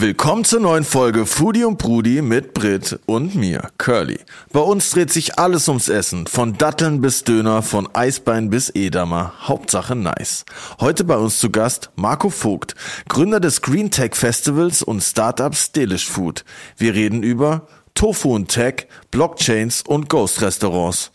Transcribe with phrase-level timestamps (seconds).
[0.00, 4.20] Willkommen zur neuen Folge Foodie und Brudi mit Brit und mir, Curly.
[4.52, 9.32] Bei uns dreht sich alles ums Essen, von Datteln bis Döner, von Eisbein bis Edamer,
[9.40, 10.44] Hauptsache nice.
[10.78, 12.76] Heute bei uns zu Gast Marco Vogt,
[13.08, 16.44] Gründer des Green Tech Festivals und Startups Delish Food.
[16.76, 17.66] Wir reden über
[17.98, 21.10] Tofu und Tech, Blockchains und Ghost-Restaurants.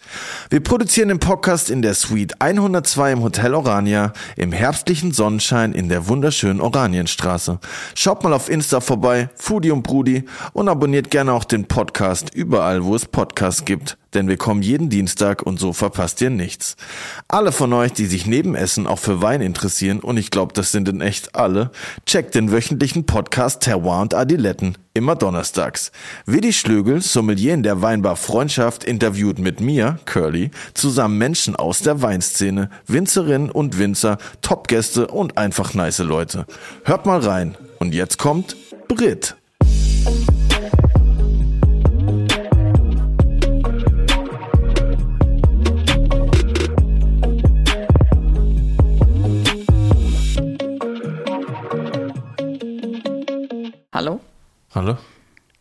[0.49, 5.87] Wir produzieren den Podcast in der Suite 102 im Hotel Orania im herbstlichen Sonnenschein in
[5.87, 7.59] der wunderschönen Oranienstraße.
[7.95, 12.83] Schaut mal auf Insta vorbei, Foodie und Brudi und abonniert gerne auch den Podcast überall,
[12.83, 16.75] wo es Podcasts gibt denn wir kommen jeden Dienstag und so verpasst ihr nichts.
[17.27, 20.71] Alle von euch, die sich neben Essen auch für Wein interessieren, und ich glaube, das
[20.71, 21.71] sind in echt alle,
[22.05, 25.91] checkt den wöchentlichen Podcast Terroir und Adiletten, immer donnerstags.
[26.25, 32.01] Willi Schlögel, Sommelier in der Weinbar Freundschaft, interviewt mit mir, Curly, zusammen Menschen aus der
[32.01, 36.45] Weinszene, Winzerinnen und Winzer, Topgäste und einfach nice Leute.
[36.83, 37.55] Hört mal rein.
[37.79, 38.55] Und jetzt kommt
[38.87, 39.35] Brit.
[53.93, 54.21] Hallo?
[54.73, 54.97] Hallo?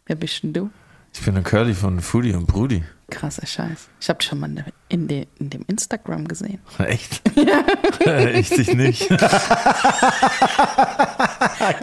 [0.06, 0.70] Wer bist denn du?
[1.12, 2.82] Ich bin der Curly von Foodie und Brudi.
[3.10, 3.90] Krasser Scheiß.
[4.00, 6.58] Ich hab dich schon mal in, de, in dem Instagram gesehen.
[6.78, 7.20] Echt?
[7.36, 9.10] ich dich nicht.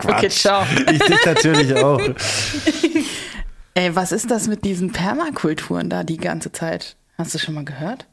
[0.04, 0.66] Okay, ciao.
[0.92, 2.02] Ich dich natürlich auch.
[3.76, 6.96] Ey, was ist das mit diesen Permakulturen da die ganze Zeit?
[7.18, 8.08] Hast du schon mal gehört?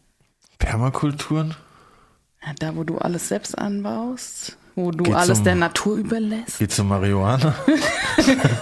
[0.58, 1.54] Permakulturen?
[2.44, 6.58] Ja, da, wo du alles selbst anbaust, wo du Geht's alles um- der Natur überlässt.
[6.60, 7.54] Geht zum Marihuana?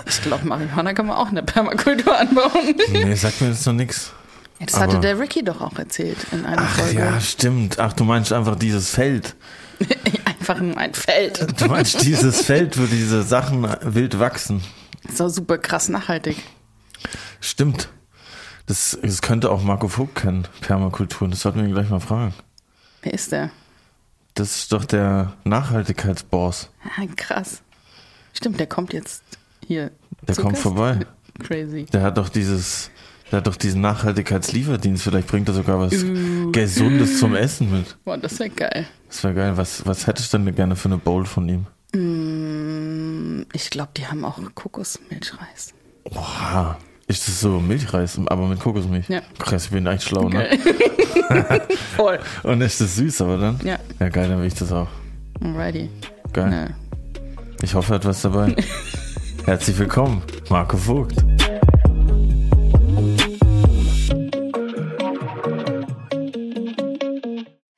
[0.07, 2.75] Ich glaube, Marihuana kann man auch in der Permakultur anbauen.
[2.93, 4.13] Nee, sagt mir jetzt noch nix.
[4.61, 6.99] Ja, das hatte Aber- der Ricky doch auch erzählt in einer Ach Folge.
[6.99, 7.79] ja, stimmt.
[7.79, 9.35] Ach, du meinst einfach dieses Feld.
[10.25, 11.45] Einfach nur ein Feld.
[11.61, 14.63] Du meinst dieses Feld, wo diese Sachen wild wachsen.
[15.05, 16.37] Das war super krass nachhaltig.
[17.41, 17.89] Stimmt.
[18.67, 21.31] Das, das könnte auch Marco Vogt kennen, Permakulturen.
[21.33, 22.35] Das sollten wir ihn gleich mal fragen.
[23.03, 23.51] Wer ist der?
[24.35, 26.71] Das ist doch der Nachhaltigkeitsboss.
[26.85, 27.63] Ah, krass.
[28.33, 29.23] Stimmt, der kommt jetzt
[29.65, 29.93] hier.
[30.23, 30.63] Der kommt Gast.
[30.63, 31.01] vorbei.
[31.43, 31.87] Crazy.
[31.93, 32.91] Der hat doch dieses,
[33.31, 35.05] der hat doch diesen Nachhaltigkeitslieferdienst.
[35.05, 36.51] Vielleicht bringt er sogar was Uh.
[36.51, 37.97] Gesundes zum Essen mit.
[38.05, 38.87] Boah, das wäre geil.
[39.09, 39.57] Das wäre geil.
[39.57, 41.67] Was, was hättest du denn gerne für eine Bowl von ihm?
[41.93, 45.75] Mm, Ich glaube, die haben auch Kokosmilchreis.
[46.05, 46.77] Oha.
[47.07, 49.09] Ist das so Milchreis, aber mit Kokosmilch?
[49.11, 49.21] Ja.
[49.39, 50.59] Krass, ich bin echt schlau, ne?
[51.97, 52.19] Voll.
[52.43, 53.61] Und ist das süß, aber dann?
[53.63, 53.79] Ja.
[54.01, 54.89] Ja, geil, dann will ich das auch.
[55.43, 55.91] Alrighty.
[56.33, 56.49] Geil.
[56.49, 56.75] Ne.
[57.61, 58.57] Ich hoffe, er hat was dabei.
[59.45, 61.23] Herzlich willkommen, Marco Vogt.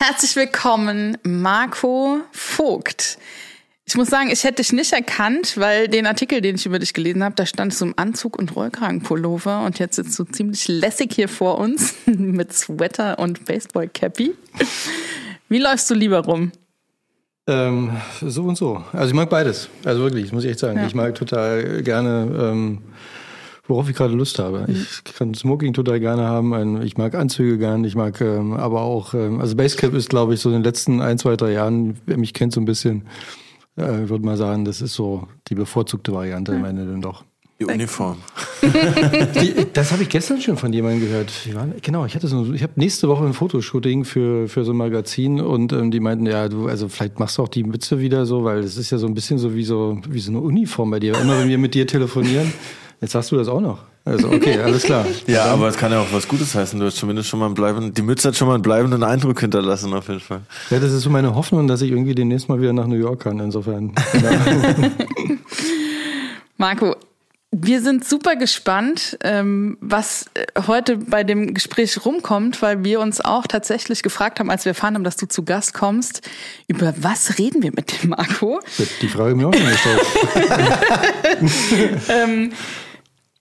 [0.01, 3.19] Herzlich willkommen, Marco Vogt.
[3.89, 6.93] Ich muss sagen, ich hätte dich nicht erkannt, weil den Artikel, den ich über dich
[6.93, 11.13] gelesen habe, da stand so im Anzug und Rollkragenpullover und jetzt sitzt du ziemlich lässig
[11.15, 14.35] hier vor uns mit Sweater und Baseball-Cappy.
[15.49, 16.51] Wie läufst du lieber rum?
[17.47, 18.83] Ähm, so und so.
[18.93, 19.69] Also ich mag beides.
[19.85, 20.79] Also wirklich, das muss ich echt sagen.
[20.79, 20.87] Ja.
[20.89, 22.79] Ich mag total gerne, ähm,
[23.69, 24.65] worauf ich gerade Lust habe.
[24.67, 24.85] Mhm.
[25.07, 26.83] Ich kann Smoking total gerne haben.
[26.83, 27.85] Ich mag Anzüge gern.
[27.85, 31.01] Ich mag ähm, aber auch, ähm, also Basecap ist, glaube ich, so in den letzten
[31.01, 33.07] ein, zwei, drei Jahren, wer mich kennt so ein bisschen,
[33.79, 37.25] äh, ich würde mal sagen, das ist so die bevorzugte Variante am Ende dann doch.
[37.59, 38.19] Die Uniform.
[38.63, 41.33] Die, das habe ich gestern schon von jemandem gehört.
[41.47, 44.73] Wie war- Genau, ich hatte so, ich habe nächste Woche ein Fotoshooting für, für so
[44.73, 47.99] ein Magazin und ähm, die meinten, ja, du, also vielleicht machst du auch die Mütze
[47.99, 50.41] wieder so, weil es ist ja so ein bisschen so wie so, wie so eine
[50.41, 51.19] Uniform bei dir.
[51.19, 52.53] Immer wenn wir mit dir telefonieren,
[53.01, 53.79] jetzt hast du das auch noch.
[54.07, 55.05] Also okay, alles klar.
[55.27, 56.79] Ja, aber es kann ja auch was Gutes heißen.
[56.79, 59.41] Du hast zumindest schon mal einen bleibenden, die Mütze hat schon mal einen bleibenden Eindruck
[59.41, 60.43] hinterlassen, auf jeden Fall.
[60.71, 63.25] Ja, das ist so meine Hoffnung, dass ich irgendwie demnächst mal wieder nach New York
[63.25, 63.41] kann.
[63.41, 63.93] Insofern.
[66.57, 66.95] Marco,
[67.51, 73.21] wir sind super gespannt, ähm, was äh, heute bei dem Gespräch rumkommt, weil wir uns
[73.21, 76.23] auch tatsächlich gefragt haben, als wir erfahren haben, dass du zu Gast kommst,
[76.69, 78.61] über was reden wir mit dem Marco?
[79.01, 80.01] Die Frage habe ich mir auch schon gestellt.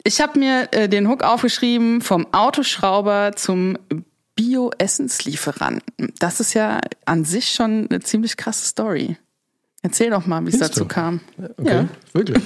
[0.07, 3.75] Ich habe mir äh, den Hook aufgeschrieben vom Autoschrauber zum
[4.35, 6.13] Bio-Essenslieferanten.
[6.19, 9.17] Das ist ja an sich schon eine ziemlich krasse Story.
[9.81, 10.85] Erzähl doch mal, wie es dazu du?
[10.87, 11.21] kam.
[11.57, 11.87] Okay, Ja.
[12.13, 12.43] wirklich.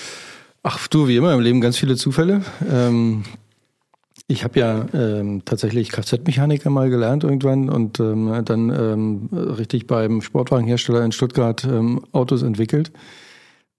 [0.62, 2.44] Ach du, wie immer im Leben ganz viele Zufälle.
[2.70, 3.24] Ähm,
[4.28, 10.22] ich habe ja ähm, tatsächlich Kfz-Mechaniker mal gelernt irgendwann und ähm, dann ähm, richtig beim
[10.22, 12.92] Sportwagenhersteller in Stuttgart ähm, Autos entwickelt.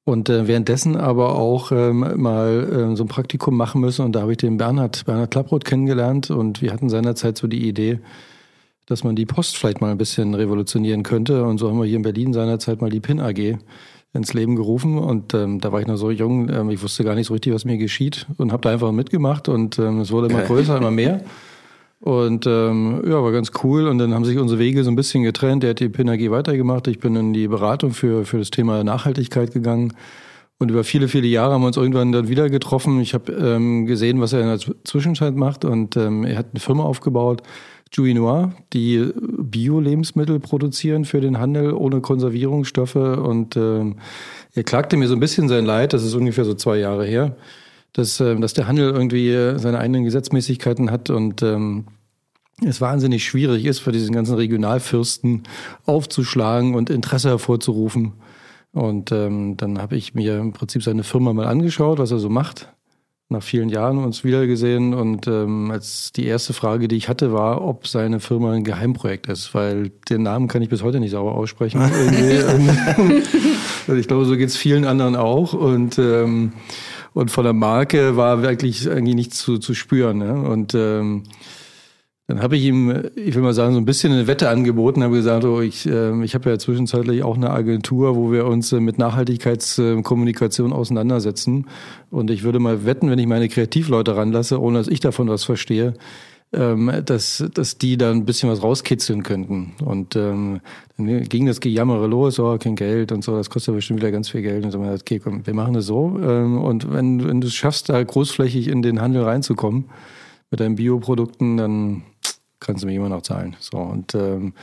[0.05, 4.03] Und äh, währenddessen aber auch ähm, mal ähm, so ein Praktikum machen müssen.
[4.05, 6.29] Und da habe ich den Bernhard, Bernhard Klapproth kennengelernt.
[6.29, 7.99] Und wir hatten seinerzeit so die Idee,
[8.85, 11.45] dass man die Post vielleicht mal ein bisschen revolutionieren könnte.
[11.45, 13.57] Und so haben wir hier in Berlin seinerzeit mal die PIN AG
[14.13, 17.15] ins Leben gerufen und ähm, da war ich noch so jung, ähm, ich wusste gar
[17.15, 20.27] nicht so richtig, was mir geschieht und habe da einfach mitgemacht und ähm, es wurde
[20.27, 21.21] immer größer, immer mehr.
[22.03, 23.87] Und ähm, ja, war ganz cool.
[23.87, 25.63] Und dann haben sich unsere Wege so ein bisschen getrennt.
[25.63, 26.89] Der hat die PNAG weitergemacht.
[26.89, 29.93] Ich bin in die Beratung für, für das Thema Nachhaltigkeit gegangen.
[30.59, 32.99] Und über viele, viele Jahre haben wir uns irgendwann dann wieder getroffen.
[32.99, 35.63] Ich habe ähm, gesehen, was er in der Zwischenzeit macht.
[35.63, 37.41] Und ähm, er hat eine Firma aufgebaut,
[37.93, 42.95] Jouy Noir, die Bio-Lebensmittel produzieren für den Handel ohne Konservierungsstoffe.
[42.95, 43.95] Und ähm,
[44.53, 47.37] er klagte mir so ein bisschen sein Leid, das ist ungefähr so zwei Jahre her,
[47.93, 51.85] dass, äh, dass der Handel irgendwie seine eigenen Gesetzmäßigkeiten hat und ähm,
[52.65, 55.43] es wahnsinnig schwierig ist, für diesen ganzen Regionalfürsten
[55.85, 58.13] aufzuschlagen und Interesse hervorzurufen.
[58.71, 62.29] Und ähm, dann habe ich mir im Prinzip seine Firma mal angeschaut, was er so
[62.29, 62.73] macht
[63.33, 67.61] nach vielen Jahren uns wiedergesehen und ähm, als die erste Frage, die ich hatte, war,
[67.61, 71.35] ob seine Firma ein Geheimprojekt ist, weil den Namen kann ich bis heute nicht sauber
[71.35, 71.81] aussprechen.
[73.97, 76.53] ich glaube, so geht es vielen anderen auch und ähm,
[77.13, 80.17] und von der Marke war wirklich eigentlich nichts zu, zu spüren.
[80.17, 80.33] Ne?
[80.33, 81.23] Und ähm,
[82.27, 85.15] dann habe ich ihm, ich will mal sagen, so ein bisschen eine Wette angeboten, habe
[85.15, 88.79] gesagt, oh, ich, äh, ich habe ja zwischenzeitlich auch eine Agentur, wo wir uns äh,
[88.79, 91.67] mit Nachhaltigkeitskommunikation äh, auseinandersetzen.
[92.09, 95.43] Und ich würde mal wetten, wenn ich meine Kreativleute ranlasse, ohne dass ich davon was
[95.43, 95.95] verstehe,
[96.53, 99.73] dass, dass die da ein bisschen was rauskitzeln könnten.
[99.83, 100.61] Und ähm,
[100.97, 104.29] dann ging das Gejammere los, oh, kein Geld und so, das kostet bestimmt wieder ganz
[104.29, 104.63] viel Geld.
[104.63, 106.19] Und so, okay, komm, wir machen das so.
[106.21, 109.85] Ähm, und wenn, wenn du es schaffst, da großflächig in den Handel reinzukommen
[110.51, 112.03] mit deinen Bioprodukten, dann
[112.59, 113.55] kannst du mir immer noch zahlen.
[113.59, 114.53] So und ähm,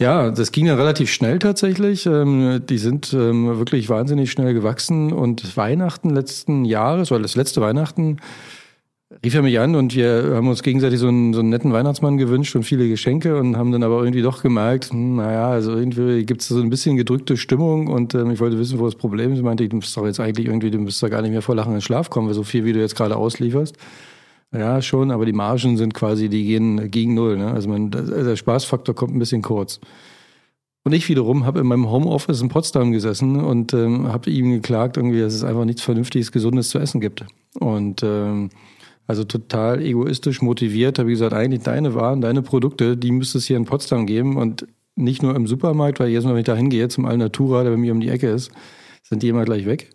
[0.00, 2.04] ja, das ging dann relativ schnell tatsächlich.
[2.04, 7.60] Ähm, die sind ähm, wirklich wahnsinnig schnell gewachsen und Weihnachten letzten Jahres, oder das letzte
[7.60, 8.18] Weihnachten,
[9.22, 12.16] rief er mich an und wir haben uns gegenseitig so einen, so einen netten Weihnachtsmann
[12.16, 16.24] gewünscht und viele Geschenke und haben dann aber irgendwie doch gemerkt, hm, naja, also irgendwie
[16.24, 19.32] gibt es so ein bisschen gedrückte Stimmung und ähm, ich wollte wissen, wo das Problem
[19.32, 19.38] ist.
[19.38, 21.54] Ich meinte, du musst doch jetzt eigentlich irgendwie, du musst doch gar nicht mehr vor
[21.54, 23.76] Lachen in Schlaf kommen, weil so viel, wie du jetzt gerade auslieferst.
[24.52, 27.36] Ja, schon, aber die Margen sind quasi, die gehen gegen Null.
[27.36, 27.50] Ne?
[27.50, 29.80] Also man, der Spaßfaktor kommt ein bisschen kurz.
[30.84, 34.96] Und ich wiederum habe in meinem Homeoffice in Potsdam gesessen und ähm, habe ihm geklagt,
[34.96, 37.24] irgendwie, dass es einfach nichts Vernünftiges, Gesundes zu essen gibt.
[37.58, 38.50] Und ähm,
[39.06, 43.46] also total egoistisch motiviert, habe ich gesagt, eigentlich deine Waren, deine Produkte, die müsste es
[43.46, 44.66] hier in Potsdam geben und
[44.96, 47.76] nicht nur im Supermarkt, weil jedes Mal, wenn ich da hingehe, zum Alnatura, der bei
[47.76, 48.52] mir um die Ecke ist,
[49.02, 49.90] sind die immer gleich weg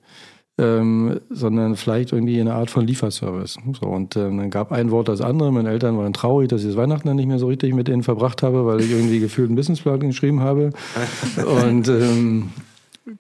[0.60, 3.58] ähm, sondern vielleicht irgendwie eine Art von Lieferservice.
[3.80, 5.52] So, und ähm, dann gab ein Wort das andere.
[5.54, 8.04] Meine Eltern waren traurig, dass ich das Weihnachten dann nicht mehr so richtig mit denen
[8.04, 10.72] verbracht habe, weil ich irgendwie gefühlt einen Businessplan geschrieben habe.
[11.66, 12.50] und ähm,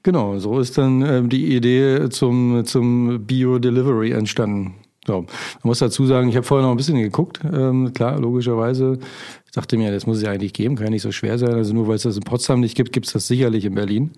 [0.04, 4.74] genau, so ist dann ähm, die Idee zum, zum Bio-Delivery entstanden.
[5.06, 5.22] So.
[5.22, 5.28] Man
[5.64, 9.00] muss dazu sagen, ich habe vorher noch ein bisschen geguckt, ähm, klar, logischerweise.
[9.46, 11.54] Ich dachte mir, das muss es ja eigentlich geben, kann ja nicht so schwer sein.
[11.54, 14.12] Also nur weil es das in Potsdam nicht gibt, gibt es das sicherlich in Berlin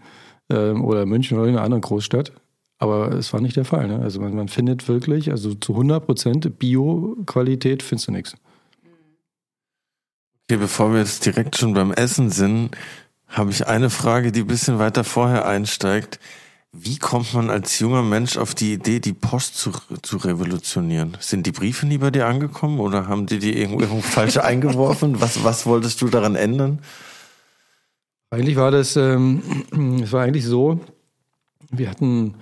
[0.49, 2.33] ähm, oder München oder in einer anderen Großstadt.
[2.79, 3.87] Aber es war nicht der Fall.
[3.87, 3.99] Ne?
[3.99, 8.35] Also man, man, findet wirklich, also zu 100 Prozent Bio-Qualität findest du nichts.
[10.49, 12.71] Okay, bevor wir jetzt direkt schon beim Essen sind,
[13.27, 16.19] habe ich eine Frage, die ein bisschen weiter vorher einsteigt.
[16.73, 19.71] Wie kommt man als junger Mensch auf die Idee, die Post zu,
[20.01, 21.17] zu revolutionieren?
[21.19, 25.19] Sind die Briefe nie bei dir angekommen oder haben die die irgendwo, irgendwo falsch eingeworfen?
[25.19, 26.79] Was, was wolltest du daran ändern?
[28.29, 29.41] Eigentlich war das, ähm,
[30.01, 30.79] es war eigentlich so,
[31.71, 32.35] wir hatten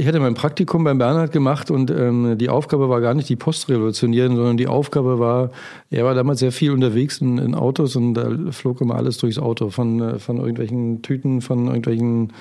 [0.00, 3.36] ich hatte mein Praktikum beim Bernhard gemacht und ähm, die Aufgabe war gar nicht die
[3.36, 5.50] Post revolutionieren, sondern die Aufgabe war,
[5.90, 9.38] er war damals sehr viel unterwegs in, in Autos und da flog immer alles durchs
[9.38, 12.32] Auto, von, äh, von irgendwelchen Tüten, von irgendwelchen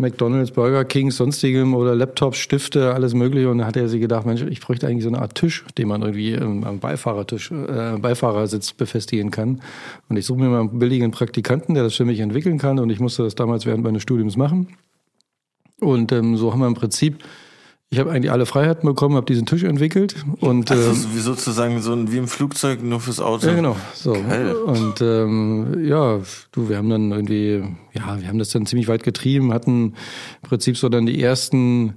[0.00, 3.50] McDonalds, Burger Kings, sonstigem oder Laptops, Stifte, alles mögliche.
[3.50, 5.88] Und da hat er sich gedacht, Mensch, ich bräuchte eigentlich so eine Art Tisch, den
[5.88, 9.60] man irgendwie ähm, am Beifahrertisch, äh, Beifahrersitz befestigen kann.
[10.08, 12.78] Und ich suche mir mal einen billigen Praktikanten, der das für mich entwickeln kann.
[12.78, 14.68] Und ich musste das damals während meines Studiums machen.
[15.80, 17.22] Und ähm, so haben wir im Prinzip,
[17.92, 21.82] ich habe eigentlich alle Freiheiten bekommen, habe diesen Tisch entwickelt und also ähm, wie sozusagen
[21.82, 23.48] so ein, wie im Flugzeug nur fürs Auto.
[23.48, 23.74] Ja genau.
[23.94, 24.54] So Geil.
[24.54, 26.20] und ähm, ja,
[26.52, 29.94] du, wir haben dann irgendwie, ja, wir haben das dann ziemlich weit getrieben, hatten
[30.42, 31.94] im Prinzip so dann die ersten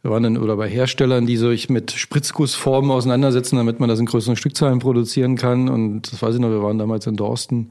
[0.00, 4.06] wir waren dann oder bei Herstellern, die sich mit Spritzgussformen auseinandersetzen, damit man das in
[4.06, 5.68] größeren Stückzahlen produzieren kann.
[5.68, 7.70] Und das weiß ich noch, wir waren damals in Dorsten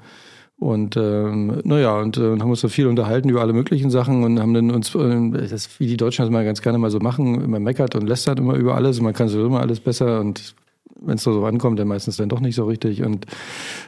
[0.57, 4.39] und ähm, naja, und äh, haben uns so viel unterhalten über alle möglichen Sachen und
[4.39, 7.41] haben dann uns, äh, das, wie die Deutschen das mal ganz gerne mal so machen,
[7.41, 10.55] immer meckert und lästert immer über alles und man kann so immer alles besser und
[11.01, 13.03] wenn es so ankommt, dann meistens dann doch nicht so richtig.
[13.03, 13.25] Und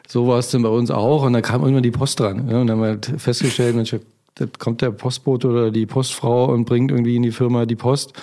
[0.07, 1.23] so war es dann bei uns auch.
[1.23, 2.49] Und dann kam irgendwann die Post dran.
[2.49, 3.95] Ja, und dann haben wir halt festgestellt, Mensch,
[4.35, 8.13] da kommt der Postbote oder die Postfrau und bringt irgendwie in die Firma die Post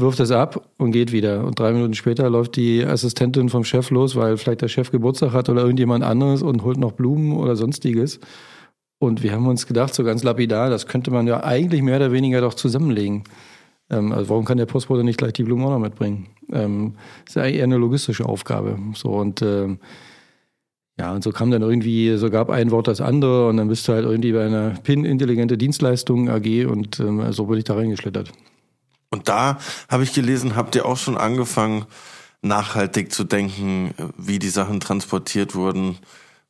[0.00, 1.44] wirft es ab und geht wieder.
[1.44, 5.32] Und drei Minuten später läuft die Assistentin vom Chef los, weil vielleicht der Chef Geburtstag
[5.32, 8.20] hat oder irgendjemand anderes und holt noch Blumen oder sonstiges.
[8.98, 12.12] Und wir haben uns gedacht, so ganz lapidar, das könnte man ja eigentlich mehr oder
[12.12, 13.24] weniger doch zusammenlegen.
[13.90, 16.28] Ähm, also warum kann der Postbote nicht gleich die Blumen auch noch mitbringen?
[16.52, 16.94] Ähm,
[17.26, 18.78] ist ja eher eine logistische Aufgabe.
[18.94, 19.78] So und ähm,
[20.98, 23.86] ja, und so kam dann irgendwie, so gab ein Wort das andere und dann bist
[23.86, 27.74] du halt irgendwie bei einer PIN intelligente Dienstleistung AG und ähm, so bin ich da
[27.74, 28.32] reingeschlittert.
[29.10, 29.58] Und da
[29.88, 31.86] habe ich gelesen, habt ihr auch schon angefangen,
[32.42, 35.98] nachhaltig zu denken, wie die Sachen transportiert wurden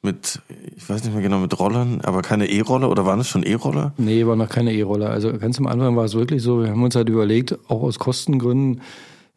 [0.02, 0.40] mit,
[0.76, 3.92] ich weiß nicht mehr genau, mit Rollern, aber keine E-Roller oder waren es schon E-Roller?
[3.96, 5.10] Nee, war noch keine E-Roller.
[5.10, 7.98] Also ganz am Anfang war es wirklich so, wir haben uns halt überlegt, auch aus
[7.98, 8.82] Kostengründen,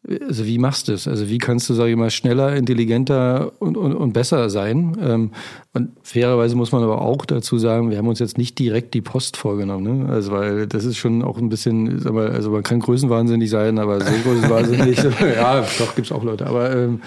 [0.08, 1.06] also wie machst du es?
[1.06, 4.96] Also wie kannst du, sage ich mal, schneller, intelligenter und, und, und besser sein?
[5.00, 5.30] Ähm,
[5.74, 9.02] und fairerweise muss man aber auch dazu sagen, wir haben uns jetzt nicht direkt die
[9.02, 10.12] Post vorgenommen, ne?
[10.12, 13.78] Also weil das ist schon auch ein bisschen, sag mal, also man kann größenwahnsinnig sein,
[13.78, 14.98] aber so größenwahnsinnig,
[15.36, 16.46] ja, doch gibt's auch Leute.
[16.46, 17.02] Aber ähm,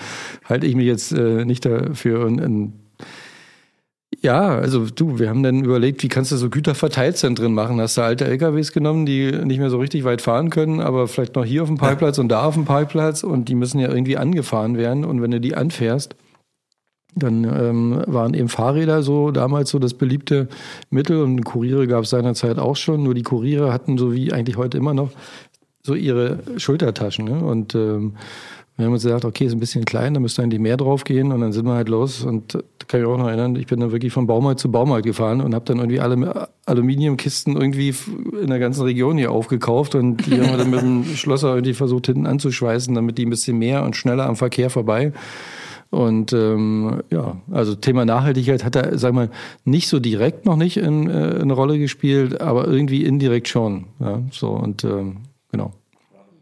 [0.46, 2.74] halte ich mich jetzt äh, nicht dafür und, und
[4.24, 7.82] ja, also du, wir haben dann überlegt, wie kannst du so Güterverteilzentren machen?
[7.82, 11.36] Hast du alte LKWs genommen, die nicht mehr so richtig weit fahren können, aber vielleicht
[11.36, 14.16] noch hier auf dem Parkplatz und da auf dem Parkplatz und die müssen ja irgendwie
[14.16, 15.04] angefahren werden.
[15.04, 16.16] Und wenn du die anfährst,
[17.16, 20.48] dann ähm, waren eben Fahrräder so damals so das beliebte
[20.90, 23.04] Mittel und Kuriere gab es seinerzeit auch schon.
[23.04, 25.12] Nur die Kuriere hatten so wie eigentlich heute immer noch
[25.86, 27.26] so ihre Schultertaschen.
[27.26, 27.44] Ne?
[27.44, 28.16] Und ähm,
[28.76, 31.32] wir haben uns gesagt, okay, ist ein bisschen klein, da müsste eigentlich mehr drauf gehen
[31.32, 33.80] und dann sind wir halt los und da kann ich auch noch erinnern, ich bin
[33.80, 37.94] dann wirklich von Baumarkt zu Baumarkt gefahren und habe dann irgendwie alle Aluminiumkisten irgendwie
[38.42, 41.76] in der ganzen Region hier aufgekauft und die haben wir dann mit dem Schlosser irgendwie
[41.76, 45.14] versucht hinten anzuschweißen, damit die ein bisschen mehr und schneller am Verkehr vorbei.
[45.92, 49.30] Und ähm, ja, also Thema Nachhaltigkeit hat da, sag mal,
[49.64, 53.86] nicht so direkt noch nicht in, äh, eine Rolle gespielt, aber irgendwie indirekt schon.
[54.00, 55.18] Ja, so und ähm,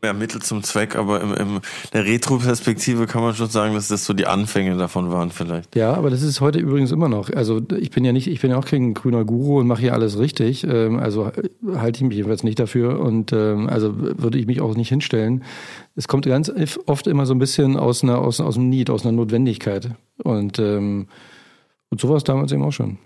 [0.03, 1.61] ja, Mittel zum Zweck, aber im, im
[1.93, 5.75] der Retro-Perspektive kann man schon sagen, dass das so die Anfänge davon waren vielleicht.
[5.75, 7.29] Ja, aber das ist heute übrigens immer noch.
[7.31, 9.93] Also ich bin ja nicht, ich bin ja auch kein grüner Guru und mache hier
[9.93, 10.63] alles richtig.
[10.63, 11.31] Ähm, also
[11.75, 15.43] halte ich mich jedenfalls nicht dafür und ähm, also würde ich mich auch nicht hinstellen.
[15.95, 16.51] Es kommt ganz
[16.87, 19.91] oft immer so ein bisschen aus einer aus, aus dem Need, aus einer Notwendigkeit
[20.23, 21.07] und ähm,
[21.89, 22.97] und sowas damals eben auch schon.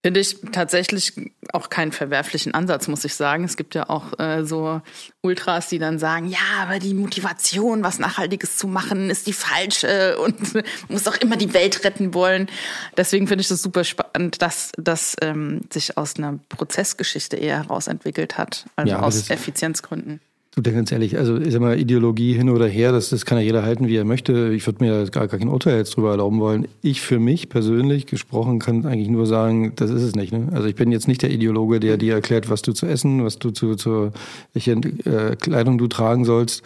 [0.00, 1.12] Finde ich tatsächlich
[1.52, 3.42] auch keinen verwerflichen Ansatz, muss ich sagen.
[3.42, 4.80] Es gibt ja auch äh, so
[5.22, 10.16] Ultras, die dann sagen, ja, aber die Motivation, was Nachhaltiges zu machen, ist die falsche
[10.18, 10.38] und
[10.88, 12.48] muss auch immer die Welt retten wollen.
[12.96, 18.38] Deswegen finde ich das super spannend, dass das ähm, sich aus einer Prozessgeschichte eher herausentwickelt
[18.38, 20.20] hat, also ja, aus Effizienzgründen.
[20.60, 23.44] Du, ganz ehrlich, also ich sag mal, Ideologie hin oder her, das, das kann ja
[23.44, 24.52] jeder halten, wie er möchte.
[24.52, 26.66] Ich würde mir gar, gar kein Urteil jetzt drüber erlauben wollen.
[26.82, 30.32] Ich für mich persönlich gesprochen kann eigentlich nur sagen, das ist es nicht.
[30.32, 30.48] Ne?
[30.52, 33.38] Also ich bin jetzt nicht der Ideologe, der dir erklärt, was du zu essen, was
[33.38, 34.10] du zu, zu
[34.52, 36.64] welche äh, Kleidung du tragen sollst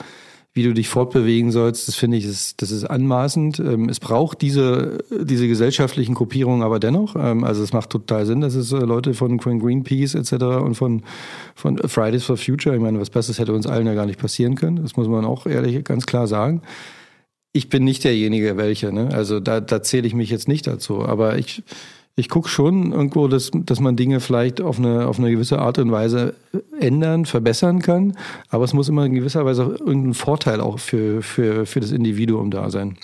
[0.55, 3.59] wie du dich fortbewegen sollst, das finde ich, das, das ist anmaßend.
[3.59, 7.17] Ähm, es braucht diese, diese gesellschaftlichen Gruppierungen aber dennoch.
[7.17, 10.33] Ähm, also es macht total Sinn, dass es äh, Leute von Greenpeace etc.
[10.63, 11.03] und von,
[11.55, 14.55] von Fridays for Future, ich meine, was Besseres hätte uns allen ja gar nicht passieren
[14.55, 14.77] können.
[14.83, 16.61] Das muss man auch ehrlich ganz klar sagen.
[17.55, 19.09] Ich bin nicht derjenige, welcher, ne?
[19.13, 21.05] Also da, da zähle ich mich jetzt nicht dazu.
[21.05, 21.63] Aber ich,
[22.15, 25.79] ich gucke schon irgendwo, dass, dass man Dinge vielleicht auf eine, auf eine gewisse Art
[25.79, 26.35] und Weise
[26.79, 28.17] ändern, verbessern kann.
[28.51, 31.91] Aber es muss immer in gewisser Weise auch irgendein Vorteil auch für, für, für das
[31.91, 32.99] Individuum da sein.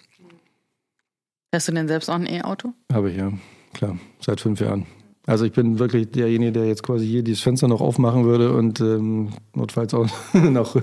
[1.55, 2.75] Hast du denn selbst auch ein E-Auto?
[2.93, 3.33] Habe ich ja,
[3.73, 4.87] klar, seit fünf Jahren.
[5.29, 8.81] Also ich bin wirklich derjenige, der jetzt quasi hier dieses Fenster noch aufmachen würde und
[8.81, 10.75] ähm, notfalls auch noch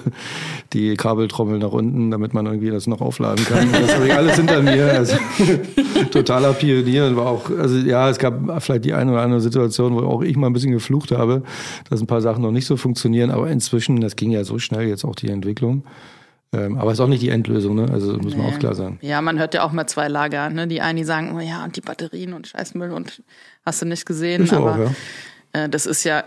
[0.71, 3.67] die Kabeltrommel nach unten, damit man irgendwie das noch aufladen kann.
[3.85, 4.85] Das habe ich alles hinter mir.
[4.85, 5.17] Also,
[6.11, 9.95] totaler Pionier und war auch, also ja, es gab vielleicht die eine oder andere Situation,
[9.95, 11.41] wo auch ich mal ein bisschen geflucht habe,
[11.89, 14.87] dass ein paar Sachen noch nicht so funktionieren, aber inzwischen, das ging ja so schnell
[14.87, 15.85] jetzt auch die Entwicklung.
[16.53, 17.87] Ähm, aber ist auch nicht die Endlösung, ne?
[17.91, 18.41] Also muss nee.
[18.41, 18.99] man auch klar sagen.
[19.01, 20.67] Ja, man hört ja auch mal zwei Lager, ne?
[20.67, 23.23] Die einen, die sagen, oh ja, und die Batterien und Scheißmüll und
[23.65, 24.43] hast du nicht gesehen.
[24.43, 24.93] Ist aber
[25.53, 25.65] ja.
[25.65, 26.23] äh, das ist ja,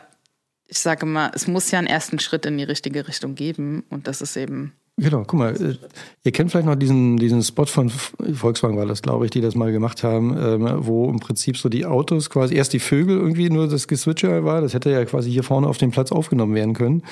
[0.67, 4.07] ich sage mal, es muss ja einen ersten Schritt in die richtige Richtung geben und
[4.07, 5.77] das ist eben Genau, guck mal, äh,
[6.25, 9.55] ihr kennt vielleicht noch diesen, diesen Spot von Volkswagen war das, glaube ich, die das
[9.55, 13.49] mal gemacht haben, ähm, wo im Prinzip so die Autos quasi erst die Vögel irgendwie
[13.49, 14.61] nur das Geswitcher war.
[14.61, 17.05] Das hätte ja quasi hier vorne auf dem Platz aufgenommen werden können.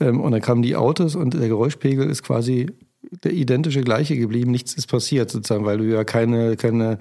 [0.00, 4.50] Ähm, und dann kamen die Autos und der Geräuschpegel ist quasi der identische gleiche geblieben.
[4.50, 6.98] Nichts ist passiert sozusagen, weil du ja keine, keine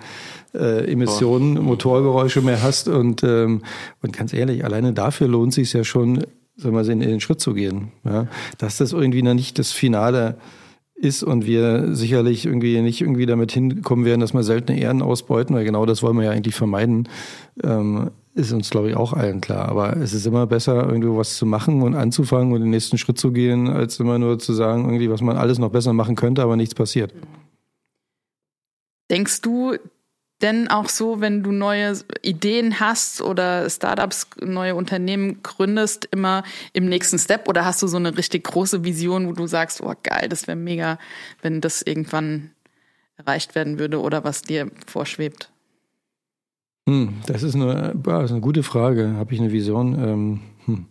[0.54, 2.88] äh, Emissionen, Motorgeräusche mehr hast.
[2.88, 3.64] Und, ähm,
[4.02, 6.28] und ganz ehrlich, alleine dafür lohnt sich ja schon, sagen
[6.64, 7.92] wir mal, in, in den Schritt zu gehen.
[8.06, 8.28] Ja?
[8.58, 10.38] Dass das irgendwie noch nicht das Finale
[10.96, 15.56] ist und wir sicherlich irgendwie nicht irgendwie damit hinkommen werden, dass wir seltene Ehren ausbeuten,
[15.56, 17.08] weil genau das wollen wir ja eigentlich vermeiden,
[17.64, 19.68] ähm, ist uns, glaube ich, auch allen klar.
[19.68, 23.18] Aber es ist immer besser, irgendwo was zu machen und anzufangen und den nächsten Schritt
[23.18, 26.44] zu gehen, als immer nur zu sagen, irgendwie, was man alles noch besser machen könnte,
[26.44, 27.14] aber nichts passiert.
[29.10, 29.76] Denkst du,
[30.42, 36.88] denn auch so, wenn du neue Ideen hast oder Startups, neue Unternehmen gründest, immer im
[36.88, 37.48] nächsten Step?
[37.48, 40.58] Oder hast du so eine richtig große Vision, wo du sagst, oh geil, das wäre
[40.58, 41.00] mega,
[41.42, 42.52] wenn das irgendwann
[43.18, 45.50] erreicht werden würde oder was dir vorschwebt?
[46.88, 49.14] Hm, das, ist eine, das ist eine gute Frage.
[49.18, 49.94] Habe ich eine Vision?
[50.00, 50.86] Ähm, hm.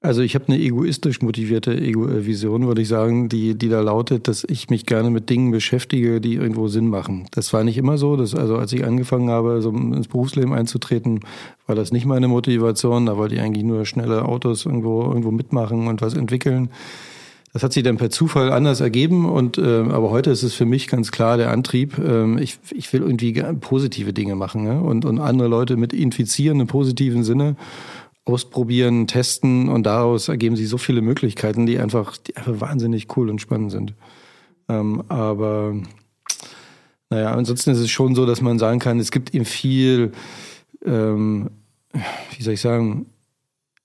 [0.00, 3.80] Also ich habe eine egoistisch motivierte Ego äh, Vision, würde ich sagen, die, die da
[3.80, 7.26] lautet, dass ich mich gerne mit Dingen beschäftige, die irgendwo Sinn machen.
[7.32, 8.14] Das war nicht immer so.
[8.14, 11.20] Das, also als ich angefangen habe, so ins Berufsleben einzutreten,
[11.66, 13.06] war das nicht meine Motivation.
[13.06, 16.70] Da wollte ich eigentlich nur schnelle Autos irgendwo, irgendwo mitmachen und was entwickeln.
[17.56, 20.66] Das hat sich dann per Zufall anders ergeben und äh, aber heute ist es für
[20.66, 21.96] mich ganz klar der Antrieb.
[21.96, 24.78] Ähm, ich, ich will irgendwie positive Dinge machen ne?
[24.78, 27.56] und, und andere Leute mit infizieren im positiven Sinne
[28.26, 33.30] ausprobieren, testen und daraus ergeben sich so viele Möglichkeiten, die einfach, die einfach wahnsinnig cool
[33.30, 33.94] und spannend sind.
[34.68, 35.76] Ähm, aber
[37.08, 40.12] naja, ansonsten ist es schon so, dass man sagen kann, es gibt eben viel,
[40.84, 41.48] ähm,
[42.36, 43.06] wie soll ich sagen,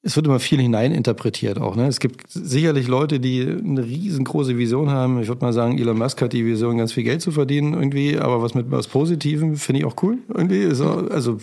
[0.04, 1.76] es wird immer viel hineininterpretiert auch.
[1.76, 1.88] Ne?
[1.88, 5.22] Es gibt sicherlich Leute, die eine riesengroße Vision haben.
[5.22, 8.18] Ich würde mal sagen, Elon Musk hat die Vision, ganz viel Geld zu verdienen irgendwie,
[8.18, 10.66] aber was mit was Positivem finde ich auch cool irgendwie.
[10.66, 11.38] also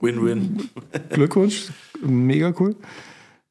[0.00, 0.68] Win-win.
[1.10, 1.70] Glückwunsch,
[2.06, 2.76] mega cool.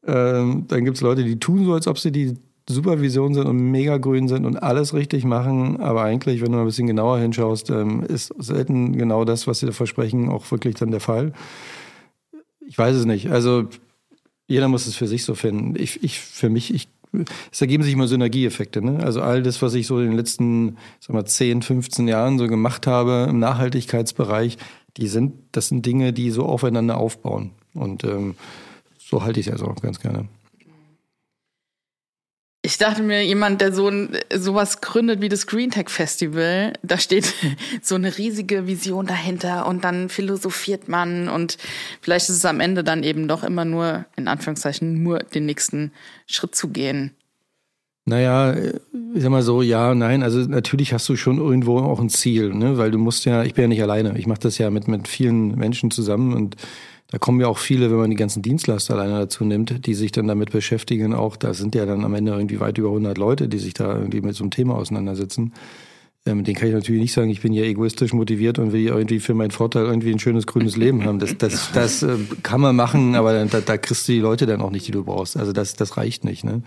[0.06, 2.36] Ähm, dann gibt es Leute, die tun so, als ob sie die
[2.70, 6.64] Supervision sind und mega grün sind und alles richtig machen, aber eigentlich, wenn du mal
[6.64, 10.76] ein bisschen genauer hinschaust, ähm, ist selten genau das, was sie da versprechen, auch wirklich
[10.76, 11.34] dann der Fall.
[12.66, 13.30] Ich weiß es nicht.
[13.30, 13.68] Also
[14.54, 15.74] jeder muss es für sich so finden.
[15.76, 16.88] Ich, ich für mich, ich,
[17.52, 18.84] es ergeben sich immer Synergieeffekte.
[18.84, 19.00] Ne?
[19.04, 22.48] Also all das, was ich so in den letzten, sag mal, 10, 15 Jahren so
[22.48, 24.60] gemacht habe im Nachhaltigkeitsbereich,
[24.98, 27.50] die sind, das sind Dinge, die so aufeinander aufbauen.
[27.74, 28.36] Und ähm,
[29.00, 30.28] so halte ich es also auch ganz gerne.
[32.66, 36.98] Ich dachte mir, jemand, der so ein, sowas gründet wie das Green Tech Festival, da
[36.98, 37.34] steht
[37.82, 41.58] so eine riesige Vision dahinter und dann philosophiert man und
[42.00, 45.92] vielleicht ist es am Ende dann eben doch immer nur, in Anführungszeichen, nur den nächsten
[46.26, 47.12] Schritt zu gehen.
[48.06, 52.10] Naja, ich sag mal so, ja, nein, also natürlich hast du schon irgendwo auch ein
[52.10, 52.78] Ziel, ne?
[52.78, 55.10] weil du musst ja, ich bin ja nicht alleine, ich mache das ja mit, mit
[55.10, 56.56] vielen Menschen zusammen und
[57.14, 60.12] da kommen ja auch viele, wenn man die ganzen Dienstleister alleine dazu nimmt, die sich
[60.12, 61.14] dann damit beschäftigen.
[61.14, 63.96] Auch da sind ja dann am Ende irgendwie weit über 100 Leute, die sich da
[63.96, 65.54] irgendwie mit so einem Thema auseinandersetzen.
[66.26, 69.20] Ähm, den kann ich natürlich nicht sagen, ich bin ja egoistisch motiviert und will irgendwie
[69.20, 71.20] für meinen Vorteil irgendwie ein schönes grünes Leben haben.
[71.20, 74.62] Das, das, das äh, kann man machen, aber da, da kriegst du die Leute dann
[74.62, 75.38] auch nicht, die du brauchst.
[75.38, 76.44] Also das, das reicht nicht.
[76.44, 76.64] Ne?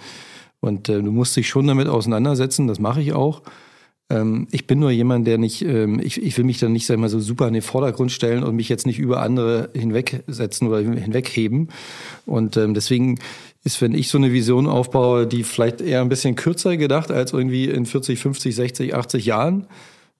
[0.60, 3.42] Und äh, du musst dich schon damit auseinandersetzen, das mache ich auch.
[4.08, 6.98] Ähm, ich bin nur jemand, der nicht, ähm, ich, ich will mich dann nicht sag
[6.98, 10.78] mal, so super in den Vordergrund stellen und mich jetzt nicht über andere hinwegsetzen oder
[10.78, 11.68] hinwegheben.
[12.24, 13.18] Und ähm, deswegen
[13.64, 17.32] ist, wenn ich so eine Vision aufbaue, die vielleicht eher ein bisschen kürzer gedacht als
[17.32, 19.66] irgendwie in 40, 50, 60, 80 Jahren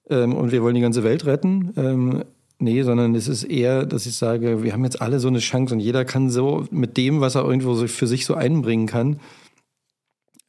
[0.09, 2.23] und wir wollen die ganze Welt retten.
[2.59, 5.73] Nee, sondern es ist eher, dass ich sage, wir haben jetzt alle so eine Chance
[5.73, 9.19] und jeder kann so mit dem, was er irgendwo so für sich so einbringen kann,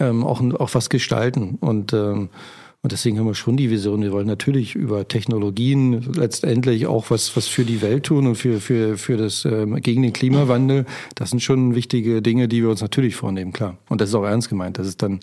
[0.01, 1.59] auch, auch was gestalten.
[1.61, 1.92] Und
[2.80, 7.36] und deswegen haben wir schon die Vision, wir wollen natürlich über Technologien letztendlich auch was,
[7.36, 10.86] was für die Welt tun und für, für, für das, ähm, gegen den Klimawandel.
[11.16, 13.78] Das sind schon wichtige Dinge, die wir uns natürlich vornehmen, klar.
[13.88, 14.78] Und das ist auch ernst gemeint.
[14.78, 15.18] Das ist dann,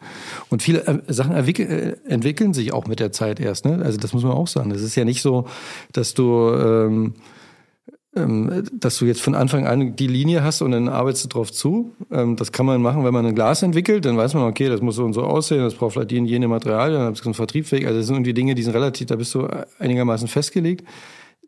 [0.49, 3.81] und viele äh, Sachen äh, entwickeln sich auch mit der Zeit erst, ne?
[3.81, 4.71] Also das muss man auch sagen.
[4.71, 5.47] Es ist ja nicht so,
[5.93, 7.13] dass du, ähm,
[8.15, 11.93] dass du jetzt von Anfang an die Linie hast und dann arbeitest du drauf zu.
[12.09, 14.81] Ähm, das kann man machen, wenn man ein Glas entwickelt, dann weiß man, okay, das
[14.81, 17.33] muss so und so aussehen, das braucht vielleicht die und jene Materialien, dann du einen
[17.33, 17.85] Vertriebsweg.
[17.85, 19.47] Also das sind irgendwie Dinge, die sind relativ, da bist du
[19.79, 20.87] einigermaßen festgelegt.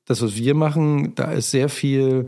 [0.05, 2.27] Das, was wir machen, da ist sehr viel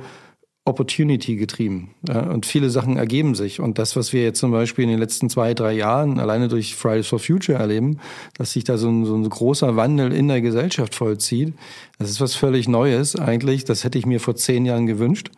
[0.69, 1.95] Opportunity getrieben.
[2.08, 3.60] Und viele Sachen ergeben sich.
[3.60, 6.75] Und das, was wir jetzt zum Beispiel in den letzten zwei, drei Jahren alleine durch
[6.75, 7.99] Fridays for Future erleben,
[8.38, 11.53] dass sich da so ein, so ein großer Wandel in der Gesellschaft vollzieht,
[11.97, 13.65] das ist was völlig Neues eigentlich.
[13.65, 15.32] Das hätte ich mir vor zehn Jahren gewünscht.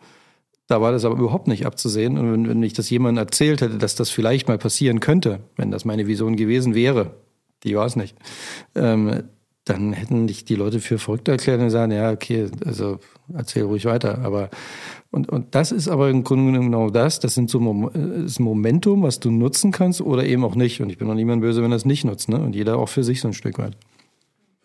[0.68, 2.16] Da war das aber überhaupt nicht abzusehen.
[2.16, 5.70] Und wenn, wenn ich das jemandem erzählt hätte, dass das vielleicht mal passieren könnte, wenn
[5.70, 7.14] das meine Vision gewesen wäre,
[7.64, 8.16] die war es nicht,
[8.74, 9.24] ähm,
[9.64, 12.98] dann hätten dich die Leute für verrückt erklärt und sagen, ja, okay, also
[13.32, 14.18] erzähl ruhig weiter.
[14.24, 14.50] Aber
[15.12, 17.20] und, und das ist aber im Grunde genommen genau das.
[17.20, 20.80] Das sind so das Momentum, was du nutzen kannst oder eben auch nicht.
[20.80, 22.28] Und ich bin noch niemand böse, wenn er es nicht nutzt.
[22.28, 22.40] Ne?
[22.40, 23.76] Und jeder auch für sich so ein Stück weit.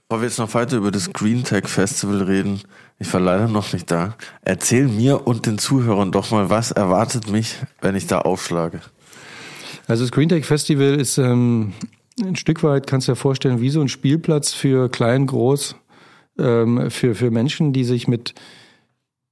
[0.07, 2.61] Bevor wir jetzt noch weiter über das Green Tech Festival reden,
[2.97, 4.15] ich war leider noch nicht da.
[4.41, 8.79] Erzähl mir und den Zuhörern doch mal, was erwartet mich, wenn ich da aufschlage?
[9.85, 11.73] Also das Green Tech Festival ist ähm,
[12.21, 15.75] ein Stück weit, kannst du dir vorstellen, wie so ein Spielplatz für klein, groß,
[16.39, 18.33] ähm, für, für Menschen, die sich mit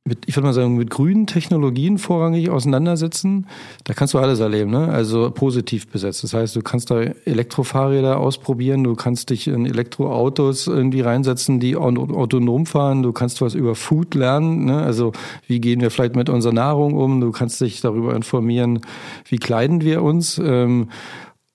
[0.08, 3.48] mit, ich würde mal sagen, mit grünen Technologien vorrangig auseinandersetzen,
[3.86, 4.88] da kannst du alles erleben, ne?
[4.90, 6.24] Also positiv besetzt.
[6.24, 11.76] Das heißt, du kannst da Elektrofahrräder ausprobieren, du kannst dich in Elektroautos irgendwie reinsetzen, die
[11.76, 14.78] autonom fahren, du kannst was über Food lernen, ne?
[14.84, 15.12] Also
[15.48, 18.82] wie gehen wir vielleicht mit unserer Nahrung um, du kannst dich darüber informieren,
[19.28, 20.38] wie kleiden wir uns.
[20.38, 20.90] Ähm,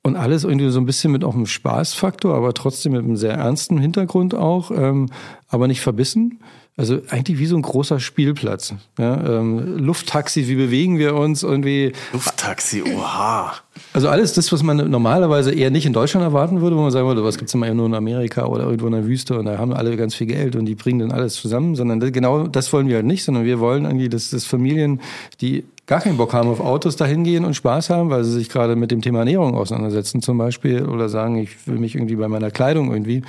[0.02, 3.34] und alles irgendwie so ein bisschen mit auch einem Spaßfaktor, aber trotzdem mit einem sehr
[3.34, 5.10] ernsten Hintergrund auch, ähm,
[5.48, 6.40] aber nicht verbissen.
[6.76, 8.72] Also eigentlich wie so ein großer Spielplatz.
[8.98, 11.92] Ja, ähm, Lufttaxi, wie bewegen wir uns irgendwie?
[12.14, 13.52] Lufttaxi, oha.
[13.92, 17.06] Also alles das, was man normalerweise eher nicht in Deutschland erwarten würde, wo man sagen
[17.06, 19.74] würde, was gibt's immer nur in Amerika oder irgendwo in der Wüste und da haben
[19.74, 22.96] alle ganz viel Geld und die bringen dann alles zusammen, sondern genau das wollen wir
[22.96, 25.02] halt nicht, sondern wir wollen irgendwie, dass, dass Familien,
[25.42, 28.48] die gar keinen Bock haben auf Autos, dahin gehen und Spaß haben, weil sie sich
[28.48, 32.28] gerade mit dem Thema Ernährung auseinandersetzen zum Beispiel oder sagen, ich will mich irgendwie bei
[32.28, 33.22] meiner Kleidung irgendwie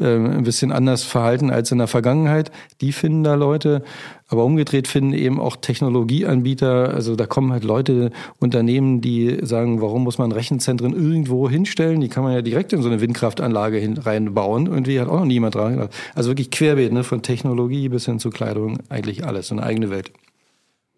[0.00, 2.50] äh, ein bisschen anders verhalten als in der Vergangenheit.
[2.80, 3.84] Die finden da Leute,
[4.28, 10.04] aber umgedreht finden eben auch Technologieanbieter, also da kommen halt Leute, Unternehmen, die sagen, warum
[10.04, 12.00] muss man Rechenzentren irgendwo hinstellen?
[12.00, 14.66] Die kann man ja direkt in so eine Windkraftanlage hin, reinbauen.
[14.66, 15.94] Irgendwie hat auch noch niemand dran gedacht.
[16.14, 17.04] Also wirklich querbeet, ne?
[17.04, 20.12] von Technologie bis hin zu Kleidung, eigentlich alles, so eine eigene Welt.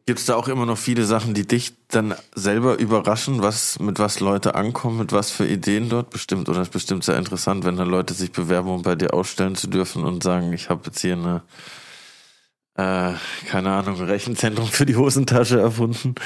[0.04, 4.00] Gibt es da auch immer noch viele Sachen, die dich dann selber überraschen, was, mit
[4.00, 6.48] was Leute ankommen, mit was für Ideen dort bestimmt?
[6.48, 9.68] Oder ist bestimmt sehr interessant, wenn dann Leute sich bewerben, um bei dir ausstellen zu
[9.68, 11.42] dürfen und sagen, ich habe jetzt hier eine,
[12.74, 13.14] äh,
[13.46, 16.16] keine Ahnung, Rechenzentrum für die Hosentasche erfunden.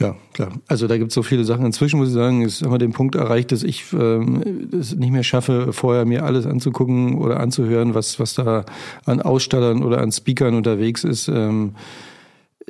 [0.00, 0.52] Ja, klar.
[0.66, 1.64] Also da gibt es so viele Sachen.
[1.64, 5.22] Inzwischen muss ich sagen, ist wir den Punkt erreicht, dass ich ähm, es nicht mehr
[5.22, 8.64] schaffe, vorher mir alles anzugucken oder anzuhören, was, was da
[9.04, 11.28] an Ausstellern oder an Speakern unterwegs ist.
[11.28, 11.74] Ähm,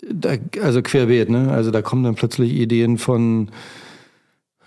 [0.03, 1.51] da, also querbeet, ne?
[1.51, 3.49] Also da kommen dann plötzlich Ideen von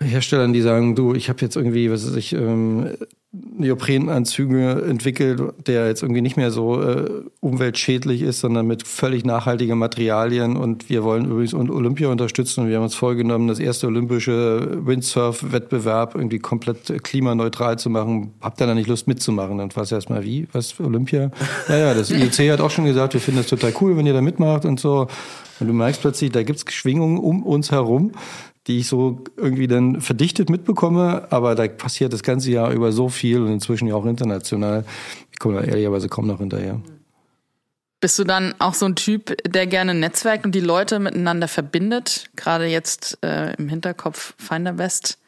[0.02, 2.90] Herstellern, die sagen, du, ich habe jetzt irgendwie, was weiß ich, ähm,
[3.32, 9.78] Neoprenanzüge entwickelt, der jetzt irgendwie nicht mehr so äh, umweltschädlich ist, sondern mit völlig nachhaltigen
[9.78, 10.56] Materialien.
[10.56, 12.62] Und wir wollen übrigens Olympia unterstützen.
[12.62, 18.32] Und wir haben uns vorgenommen, das erste olympische Windsurf-Wettbewerb irgendwie komplett klimaneutral zu machen.
[18.40, 19.58] Habt ihr da nicht Lust mitzumachen?
[19.58, 20.48] Dann war es erstmal wie?
[20.50, 21.30] Was, Olympia?
[21.68, 24.22] Naja, das IOC hat auch schon gesagt, wir finden das total cool, wenn ihr da
[24.22, 25.06] mitmacht und so.
[25.60, 28.12] Und du merkst plötzlich, da gibt's Schwingungen um uns herum,
[28.66, 33.08] die ich so irgendwie dann verdichtet mitbekomme, aber da passiert das ganze Jahr über so
[33.08, 34.84] viel und inzwischen ja auch international.
[35.32, 36.80] Ich komme da ehrlicherweise kaum noch hinterher.
[38.00, 42.30] Bist du dann auch so ein Typ, der gerne netzwerkt und die Leute miteinander verbindet?
[42.34, 45.18] Gerade jetzt äh, im Hinterkopf Finder West.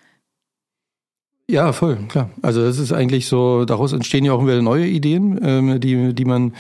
[1.51, 2.31] Ja, voll, klar.
[2.41, 6.25] Also das ist eigentlich so, daraus entstehen ja auch wieder neue Ideen, ähm, die, die
[6.25, 6.55] man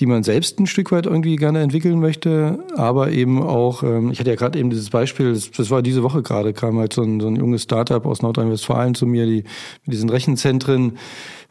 [0.00, 4.18] die man selbst ein Stück weit irgendwie gerne entwickeln möchte, aber eben auch, ähm, ich
[4.18, 7.02] hatte ja gerade eben dieses Beispiel, das, das, war diese Woche gerade, kam halt so
[7.02, 9.44] ein, so ein junges Startup aus Nordrhein-Westfalen zu mir, die
[9.84, 10.98] mit diesen Rechenzentren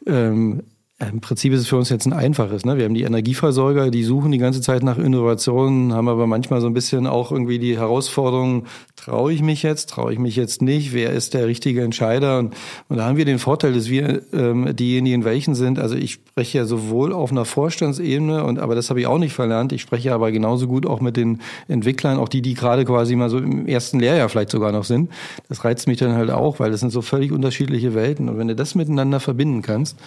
[0.05, 0.63] ähm,
[1.03, 2.65] im Prinzip ist es für uns jetzt ein einfaches.
[2.65, 2.77] Ne?
[2.77, 6.67] Wir haben die Energieversorger, die suchen die ganze Zeit nach Innovationen, haben aber manchmal so
[6.67, 10.93] ein bisschen auch irgendwie die Herausforderung, traue ich mich jetzt, traue ich mich jetzt nicht,
[10.93, 12.39] wer ist der richtige Entscheider?
[12.39, 12.53] Und,
[12.89, 15.79] und da haben wir den Vorteil, dass wir ähm, diejenigen welchen sind.
[15.79, 19.33] Also ich spreche ja sowohl auf einer Vorstandsebene, und aber das habe ich auch nicht
[19.33, 23.15] verlernt, ich spreche aber genauso gut auch mit den Entwicklern, auch die, die gerade quasi
[23.15, 25.09] mal so im ersten Lehrjahr vielleicht sogar noch sind.
[25.49, 28.29] Das reizt mich dann halt auch, weil das sind so völlig unterschiedliche Welten.
[28.29, 29.97] Und wenn du das miteinander verbinden kannst,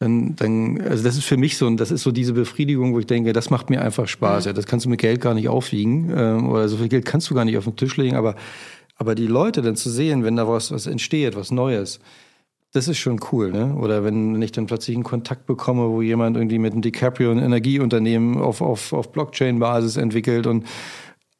[0.00, 2.98] dann, dann, also das ist für mich so, und das ist so diese Befriedigung, wo
[2.98, 4.46] ich denke, das macht mir einfach Spaß.
[4.46, 7.28] Ja, das kannst du mit Geld gar nicht aufwiegen, ähm, oder so viel Geld kannst
[7.28, 8.34] du gar nicht auf den Tisch legen, aber,
[8.96, 12.00] aber die Leute dann zu sehen, wenn da was, was entsteht, was Neues,
[12.72, 13.74] das ist schon cool, ne?
[13.74, 17.38] Oder wenn ich dann plötzlich einen Kontakt bekomme, wo jemand irgendwie mit einem DiCaprio ein
[17.38, 20.64] Energieunternehmen auf, auf, auf Blockchain-Basis entwickelt und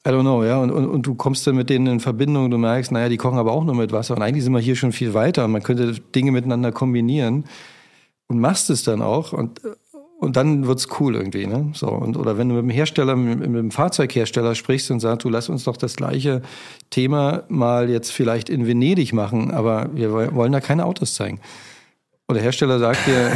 [0.07, 0.61] I don't know, ja.
[0.61, 3.39] Und, und, und du kommst dann mit denen in Verbindung, du merkst, naja, die kochen
[3.39, 4.17] aber auch nur mit Wasser.
[4.17, 5.47] Und eigentlich sind wir hier schon viel weiter.
[5.47, 7.45] Man könnte Dinge miteinander kombinieren
[8.31, 9.61] und machst es dann auch und
[10.21, 11.73] und dann wird's cool irgendwie, ne?
[11.73, 15.25] So und oder wenn du mit dem Hersteller, mit, mit dem Fahrzeughersteller sprichst und sagst,
[15.25, 16.43] du lass uns doch das gleiche
[16.91, 21.41] Thema mal jetzt vielleicht in Venedig machen, aber wir wollen da keine Autos zeigen.
[22.27, 23.33] Und der Hersteller sagt dir,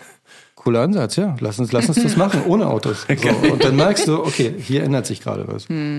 [0.54, 3.06] cooler Ansatz, ja, lass uns, lass uns das machen ohne Autos.
[3.16, 5.68] So, und dann merkst du, okay, hier ändert sich gerade was.
[5.68, 5.98] Hm.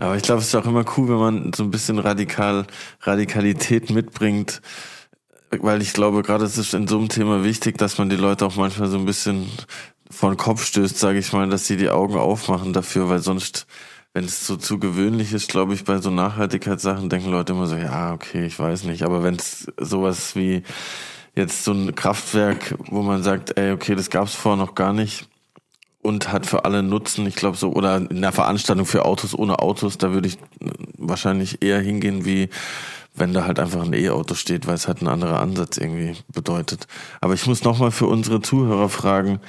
[0.00, 2.66] Aber ich glaube, es ist auch immer cool, wenn man so ein bisschen radikal,
[3.02, 4.62] Radikalität mitbringt,
[5.50, 8.46] weil ich glaube, gerade es ist in so einem Thema wichtig, dass man die Leute
[8.46, 9.46] auch manchmal so ein bisschen
[10.10, 13.66] vor den Kopf stößt, sage ich mal, dass sie die Augen aufmachen dafür, weil sonst,
[14.14, 17.76] wenn es so zu gewöhnlich ist, glaube ich, bei so Nachhaltigkeitssachen denken Leute immer so,
[17.76, 19.02] ja, okay, ich weiß nicht.
[19.02, 20.62] Aber wenn es sowas wie
[21.34, 24.94] jetzt so ein Kraftwerk, wo man sagt, ey, okay, das gab es vorher noch gar
[24.94, 25.29] nicht
[26.02, 29.58] und hat für alle Nutzen, ich glaube so, oder in der Veranstaltung für Autos ohne
[29.58, 30.38] Autos, da würde ich
[30.96, 32.48] wahrscheinlich eher hingehen wie
[33.14, 36.86] wenn da halt einfach ein E-Auto steht, weil es halt ein anderer Ansatz irgendwie bedeutet.
[37.20, 39.40] Aber ich muss nochmal für unsere Zuhörer fragen,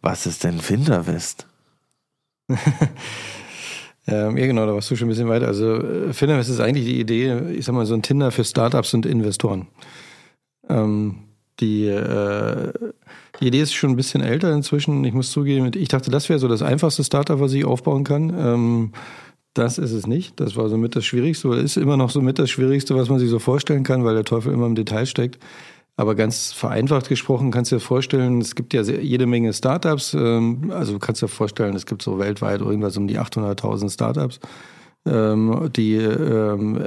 [0.00, 1.46] was ist denn Finderwest?
[4.06, 5.46] ähm, ja, genau, da warst du schon ein bisschen weiter.
[5.46, 8.94] Also äh, Finderwest ist eigentlich die Idee, ich sag mal, so ein Tinder für Startups
[8.94, 9.68] und Investoren.
[10.68, 11.24] Ähm,
[11.60, 12.72] die, äh,
[13.40, 15.04] die Idee ist schon ein bisschen älter inzwischen.
[15.04, 18.32] Ich muss zugeben, ich dachte, das wäre so das einfachste Startup, was ich aufbauen kann.
[18.36, 18.92] Ähm,
[19.54, 20.40] das ist es nicht.
[20.40, 23.28] Das war somit das Schwierigste oder ist immer noch somit das Schwierigste, was man sich
[23.28, 25.38] so vorstellen kann, weil der Teufel immer im Detail steckt.
[25.96, 30.14] Aber ganz vereinfacht gesprochen kannst du dir vorstellen, es gibt ja jede Menge Startups.
[30.14, 34.40] Ähm, also du kannst dir vorstellen, es gibt so weltweit irgendwas um die 800.000 Startups,
[35.04, 36.86] ähm, die ähm,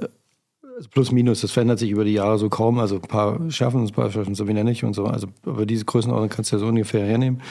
[0.91, 2.79] plus minus, das verändert sich über die Jahre so kaum.
[2.79, 5.05] Also ein paar schaffen es, ein paar schaffen es so wie nicht und so.
[5.05, 7.41] Also aber diese Größenordnung kannst du ja so ungefähr hernehmen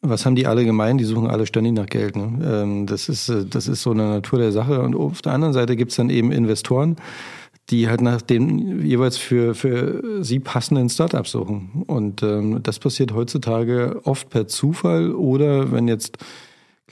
[0.00, 0.98] was haben die alle gemein?
[0.98, 2.16] Die suchen alle ständig nach Geld.
[2.16, 2.38] Ne?
[2.44, 4.80] Ähm, das, ist, äh, das ist so eine Natur der Sache.
[4.80, 6.96] Und auf der anderen Seite gibt's dann eben Investoren,
[7.70, 11.84] die halt nach den jeweils für, für sie passenden Startups suchen.
[11.86, 16.18] Und ähm, das passiert heutzutage oft per Zufall oder wenn jetzt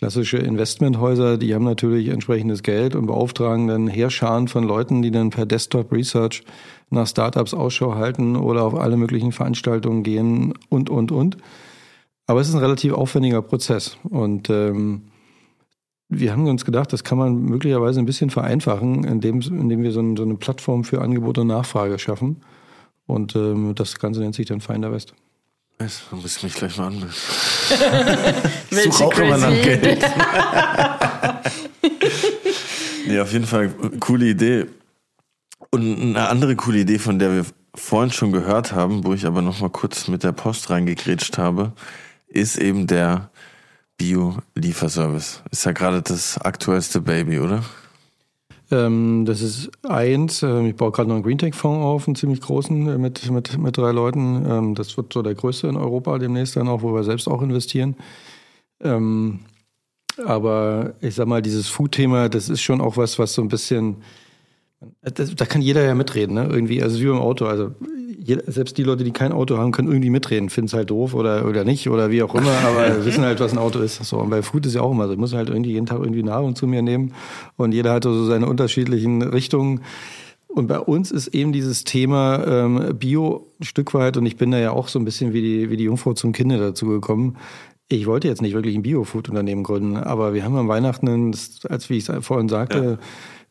[0.00, 5.28] klassische Investmenthäuser, die haben natürlich entsprechendes Geld und beauftragen dann Heerscharen von Leuten, die dann
[5.28, 6.42] per Desktop Research
[6.88, 11.36] nach Startups Ausschau halten oder auf alle möglichen Veranstaltungen gehen und, und, und.
[12.26, 13.98] Aber es ist ein relativ aufwendiger Prozess.
[14.08, 15.02] Und ähm,
[16.08, 20.00] wir haben uns gedacht, das kann man möglicherweise ein bisschen vereinfachen, indem, indem wir so,
[20.00, 22.40] ein, so eine Plattform für Angebot und Nachfrage schaffen.
[23.06, 25.12] Und ähm, das Ganze nennt sich dann Finder West.
[25.80, 27.10] Yes, dann muss ich mich gleich mal anmelden.
[28.70, 30.04] Such auch immer nach Geld.
[33.06, 34.66] nee, auf jeden Fall coole Idee.
[35.70, 39.40] Und eine andere coole Idee, von der wir vorhin schon gehört haben, wo ich aber
[39.40, 41.72] noch mal kurz mit der Post reingegrätscht habe,
[42.28, 43.30] ist eben der
[43.96, 45.42] Bio-Lieferservice.
[45.50, 47.64] Ist ja gerade das aktuellste Baby, oder?
[48.70, 50.42] Ähm, das ist eins.
[50.42, 53.76] Ähm, ich baue gerade noch einen Greentech-Fonds auf, einen ziemlich großen, äh, mit, mit, mit
[53.76, 54.46] drei Leuten.
[54.48, 57.42] Ähm, das wird so der größte in Europa demnächst dann auch, wo wir selbst auch
[57.42, 57.96] investieren.
[58.80, 59.40] Ähm,
[60.24, 63.96] aber ich sag mal, dieses Food-Thema, das ist schon auch was, was so ein bisschen,
[65.02, 66.46] das, da kann jeder ja mitreden, ne?
[66.46, 67.46] Irgendwie, also wie beim Auto.
[67.46, 67.72] Also
[68.46, 71.46] selbst die Leute, die kein Auto haben, können irgendwie mitreden, finden es halt doof oder,
[71.46, 74.04] oder nicht oder wie auch immer, aber wissen halt, was ein Auto ist.
[74.04, 75.12] So, und bei Food ist ja auch immer so.
[75.12, 77.14] Ich muss halt irgendwie jeden Tag irgendwie Nahrung zu mir nehmen
[77.56, 79.80] und jeder hat so seine unterschiedlichen Richtungen.
[80.48, 84.50] Und bei uns ist eben dieses Thema ähm, Bio ein Stück weit, und ich bin
[84.50, 87.36] da ja auch so ein bisschen wie die, wie die Jungfrau zum Kinder dazu gekommen.
[87.88, 91.32] Ich wollte jetzt nicht wirklich ein Bio-Food-Unternehmen gründen, aber wir haben am Weihnachten,
[91.68, 93.06] als wie ich es vorhin sagte, ja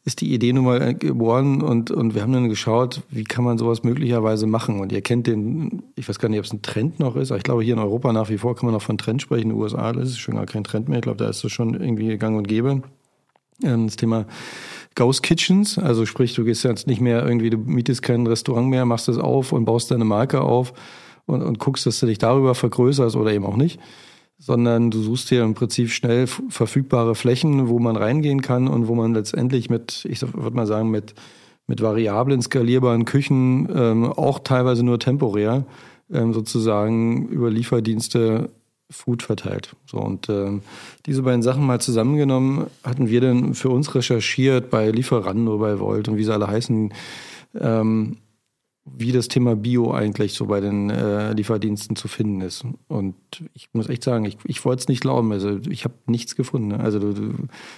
[0.06, 3.58] ist die Idee nun mal geboren und, und wir haben dann geschaut, wie kann man
[3.58, 4.80] sowas möglicherweise machen.
[4.80, 7.38] Und ihr kennt den, ich weiß gar nicht, ob es ein Trend noch ist, aber
[7.38, 9.50] ich glaube, hier in Europa nach wie vor kann man noch von Trend sprechen.
[9.50, 11.00] In den USA das ist schon gar kein Trend mehr.
[11.00, 12.82] Ich glaube, da ist es schon irgendwie gang und gäbe.
[13.64, 14.26] Ähm, das Thema
[14.96, 18.86] Ghost Kitchens, also sprich, du gehst jetzt nicht mehr irgendwie, du mietest kein Restaurant mehr,
[18.86, 20.74] machst es auf und baust deine Marke auf
[21.26, 23.80] und, und guckst, dass du dich darüber vergrößerst oder eben auch nicht
[24.40, 28.96] sondern du suchst dir im Prinzip schnell verfügbare Flächen, wo man reingehen kann und wo
[28.96, 31.14] man letztendlich mit, ich würde mal sagen, mit,
[31.68, 35.66] mit variablen, skalierbaren Küchen, ähm, auch teilweise nur temporär,
[36.12, 38.50] ähm, sozusagen über Lieferdienste
[38.90, 39.76] Food verteilt.
[39.86, 40.62] So und ähm,
[41.06, 46.08] diese beiden Sachen mal zusammengenommen, hatten wir dann für uns recherchiert bei Lieferando, bei Volt
[46.08, 46.94] und wie sie alle heißen.
[47.60, 48.18] Ähm,
[48.98, 52.66] wie das Thema Bio eigentlich so bei den äh, Lieferdiensten zu finden ist.
[52.88, 53.16] Und
[53.54, 55.32] ich muss echt sagen, ich, ich wollte es nicht glauben.
[55.32, 56.70] Also ich habe nichts gefunden.
[56.70, 56.80] Ne?
[56.80, 57.34] Also du, du,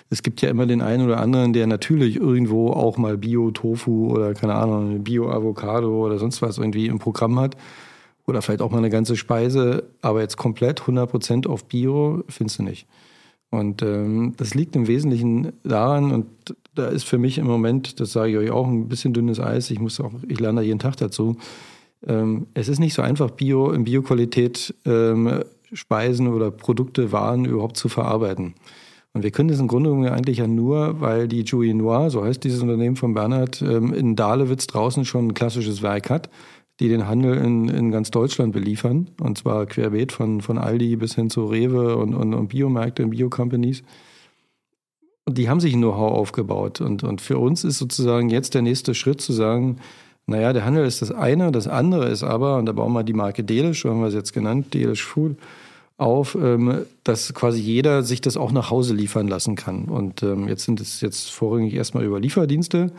[0.09, 4.33] es gibt ja immer den einen oder anderen, der natürlich irgendwo auch mal Bio-Tofu oder
[4.33, 7.55] keine Ahnung, Bio-Avocado oder sonst was irgendwie im Programm hat.
[8.27, 12.63] Oder vielleicht auch mal eine ganze Speise, aber jetzt komplett 100% auf Bio findest du
[12.63, 12.87] nicht.
[13.51, 16.25] Und ähm, das liegt im Wesentlichen daran, und
[16.73, 19.69] da ist für mich im Moment, das sage ich euch auch, ein bisschen dünnes Eis.
[19.69, 21.35] Ich muss auch, ich lerne da jeden Tag dazu.
[22.07, 27.75] Ähm, es ist nicht so einfach, Bio in Bioqualität ähm, Speisen oder Produkte, Waren überhaupt
[27.75, 28.53] zu verarbeiten.
[29.13, 32.23] Und wir können das im Grunde genommen eigentlich ja nur, weil die Jouy Noir, so
[32.23, 36.29] heißt dieses Unternehmen von Bernhard, ähm, in Dahlewitz draußen schon ein klassisches Werk hat
[36.81, 39.07] die den Handel in, in ganz Deutschland beliefern.
[39.21, 43.11] Und zwar querbeet von, von Aldi bis hin zu Rewe und, und, und Biomärkte und
[43.11, 43.83] Bio-Companies.
[45.25, 46.81] Und die haben sich Know-how aufgebaut.
[46.81, 49.77] Und, und für uns ist sozusagen jetzt der nächste Schritt zu sagen,
[50.25, 51.51] Naja, der Handel ist das eine.
[51.51, 54.13] Das andere ist aber, und da bauen wir die Marke Delish, so haben wir es
[54.13, 55.35] jetzt genannt, Delish Food,
[55.97, 59.85] auf, ähm, dass quasi jeder sich das auch nach Hause liefern lassen kann.
[59.85, 62.91] Und ähm, jetzt sind es jetzt vorrangig erstmal über Lieferdienste.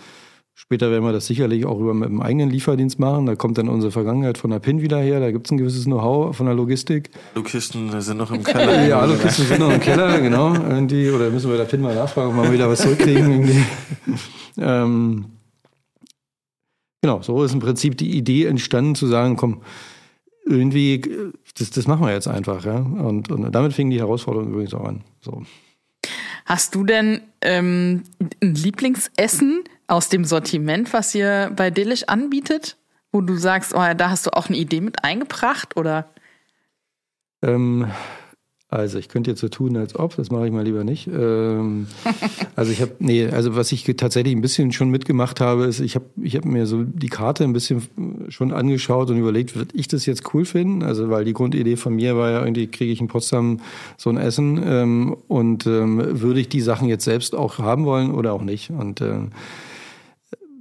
[0.62, 3.26] Später werden wir das sicherlich auch über mit dem eigenen Lieferdienst machen.
[3.26, 5.18] Da kommt dann unsere Vergangenheit von der PIN wieder her.
[5.18, 7.10] Da gibt es ein gewisses Know-how von der Logistik.
[7.34, 8.86] Alukisten sind noch im Keller.
[8.86, 10.54] ja, Alukisten sind noch im Keller, genau.
[10.54, 11.10] Irgendwie.
[11.10, 13.66] Oder müssen wir der PIN mal nachfragen, ob wir wieder was zurückkriegen.
[14.56, 15.24] ähm,
[17.02, 19.62] genau, so ist im Prinzip die Idee entstanden, zu sagen, komm,
[20.46, 21.02] irgendwie,
[21.58, 22.64] das, das machen wir jetzt einfach.
[22.64, 22.76] Ja?
[22.76, 25.02] Und, und damit fing die Herausforderung übrigens auch an.
[25.20, 25.42] So.
[26.46, 28.04] Hast du denn ähm,
[28.40, 32.78] ein Lieblingsessen aus dem Sortiment, was ihr bei Delish anbietet,
[33.12, 36.08] wo du sagst, oh, da hast du auch eine Idee mit eingebracht oder?
[37.42, 37.86] Ähm,
[38.70, 41.08] also ich könnte jetzt so tun, als ob, das mache ich mal lieber nicht.
[41.08, 41.88] Ähm,
[42.56, 45.94] also ich habe, nee, also was ich tatsächlich ein bisschen schon mitgemacht habe, ist, ich
[45.94, 47.82] habe ich hab mir so die Karte ein bisschen
[48.30, 50.82] schon angeschaut und überlegt, würde ich das jetzt cool finden?
[50.82, 53.60] Also weil die Grundidee von mir war ja irgendwie, kriege ich in Potsdam
[53.98, 58.10] so ein Essen ähm, und ähm, würde ich die Sachen jetzt selbst auch haben wollen
[58.10, 58.70] oder auch nicht?
[58.70, 59.32] Und ähm,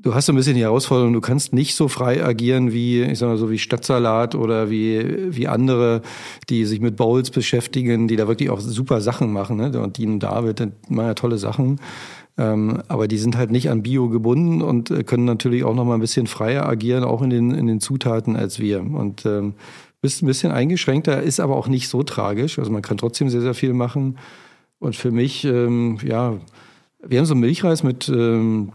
[0.02, 3.20] du hast so ein bisschen die Herausforderung, du kannst nicht so frei agieren wie, ich
[3.20, 6.02] sag mal so, wie Stadtsalat oder wie, wie andere,
[6.50, 9.80] die sich mit Bowls beschäftigen, die da wirklich auch super Sachen machen, ne?
[9.82, 11.80] Und Dean und David, die machen ja tolle Sachen.
[12.38, 15.86] Ähm, aber die sind halt nicht an Bio gebunden und äh, können natürlich auch noch
[15.86, 18.80] mal ein bisschen freier agieren, auch in den, in den Zutaten als wir.
[18.82, 19.54] Und ähm,
[20.02, 22.58] bist ein bisschen eingeschränkter, ist aber auch nicht so tragisch.
[22.58, 24.18] Also man kann trotzdem sehr, sehr viel machen.
[24.80, 26.38] Und für mich, ähm, ja,
[27.06, 28.72] wir haben so Milchreis mit ähm,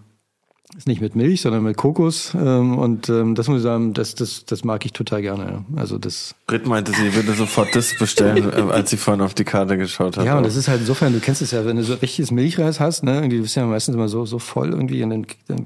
[0.75, 2.35] ist nicht mit Milch, sondern mit Kokos.
[2.35, 5.65] Ähm, und ähm, das muss ich sagen, das, das, das mag ich total gerne.
[5.77, 6.35] Also das.
[6.47, 10.17] Britt meinte, sie würde sofort das bestellen, äh, als sie vorhin auf die Karte geschaut
[10.17, 10.27] hat.
[10.27, 12.81] Ja, und das ist halt insofern, du kennst es ja, wenn du so richtiges Milchreis
[12.81, 15.65] hast, ne, irgendwie, du bist ja meistens immer so, so voll irgendwie und dann, dann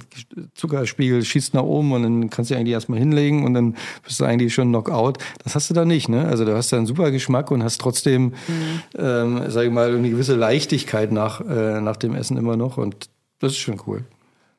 [0.55, 4.25] Zuckerspiegel schießt nach oben und dann kannst du eigentlich erstmal hinlegen und dann bist du
[4.25, 5.15] eigentlich schon Knockout.
[5.43, 6.27] Das hast du da nicht, ne?
[6.27, 8.33] Also du hast da einen super Geschmack und hast trotzdem, mhm.
[8.99, 13.09] ähm, sag ich mal, eine gewisse Leichtigkeit nach, äh, nach dem Essen immer noch und
[13.41, 14.05] das ist schon cool.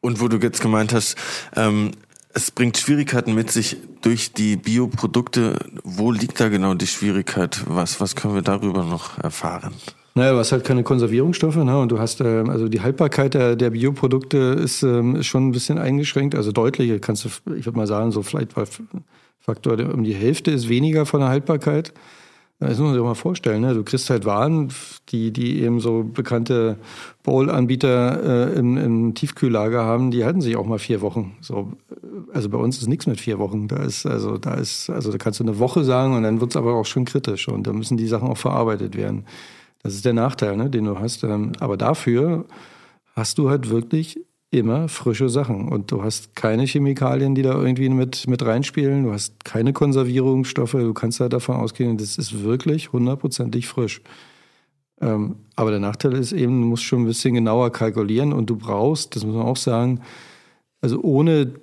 [0.01, 1.15] Und wo du jetzt gemeint hast,
[1.55, 1.91] ähm,
[2.33, 5.59] es bringt Schwierigkeiten mit sich durch die Bioprodukte.
[5.83, 7.63] Wo liegt da genau die Schwierigkeit?
[7.67, 9.73] Was, was können wir darüber noch erfahren?
[10.13, 11.79] Naja, du hast halt keine Konservierungsstoffe, ne?
[11.79, 15.51] Und du hast, ähm, also die Haltbarkeit der, der Bioprodukte ist, ähm, ist schon ein
[15.51, 16.99] bisschen eingeschränkt, also deutlich.
[17.01, 18.53] Kannst du, ich würde mal sagen, so vielleicht
[19.39, 21.93] Faktor um die Hälfte ist weniger von der Haltbarkeit.
[22.61, 23.61] Das muss man sich auch mal vorstellen.
[23.61, 23.73] Ne?
[23.73, 24.71] Du kriegst halt Waren,
[25.09, 26.77] die, die eben so bekannte
[27.23, 31.35] Bowl-Anbieter äh, im, im Tiefkühllager haben, die halten sich auch mal vier Wochen.
[31.41, 31.73] So,
[32.31, 33.67] also bei uns ist nichts mit vier Wochen.
[33.67, 36.55] Da ist, also, da ist, also da kannst du eine Woche sagen und dann wird's
[36.55, 39.25] aber auch schon kritisch und da müssen die Sachen auch verarbeitet werden.
[39.81, 41.23] Das ist der Nachteil, ne, den du hast.
[41.23, 42.45] Ähm, aber dafür
[43.15, 44.19] hast du halt wirklich
[44.51, 45.69] immer frische Sachen.
[45.69, 49.05] Und du hast keine Chemikalien, die da irgendwie mit, mit reinspielen.
[49.05, 50.73] Du hast keine Konservierungsstoffe.
[50.73, 54.01] Du kannst halt davon ausgehen, das ist wirklich hundertprozentig frisch.
[54.99, 58.57] Ähm, aber der Nachteil ist eben, du musst schon ein bisschen genauer kalkulieren und du
[58.57, 60.01] brauchst, das muss man auch sagen,
[60.81, 61.53] also ohne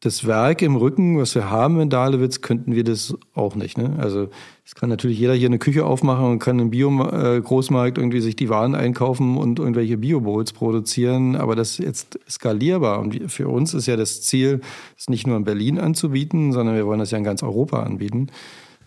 [0.00, 3.76] das Werk im Rücken, was wir haben in Dahlewitz, könnten wir das auch nicht.
[3.78, 3.96] Ne?
[3.98, 4.28] Also
[4.64, 8.48] es kann natürlich jeder hier eine Küche aufmachen und kann im Bio-Großmarkt irgendwie sich die
[8.48, 13.00] Waren einkaufen und irgendwelche Bio-Bowls produzieren, aber das ist jetzt skalierbar.
[13.00, 14.60] Und für uns ist ja das Ziel,
[14.96, 18.28] es nicht nur in Berlin anzubieten, sondern wir wollen das ja in ganz Europa anbieten.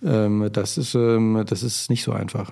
[0.04, 2.52] Ähm, das, ist, ähm, das ist nicht so einfach.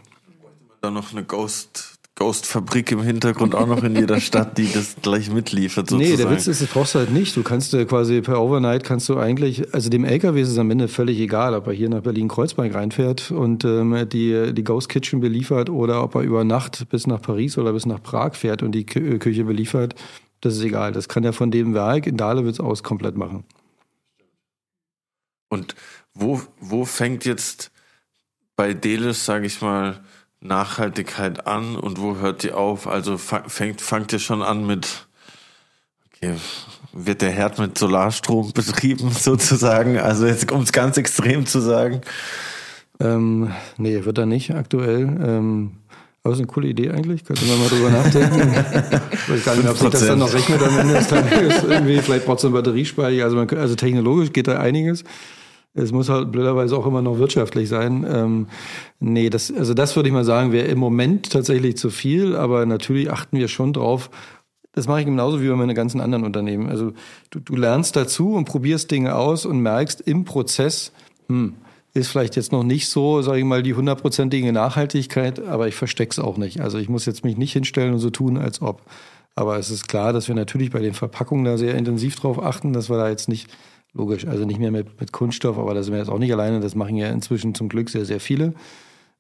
[0.82, 5.32] Da noch eine Ghost Ghost-Fabrik im Hintergrund auch noch in jeder Stadt, die das gleich
[5.32, 5.90] mitliefert.
[5.90, 6.12] Sozusagen.
[6.12, 7.36] Nee, der Witz ist, das brauchst du halt nicht.
[7.36, 10.70] Du kannst äh, quasi per Overnight kannst du eigentlich, also dem LKW ist es am
[10.70, 15.22] Ende völlig egal, ob er hier nach Berlin-Kreuzberg reinfährt und ähm, die, die Ghost Kitchen
[15.22, 18.74] beliefert oder ob er über Nacht bis nach Paris oder bis nach Prag fährt und
[18.74, 19.96] die Kü Küche beliefert.
[20.42, 20.92] Das ist egal.
[20.92, 23.46] Das kann er von dem Werk in Dahlewitz aus komplett machen.
[25.50, 25.74] Und
[26.14, 27.72] wo, wo fängt jetzt
[28.56, 30.04] bei Delis, sage ich mal,
[30.42, 32.88] Nachhaltigkeit an und wo hört die auf?
[32.88, 35.08] Also fängt, fangt ihr schon an mit,
[36.08, 36.36] okay,
[36.94, 39.98] wird der Herd mit Solarstrom betrieben sozusagen?
[39.98, 42.02] Also jetzt, um es ganz extrem zu sagen.
[43.02, 45.04] Ähm, nee, wird er nicht aktuell.
[45.04, 45.72] Ähm,
[46.22, 47.24] aber ist eine coole Idee eigentlich.
[47.24, 48.42] Könnte man mal drüber nachdenken.
[49.12, 51.64] ich weiß gar nicht, ob sich das dann noch rechnet am Ende des Tages.
[51.64, 53.24] Irgendwie, vielleicht braucht es eine Batteriespeicher.
[53.24, 55.06] Also, man, also technologisch geht da einiges.
[55.74, 58.06] Es muss halt blöderweise auch immer noch wirtschaftlich sein.
[58.10, 58.48] Ähm,
[59.00, 62.66] nee, das, also das würde ich mal sagen, wäre im Moment tatsächlich zu viel, aber
[62.66, 64.10] natürlich achten wir schon drauf.
[64.74, 66.70] Das mache ich genauso wie bei meinen ganzen anderen Unternehmen.
[66.70, 66.94] Also
[67.30, 70.92] du, du lernst dazu und probierst Dinge aus und merkst im Prozess,
[71.28, 71.56] hm,
[71.94, 76.12] ist vielleicht jetzt noch nicht so, sage ich mal, die hundertprozentige Nachhaltigkeit, aber ich verstecke
[76.12, 76.62] es auch nicht.
[76.62, 78.84] Also ich muss jetzt mich nicht hinstellen und so tun, als ob.
[79.36, 82.74] Aber es ist klar, dass wir natürlich bei den Verpackungen da sehr intensiv drauf achten,
[82.74, 83.50] dass wir da jetzt nicht
[83.94, 84.28] logisch.
[84.28, 86.60] Also nicht mehr mit, mit Kunststoff, aber da sind wir jetzt auch nicht alleine.
[86.60, 88.54] Das machen ja inzwischen zum Glück sehr, sehr viele.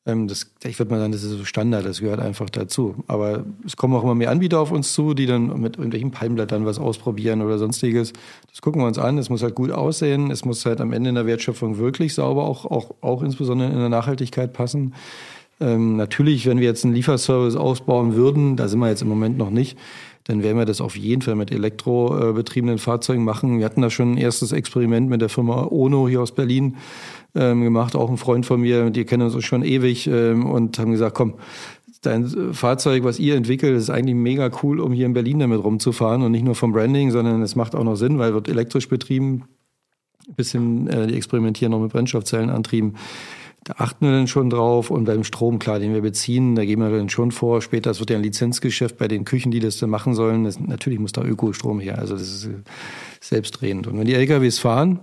[0.06, 2.96] Ähm, das, ich würde mal sagen, das ist so Standard, das gehört einfach dazu.
[3.08, 6.66] Aber es kommen auch immer mehr Anbieter auf uns zu, die dann mit irgendwelchen Palmblättern
[6.66, 8.14] was ausprobieren oder sonstiges.
[8.50, 9.18] Das gucken wir uns an.
[9.18, 10.32] Es muss halt gut aussehen.
[10.32, 13.78] Es muss halt am Ende in der Wertschöpfung wirklich sauber, auch, auch, auch insbesondere in
[13.78, 14.94] der Nachhaltigkeit passen.
[15.62, 19.38] Ähm, natürlich, wenn wir jetzt einen Lieferservice ausbauen würden, da sind wir jetzt im Moment
[19.38, 19.78] noch nicht,
[20.30, 23.58] dann werden wir das auf jeden Fall mit elektrobetriebenen Fahrzeugen machen.
[23.58, 26.78] Wir hatten da schon ein erstes Experiment mit der Firma Ono hier aus Berlin
[27.34, 30.92] ähm, gemacht, auch ein Freund von mir, die kennen uns schon ewig ähm, und haben
[30.92, 31.34] gesagt, komm,
[32.02, 36.22] dein Fahrzeug, was ihr entwickelt, ist eigentlich mega cool, um hier in Berlin damit rumzufahren
[36.22, 39.46] und nicht nur vom Branding, sondern es macht auch noch Sinn, weil wird elektrisch betrieben,
[40.36, 42.98] bisschen äh, die experimentieren noch mit Brennstoffzellenantrieben.
[43.70, 44.90] Da achten wir dann schon drauf.
[44.90, 47.62] Und beim Strom, klar, den wir beziehen, da gehen wir dann schon vor.
[47.62, 50.44] Später, es wird ja ein Lizenzgeschäft bei den Küchen, die das dann machen sollen.
[50.44, 52.00] Das, natürlich muss da Ökostrom her.
[52.00, 52.56] Also das ist äh,
[53.22, 53.86] selbstredend.
[53.86, 55.00] Und wenn die LKWs fahren,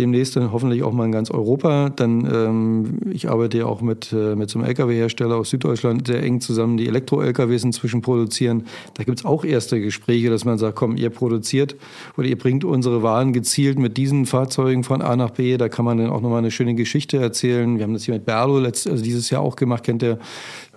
[0.00, 1.90] demnächst dann hoffentlich auch mal in ganz Europa.
[1.90, 6.22] Dann, ähm, ich arbeite ja auch mit, äh, mit so einem Lkw-Hersteller aus Süddeutschland sehr
[6.22, 8.64] eng zusammen, die Elektro-Lkws inzwischen produzieren.
[8.94, 11.76] Da gibt's auch erste Gespräche, dass man sagt, komm, ihr produziert
[12.16, 15.56] oder ihr bringt unsere Waren gezielt mit diesen Fahrzeugen von A nach B.
[15.56, 17.76] Da kann man dann auch nochmal eine schöne Geschichte erzählen.
[17.76, 20.18] Wir haben das hier mit Berlo letzt, also dieses Jahr auch gemacht, kennt der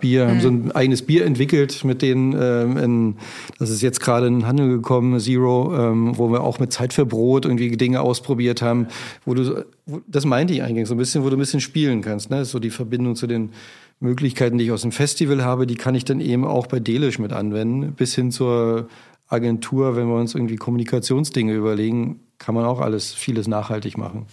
[0.03, 3.15] Bier, haben so ein eigenes Bier entwickelt mit denen, ähm, in,
[3.57, 6.91] das ist jetzt gerade in den Handel gekommen, Zero, ähm, wo wir auch mit Zeit
[6.91, 8.87] für Brot irgendwie Dinge ausprobiert haben,
[9.25, 12.01] wo du, wo, das meinte ich eigentlich so ein bisschen, wo du ein bisschen spielen
[12.01, 12.45] kannst, ne?
[12.45, 13.51] so die Verbindung zu den
[13.99, 17.19] Möglichkeiten, die ich aus dem Festival habe, die kann ich dann eben auch bei Delish
[17.19, 18.89] mit anwenden, bis hin zur
[19.27, 24.25] Agentur, wenn wir uns irgendwie Kommunikationsdinge überlegen, kann man auch alles, vieles nachhaltig machen.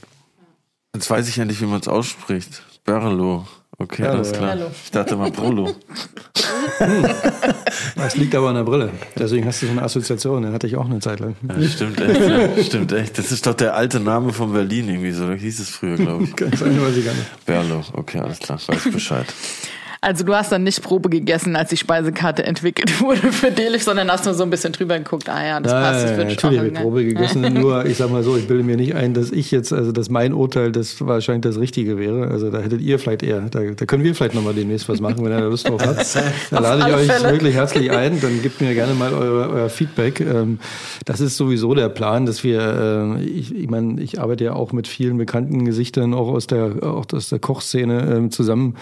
[0.95, 2.65] Jetzt weiß ich ja nicht, wie man es ausspricht.
[2.85, 3.47] Berlo.
[3.83, 4.57] Okay, Berlo, alles klar.
[4.57, 4.67] ja.
[4.85, 5.75] Ich dachte mal Brullo.
[7.97, 8.91] Das liegt aber an der Brille.
[9.19, 11.35] Deswegen hast du so eine Assoziation, den hatte ich auch eine Zeit lang.
[11.49, 12.21] Ja, stimmt echt.
[12.21, 13.17] Ja, stimmt echt.
[13.19, 15.27] Das ist doch der alte Name von Berlin irgendwie so.
[15.27, 16.37] Da hieß es früher, glaube ich.
[16.37, 17.47] Ganz eine weiß ich gar nicht.
[17.47, 17.83] Berlo.
[17.95, 18.61] Okay, alles klar.
[18.67, 19.27] Weiß Bescheid.
[20.03, 24.11] Also du hast dann nicht Probe gegessen, als die Speisekarte entwickelt wurde für Delish, sondern
[24.11, 26.59] hast nur so ein bisschen drüber geguckt, ah ja, das passt, das wird natürlich schon.
[26.59, 27.53] habe ich Probe gegessen.
[27.61, 30.09] Nur, ich sag mal so, ich bilde mir nicht ein, dass ich jetzt, also dass
[30.09, 32.29] mein Urteil das wahrscheinlich das Richtige wäre.
[32.29, 35.19] Also da hättet ihr vielleicht eher, da, da können wir vielleicht nochmal demnächst was machen,
[35.19, 36.01] wenn ihr da Lust drauf habt.
[36.51, 37.33] Da lade ich euch Fälle.
[37.33, 38.21] wirklich herzlich ein.
[38.21, 40.21] Dann gebt mir gerne mal eure, euer Feedback.
[40.21, 40.59] Ähm,
[41.05, 44.73] Das ist sowieso der Plan, dass wir, äh, ich, ich meine, ich arbeite ja auch
[44.73, 48.77] mit vielen bekannten Gesichtern, auch aus der, auch aus der Kochszene ähm, zusammen,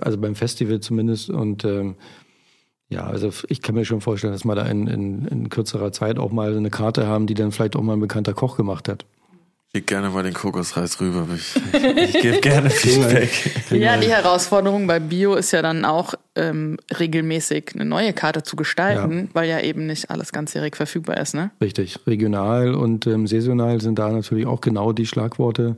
[0.00, 1.30] also beim Festival zumindest.
[1.30, 1.94] Und ähm,
[2.88, 6.18] ja, also ich kann mir schon vorstellen, dass wir da in, in, in kürzerer Zeit
[6.18, 9.04] auch mal eine Karte haben, die dann vielleicht auch mal ein bekannter Koch gemacht hat.
[9.74, 11.26] Schick gerne mal den Kokosreis rüber.
[11.34, 13.30] Ich, ich, ich gebe gerne Feedback.
[13.70, 18.56] Ja, die Herausforderung bei Bio ist ja dann auch ähm, regelmäßig eine neue Karte zu
[18.56, 21.52] gestalten, weil ja eben nicht alles ganzjährig verfügbar ist, ne?
[21.60, 22.00] Richtig.
[22.06, 25.76] Regional und ähm, saisonal sind da natürlich auch genau die Schlagworte.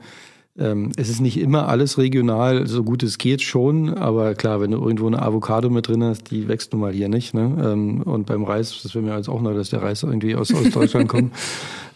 [0.57, 4.71] Ähm, es ist nicht immer alles regional, so gut es geht schon, aber klar, wenn
[4.71, 7.35] du irgendwo eine Avocado mit drin hast, die wächst nun mal hier nicht.
[7.35, 7.57] Ne?
[7.61, 10.55] Ähm, und beim Reis, das wäre mir jetzt auch neu, dass der Reis irgendwie aus,
[10.55, 11.33] aus Deutschland kommt.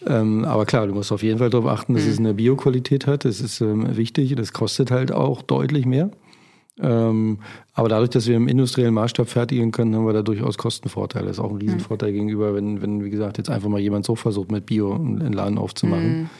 [0.06, 3.24] Ähm, aber klar, du musst auf jeden Fall darauf achten, dass es eine Bioqualität hat.
[3.24, 4.36] Das ist wichtig.
[4.36, 6.12] Das kostet halt auch deutlich mehr.
[6.80, 7.38] Ähm,
[7.74, 11.26] aber dadurch, dass wir im industriellen Maßstab fertigen können, haben wir da durchaus Kostenvorteile.
[11.26, 14.14] Das ist auch ein Riesenvorteil gegenüber, wenn, wenn, wie gesagt, jetzt einfach mal jemand so
[14.14, 16.30] versucht, mit Bio einen Laden aufzumachen.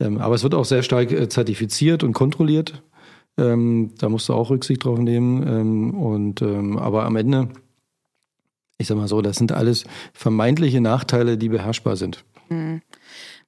[0.00, 2.82] Ähm, aber es wird auch sehr stark äh, zertifiziert und kontrolliert.
[3.38, 5.46] Ähm, da musst du auch Rücksicht drauf nehmen.
[5.46, 7.48] Ähm, und, aber am Ende,
[8.78, 12.24] ich sag mal so, das sind alles vermeintliche Nachteile, die beherrschbar sind.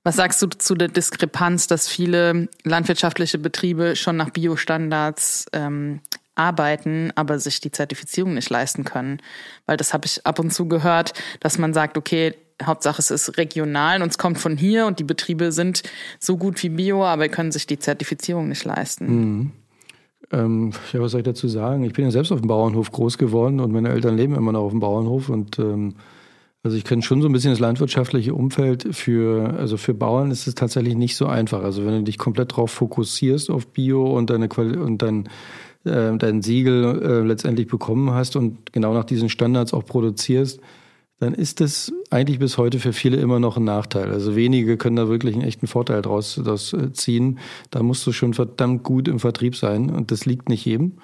[0.04, 6.00] Was sagst du zu der Diskrepanz, dass viele landwirtschaftliche Betriebe schon nach Biostandards ähm,
[6.34, 9.20] arbeiten, aber sich die Zertifizierung nicht leisten können?
[9.66, 13.38] Weil das habe ich ab und zu gehört, dass man sagt, okay, Hauptsache es ist
[13.38, 15.82] regional und es kommt von hier und die Betriebe sind
[16.18, 19.52] so gut wie Bio, aber können sich die Zertifizierung nicht leisten.
[20.30, 21.84] Ähm, ja, was soll ich dazu sagen?
[21.84, 24.62] Ich bin ja selbst auf dem Bauernhof groß geworden und meine Eltern leben immer noch
[24.62, 25.94] auf dem Bauernhof und ähm,
[26.64, 28.88] also ich kenne schon so ein bisschen das landwirtschaftliche Umfeld.
[28.94, 31.62] Für, also für Bauern ist es tatsächlich nicht so einfach.
[31.62, 35.28] Also wenn du dich komplett darauf fokussierst auf Bio und deine Quali und dein,
[35.84, 40.60] äh, dein Siegel äh, letztendlich bekommen hast und genau nach diesen Standards auch produzierst,
[41.20, 44.10] dann ist das eigentlich bis heute für viele immer noch ein Nachteil.
[44.12, 47.38] Also wenige können da wirklich einen echten Vorteil draus, draus äh, ziehen.
[47.70, 50.98] Da musst du schon verdammt gut im Vertrieb sein und das liegt nicht jedem.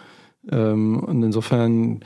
[0.51, 2.01] Ähm, und insofern,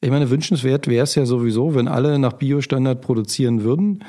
[0.00, 4.04] ich meine, wünschenswert wäre es ja sowieso, wenn alle nach Biostandard produzieren würden.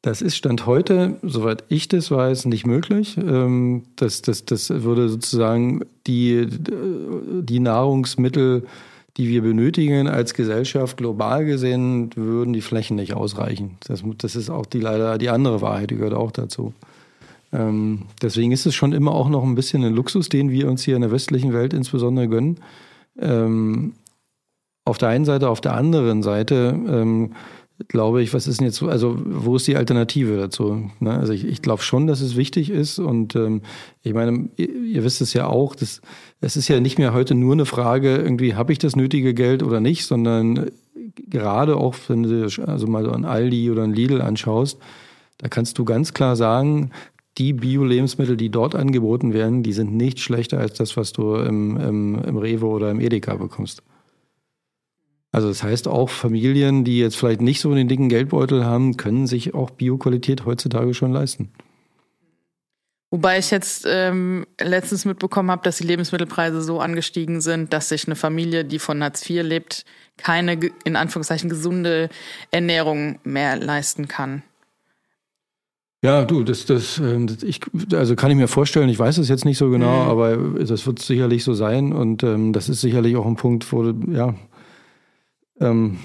[0.00, 3.16] Das ist Stand heute, soweit ich das weiß, nicht möglich.
[3.16, 8.66] Ähm, Das, das, das würde sozusagen die, die Nahrungsmittel,
[9.16, 13.78] die wir benötigen als Gesellschaft global gesehen, würden die Flächen nicht ausreichen.
[13.86, 16.72] Das, das ist auch die leider die andere Wahrheit, die gehört auch dazu.
[17.52, 20.82] Ähm, deswegen ist es schon immer auch noch ein bisschen ein Luxus, den wir uns
[20.82, 22.58] hier in der westlichen Welt insbesondere gönnen.
[23.18, 23.92] Ähm,
[24.84, 27.32] auf der einen Seite, auf der anderen Seite ähm,
[27.88, 30.90] glaube ich, was ist denn jetzt so, also wo ist die Alternative dazu?
[31.00, 31.12] Ne?
[31.12, 33.62] Also ich, ich glaube schon, dass es wichtig ist und ähm,
[34.02, 36.00] ich meine, ihr, ihr wisst es ja auch, das,
[36.40, 39.62] es ist ja nicht mehr heute nur eine Frage, irgendwie habe ich das nötige Geld
[39.62, 40.70] oder nicht, sondern
[41.28, 44.78] gerade auch, wenn du also mal so ein Aldi oder ein Lidl anschaust,
[45.38, 46.90] da kannst du ganz klar sagen,
[47.38, 51.76] die Bio-Lebensmittel, die dort angeboten werden, die sind nicht schlechter als das, was du im,
[51.76, 53.82] im, im Rewe oder im Edeka bekommst.
[55.34, 59.26] Also das heißt auch Familien, die jetzt vielleicht nicht so den dicken Geldbeutel haben, können
[59.26, 61.50] sich auch Bioqualität heutzutage schon leisten.
[63.10, 68.06] Wobei ich jetzt ähm, letztens mitbekommen habe, dass die Lebensmittelpreise so angestiegen sind, dass sich
[68.06, 69.84] eine Familie, die von Hartz IV lebt,
[70.18, 70.52] keine
[70.84, 72.10] in Anführungszeichen gesunde
[72.52, 74.44] Ernährung mehr leisten kann.
[76.04, 77.60] Ja, du, das, das, ähm, das ich,
[77.92, 80.10] also kann ich mir vorstellen, ich weiß es jetzt nicht so genau, mhm.
[80.10, 83.92] aber das wird sicherlich so sein und ähm, das ist sicherlich auch ein Punkt, wo,
[84.12, 84.36] ja,
[85.60, 85.98] ähm,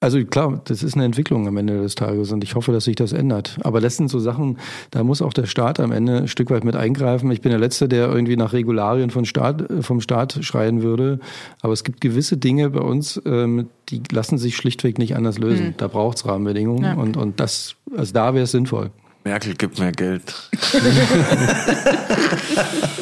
[0.00, 2.94] also klar, das ist eine Entwicklung am Ende des Tages und ich hoffe, dass sich
[2.94, 3.58] das ändert.
[3.62, 4.58] Aber das sind so Sachen,
[4.92, 7.32] da muss auch der Staat am Ende ein Stück weit mit eingreifen.
[7.32, 11.18] Ich bin der Letzte, der irgendwie nach Regularien von Staat, vom Staat schreien würde.
[11.62, 15.68] Aber es gibt gewisse Dinge bei uns, ähm, die lassen sich schlichtweg nicht anders lösen.
[15.68, 15.74] Mhm.
[15.78, 16.94] Da braucht es Rahmenbedingungen ja.
[16.94, 18.90] und, und das, also da wäre es sinnvoll.
[19.24, 20.32] Merkel gibt mehr Geld.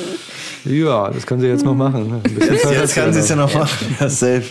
[0.68, 2.22] Ja, das kann sie jetzt noch machen.
[2.38, 3.96] Jetzt, jetzt kann sie es ja noch machen.
[4.00, 4.44] Ja, safe.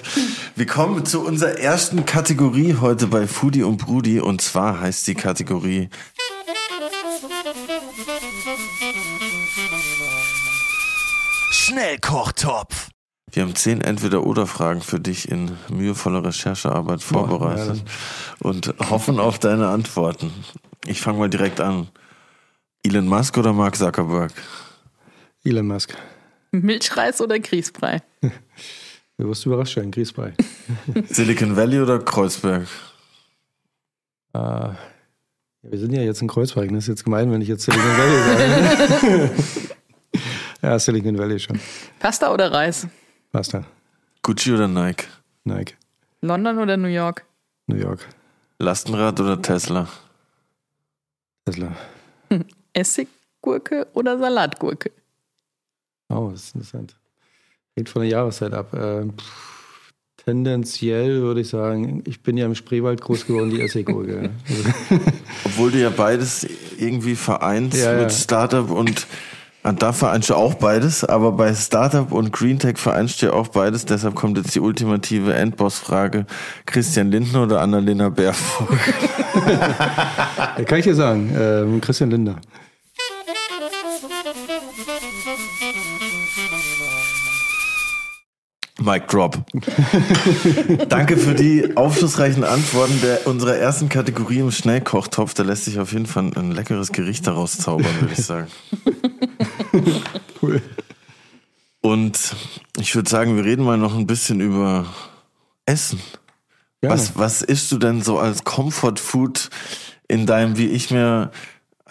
[0.55, 5.15] Wir kommen zu unserer ersten Kategorie heute bei Foodie und Brudi und zwar heißt die
[5.15, 5.89] Kategorie
[11.51, 12.89] Schnellkochtopf.
[13.31, 19.39] Wir haben zehn Entweder-Oder-Fragen für dich in mühevoller Recherchearbeit vorbereitet Boah, ja, und hoffen auf
[19.39, 20.31] deine Antworten.
[20.85, 21.89] Ich fange mal direkt an.
[22.83, 24.31] Elon Musk oder Mark Zuckerberg?
[25.45, 25.95] Elon Musk.
[26.51, 28.01] Milchreis oder Grießbrei?
[29.17, 30.33] Du wirst überrascht sein, Grießbrei.
[31.07, 32.67] Silicon Valley oder Kreuzberg?
[34.33, 34.77] Äh, ja,
[35.61, 38.19] wir sind ja jetzt in Kreuzberg, das ist jetzt gemein, wenn ich jetzt Silicon Valley
[38.99, 39.31] sage.
[40.61, 41.57] ja, Silicon Valley schon.
[41.97, 42.87] Pasta oder Reis?
[43.31, 43.63] Pasta.
[44.21, 45.05] Gucci oder Nike?
[45.45, 45.75] Nike.
[46.19, 47.23] London oder New York?
[47.67, 48.05] New York.
[48.59, 49.87] Lastenrad oder Tesla?
[51.45, 51.71] Tesla.
[52.73, 54.91] Essiggurke oder Salatgurke?
[56.09, 56.95] Oh, das ist interessant.
[57.75, 58.73] Hängt von der Jahreszeit ab.
[58.73, 59.93] Äh, pff,
[60.25, 64.31] tendenziell würde ich sagen, ich bin ja im Spreewald groß geworden, die Essiggurke.
[65.45, 66.47] Obwohl du ja beides
[66.77, 68.09] irgendwie vereinst ja, mit ja.
[68.09, 69.07] Startup und
[69.73, 73.85] da vereinst du auch beides, aber bei Startup und Greentech vereinst du ja auch beides.
[73.85, 76.27] Deshalb kommt jetzt die ultimative Endboss-Frage.
[76.67, 78.77] Christian Lindner oder Annalena Baerbock?
[80.67, 82.35] kann ich dir sagen, ähm, Christian Lindner.
[88.81, 89.37] Mic Drop.
[90.89, 95.33] Danke für die aufschlussreichen Antworten der unserer ersten Kategorie im Schnellkochtopf.
[95.33, 98.47] Da lässt sich auf jeden Fall ein leckeres Gericht daraus zaubern, würde ich sagen.
[100.41, 100.61] Cool.
[101.81, 102.35] Und
[102.79, 104.85] ich würde sagen, wir reden mal noch ein bisschen über
[105.65, 105.99] Essen.
[106.81, 109.49] Was, was isst du denn so als Comfort Food
[110.07, 111.31] in deinem, wie ich mir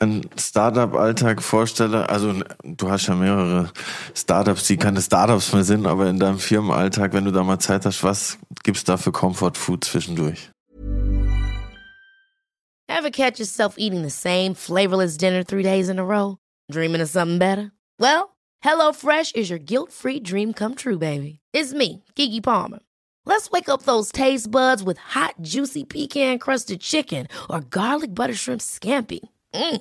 [0.05, 2.33] einen Startup-Alltag vorstelle, also
[2.63, 3.71] du hast ja mehrere
[4.15, 7.85] Startups, die keine Startups mehr sind, aber in deinem Firmenalltag, wenn du da mal Zeit
[7.85, 10.51] hast, was gibt's da für Comfort Food zwischendurch?
[12.89, 16.37] Ever catch yourself eating the same flavorless dinner three days in a row?
[16.71, 17.73] Dreaming of something better?
[17.99, 21.41] Well, HelloFresh is your guilt-free dream come true, baby.
[21.53, 22.81] It's me, Kiki Palmer.
[23.27, 28.61] Let's wake up those taste buds with hot, juicy pecan-crusted chicken or garlic butter shrimp
[28.61, 29.21] scampi.
[29.55, 29.81] Mm.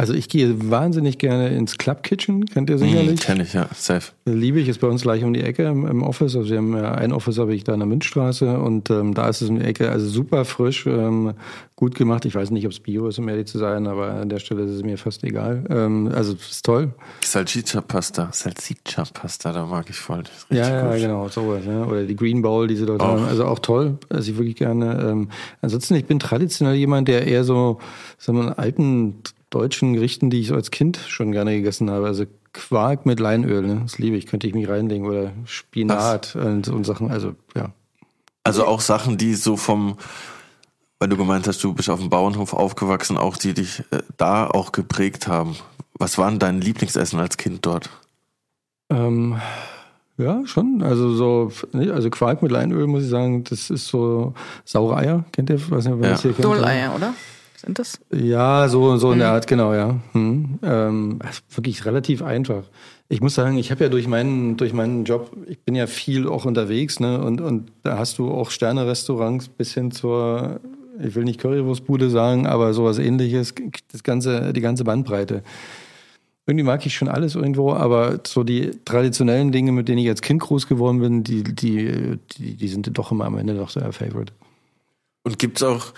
[0.00, 3.18] Also ich gehe wahnsinnig gerne ins Club Kitchen, kennt ihr sicherlich?
[3.18, 4.12] Mm, Kenne ich, ja, safe.
[4.26, 6.36] Liebe ich, ist bei uns gleich um die Ecke im, im Office.
[6.36, 9.28] Also wir haben ja ein Office habe ich da in der Münzstraße und ähm, da
[9.28, 11.34] ist es um die Ecke, also super frisch, ähm,
[11.74, 12.24] gut gemacht.
[12.26, 14.62] Ich weiß nicht, ob es Bio ist, um ehrlich zu sein, aber an der Stelle
[14.62, 15.64] ist es mir fast egal.
[15.68, 16.92] Ähm, also ist toll.
[17.24, 20.22] Salsiccia Pasta, Salsiccia Pasta, da mag ich voll.
[20.50, 21.00] ja, ja, gut.
[21.00, 21.64] genau, sowas.
[21.66, 21.84] Ja.
[21.84, 23.08] Oder die Green Bowl, die sie dort auch.
[23.08, 23.24] haben.
[23.24, 25.08] Also auch toll, also ich wirklich gerne.
[25.10, 25.28] Ähm,
[25.60, 27.80] ansonsten, ich bin traditionell jemand, der eher so,
[28.16, 32.06] sagen wir mal, alten deutschen Gerichten, die ich so als Kind schon gerne gegessen habe.
[32.06, 33.80] Also Quark mit Leinöl, ne?
[33.82, 35.06] das liebe ich, könnte ich mich reinlegen.
[35.06, 37.70] Oder Spinat und, und Sachen, also ja.
[38.44, 39.96] Also auch Sachen, die so vom
[40.98, 44.46] Weil du gemeint hast, du bist auf dem Bauernhof aufgewachsen, auch die dich äh, da
[44.48, 45.56] auch geprägt haben.
[45.98, 47.90] Was war denn dein Lieblingsessen als Kind dort?
[48.90, 49.36] Ähm,
[50.16, 50.82] ja, schon.
[50.82, 54.34] Also so, ne, also Quark mit Leinöl muss ich sagen, das ist so
[54.64, 55.24] saure Eier.
[55.32, 55.70] Kennt ihr?
[55.70, 56.18] Weiß nicht, ihr Ja.
[56.18, 56.44] hier kennt.
[56.44, 57.14] Doleier, oder?
[57.58, 57.98] Sind das?
[58.12, 59.98] Ja, so, so in der Art, genau, ja.
[60.12, 60.60] Hm.
[60.62, 61.18] Ähm,
[61.50, 62.62] wirklich relativ einfach.
[63.08, 66.28] Ich muss sagen, ich habe ja durch meinen, durch meinen Job, ich bin ja viel
[66.28, 67.20] auch unterwegs, ne?
[67.20, 70.60] Und, und da hast du auch Sterne-Restaurants bis hin zur,
[71.02, 73.54] ich will nicht Currywurstbude sagen, aber sowas ähnliches,
[73.90, 75.42] das ganze, die ganze Bandbreite.
[76.46, 80.22] Irgendwie mag ich schon alles irgendwo, aber so die traditionellen Dinge, mit denen ich als
[80.22, 83.80] Kind groß geworden bin, die, die, die, die sind doch immer am Ende doch so
[83.80, 84.32] der Favorite.
[85.24, 85.92] Und gibt's auch,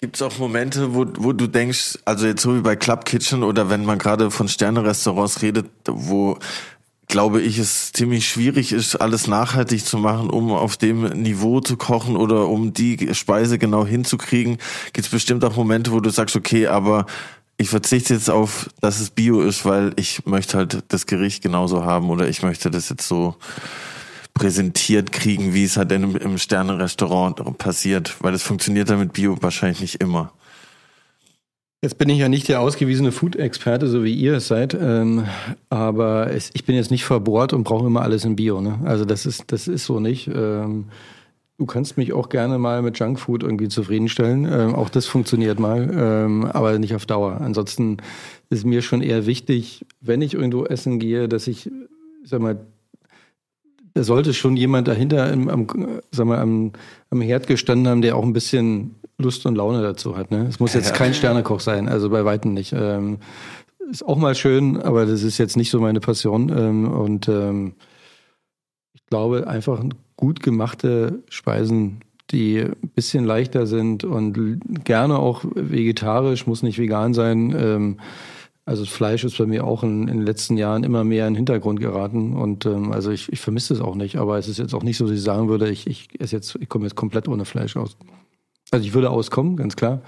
[0.00, 3.68] gibt's auch Momente, wo, wo du denkst, also jetzt so wie bei Club Kitchen oder
[3.68, 6.38] wenn man gerade von Sterne-Restaurants redet, wo
[7.06, 11.76] glaube ich, es ziemlich schwierig ist, alles nachhaltig zu machen, um auf dem Niveau zu
[11.76, 14.58] kochen oder um die Speise genau hinzukriegen,
[14.92, 17.06] gibt's bestimmt auch Momente, wo du sagst, okay, aber
[17.58, 21.84] ich verzichte jetzt auf, dass es Bio ist, weil ich möchte halt das Gericht genauso
[21.84, 23.34] haben oder ich möchte das jetzt so
[24.40, 29.36] präsentiert kriegen, wie es halt in, im Sterne-Restaurant passiert, weil es funktioniert dann mit Bio
[29.42, 30.32] wahrscheinlich nicht immer.
[31.82, 35.26] Jetzt bin ich ja nicht der ausgewiesene Food-Experte, so wie ihr es seid, ähm,
[35.68, 38.62] aber es, ich bin jetzt nicht verbohrt und brauche immer alles in Bio.
[38.62, 38.78] Ne?
[38.84, 40.28] Also das ist, das ist so nicht.
[40.28, 40.86] Ähm,
[41.58, 44.48] du kannst mich auch gerne mal mit Junkfood irgendwie zufriedenstellen.
[44.50, 47.42] Ähm, auch das funktioniert mal, ähm, aber nicht auf Dauer.
[47.42, 47.98] Ansonsten
[48.48, 51.70] ist mir schon eher wichtig, wenn ich irgendwo essen gehe, dass ich,
[52.24, 52.58] sag mal,
[53.94, 55.66] da sollte schon jemand dahinter im, am,
[56.10, 56.72] sag mal, am,
[57.10, 60.30] am Herd gestanden haben, der auch ein bisschen Lust und Laune dazu hat.
[60.30, 60.46] Ne?
[60.48, 62.72] Es muss jetzt kein Sternekoch sein, also bei Weitem nicht.
[62.72, 63.18] Ähm,
[63.90, 66.48] ist auch mal schön, aber das ist jetzt nicht so meine Passion.
[66.56, 67.74] Ähm, und ähm,
[68.94, 69.82] ich glaube, einfach
[70.16, 77.12] gut gemachte Speisen, die ein bisschen leichter sind und gerne auch vegetarisch, muss nicht vegan
[77.12, 77.96] sein.
[78.66, 81.38] Also Fleisch ist bei mir auch in, in den letzten Jahren immer mehr in den
[81.38, 84.74] Hintergrund geraten und ähm, also ich, ich vermisse es auch nicht, aber es ist jetzt
[84.74, 87.26] auch nicht so, dass ich sagen würde, ich, ich esse jetzt, ich komme jetzt komplett
[87.26, 87.96] ohne Fleisch aus.
[88.70, 90.02] Also ich würde auskommen, ganz klar.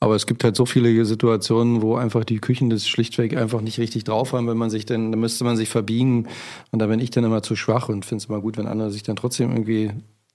[0.00, 3.78] Aber es gibt halt so viele Situationen, wo einfach die Küchen das schlichtweg einfach nicht
[3.78, 6.28] richtig drauf haben, wenn man sich dann, da müsste man sich verbiegen.
[6.70, 8.90] Und da bin ich dann immer zu schwach und finde es immer gut, wenn andere
[8.90, 9.92] sich dann trotzdem irgendwie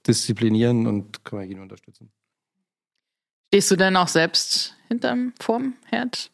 [0.08, 2.10] disziplinieren und kann man jeden unterstützen.
[3.48, 6.33] Stehst du denn auch selbst hinterm vorm Herd?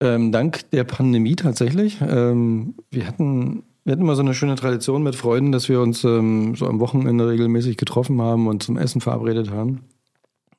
[0.00, 1.98] Ähm, dank der Pandemie tatsächlich.
[2.00, 6.04] Ähm, wir hatten wir hatten immer so eine schöne Tradition mit Freunden, dass wir uns
[6.04, 9.80] ähm, so am Wochenende regelmäßig getroffen haben und zum Essen verabredet haben.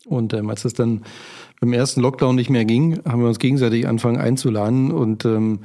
[0.08, 1.04] Und ähm, als es dann
[1.60, 4.92] beim ersten Lockdown nicht mehr ging, haben wir uns gegenseitig angefangen einzuladen.
[4.92, 5.60] Und ähm,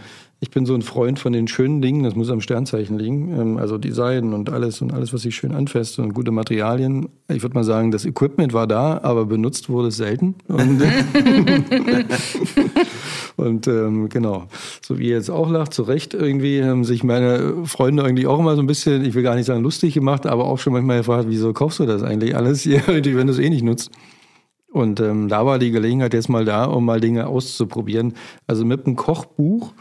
[0.44, 3.32] ich bin so ein Freund von den schönen Dingen, das muss am Sternzeichen liegen.
[3.32, 7.08] Ähm, also Design und alles und alles, was sich schön anfasst und gute Materialien.
[7.32, 10.34] Ich würde mal sagen, das Equipment war da, aber benutzt wurde es selten.
[10.48, 10.82] Und,
[13.36, 14.44] und ähm, genau,
[14.82, 18.38] so wie ihr jetzt auch lacht, zu Recht irgendwie haben sich meine Freunde irgendwie auch
[18.38, 20.98] immer so ein bisschen, ich will gar nicht sagen lustig gemacht, aber auch schon manchmal
[20.98, 23.90] gefragt, wieso kaufst du das eigentlich alles hier, wenn du es eh nicht nutzt.
[24.70, 28.12] Und ähm, da war die Gelegenheit jetzt mal da, um mal Dinge auszuprobieren.
[28.46, 29.72] Also mit einem Kochbuch.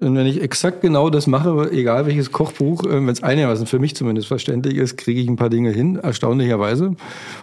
[0.00, 3.80] Und wenn ich exakt genau das mache, egal welches Kochbuch, äh, wenn es einigermaßen für
[3.80, 6.94] mich zumindest verständlich ist, kriege ich ein paar Dinge hin, erstaunlicherweise.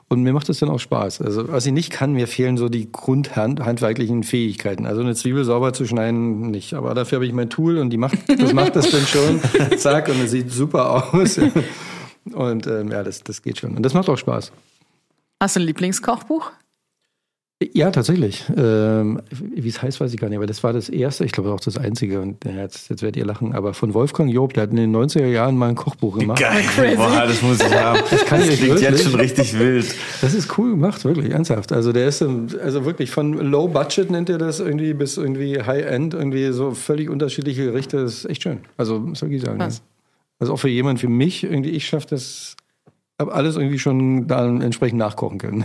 [0.07, 1.21] Und mir macht es dann auch Spaß.
[1.21, 4.85] Also was ich nicht kann, mir fehlen so die grundhandwerklichen Fähigkeiten.
[4.85, 6.75] Also eine Zwiebel sauber zu schneiden, nicht.
[6.75, 9.41] Aber dafür habe ich mein Tool und die macht, das macht das dann schon.
[9.77, 11.37] Zack, und es sieht super aus.
[12.31, 13.75] Und ähm, ja, das, das geht schon.
[13.75, 14.51] Und das macht auch Spaß.
[15.41, 16.51] Hast du ein Lieblingskochbuch?
[17.63, 18.43] Ja, tatsächlich.
[18.57, 21.53] Ähm, wie es heißt, weiß ich gar nicht, aber das war das erste, ich glaube
[21.53, 22.19] auch das einzige.
[22.19, 24.93] Und ja, jetzt, jetzt werdet ihr lachen, aber von Wolfgang Job, der hat in den
[24.93, 26.41] 90er Jahren mal ein Kochbuch gemacht.
[26.41, 26.63] Geil,
[26.97, 27.99] boah, das muss ich haben.
[28.09, 29.03] Das, kann ich klingt jetzt wirklich.
[29.03, 29.95] schon richtig wild.
[30.19, 31.71] Das ist cool gemacht, wirklich, ernsthaft.
[31.71, 35.61] Also der ist ähm, also wirklich von Low Budget nennt er das irgendwie bis irgendwie
[35.61, 38.01] High End, irgendwie so völlig unterschiedliche Gerichte.
[38.01, 38.59] Das ist echt schön.
[38.75, 39.59] Also muss ich sagen.
[39.59, 39.77] Was?
[39.77, 39.83] Ja.
[40.39, 42.57] Also auch für jemand wie mich, irgendwie, ich schaffe das,
[43.17, 45.63] habe alles irgendwie schon da entsprechend nachkochen können.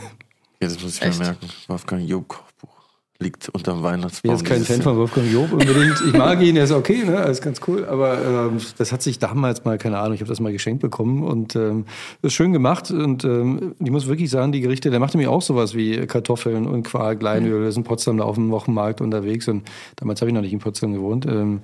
[0.61, 1.19] Ja, das muss ich Echt?
[1.19, 1.49] mir merken.
[1.69, 2.81] Wolfgang Job Kochbuch
[3.21, 4.35] liegt unterm Weihnachtsbaum.
[4.35, 6.03] Ich bin jetzt kein Fan von Wolfgang Job unbedingt.
[6.07, 7.17] Ich mag ihn, er ist okay, ne?
[7.17, 7.85] Er ist ganz cool.
[7.85, 11.23] Aber ähm, das hat sich damals mal, keine Ahnung, ich habe das mal geschenkt bekommen
[11.23, 11.85] und ähm,
[12.23, 12.91] das ist schön gemacht.
[12.91, 16.67] Und ähm, ich muss wirklich sagen, die Gerichte, der machte mir auch sowas wie Kartoffeln
[16.67, 17.61] und Quark, Leinöl.
[17.61, 20.53] Der ist in Potsdam da auf dem Wochenmarkt unterwegs und damals habe ich noch nicht
[20.53, 21.27] in Potsdam gewohnt.
[21.27, 21.61] Ähm,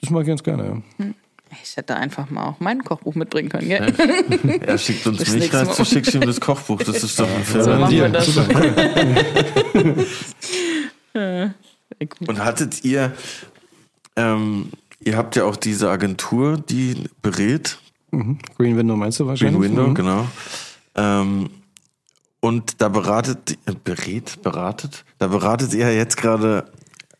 [0.00, 0.82] das mag ich ganz gerne.
[0.98, 1.06] Ja.
[1.62, 3.92] Ich hätte einfach mal auch mein Kochbuch mitbringen können, gell?
[4.60, 6.78] Er schickt uns mich rein, du schickst ihm das Kochbuch.
[6.82, 7.80] Das ist doch ein So Film.
[7.80, 8.36] machen wir das.
[12.26, 13.12] Und hattet ihr,
[14.16, 17.78] ähm, ihr habt ja auch diese Agentur, die berät,
[18.12, 18.38] Mhm.
[18.56, 19.60] Green Window meinst du wahrscheinlich?
[19.60, 19.94] Green Window, Mhm.
[19.94, 20.26] genau.
[20.94, 21.50] Ähm,
[22.40, 26.70] Und da beratet, äh, berät, beratet, da beratet ihr jetzt gerade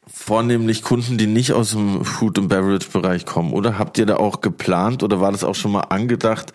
[0.06, 4.16] vornehmlich Kunden, die nicht aus dem Food and Beverage Bereich kommen, oder habt ihr da
[4.16, 6.52] auch geplant oder war das auch schon mal angedacht,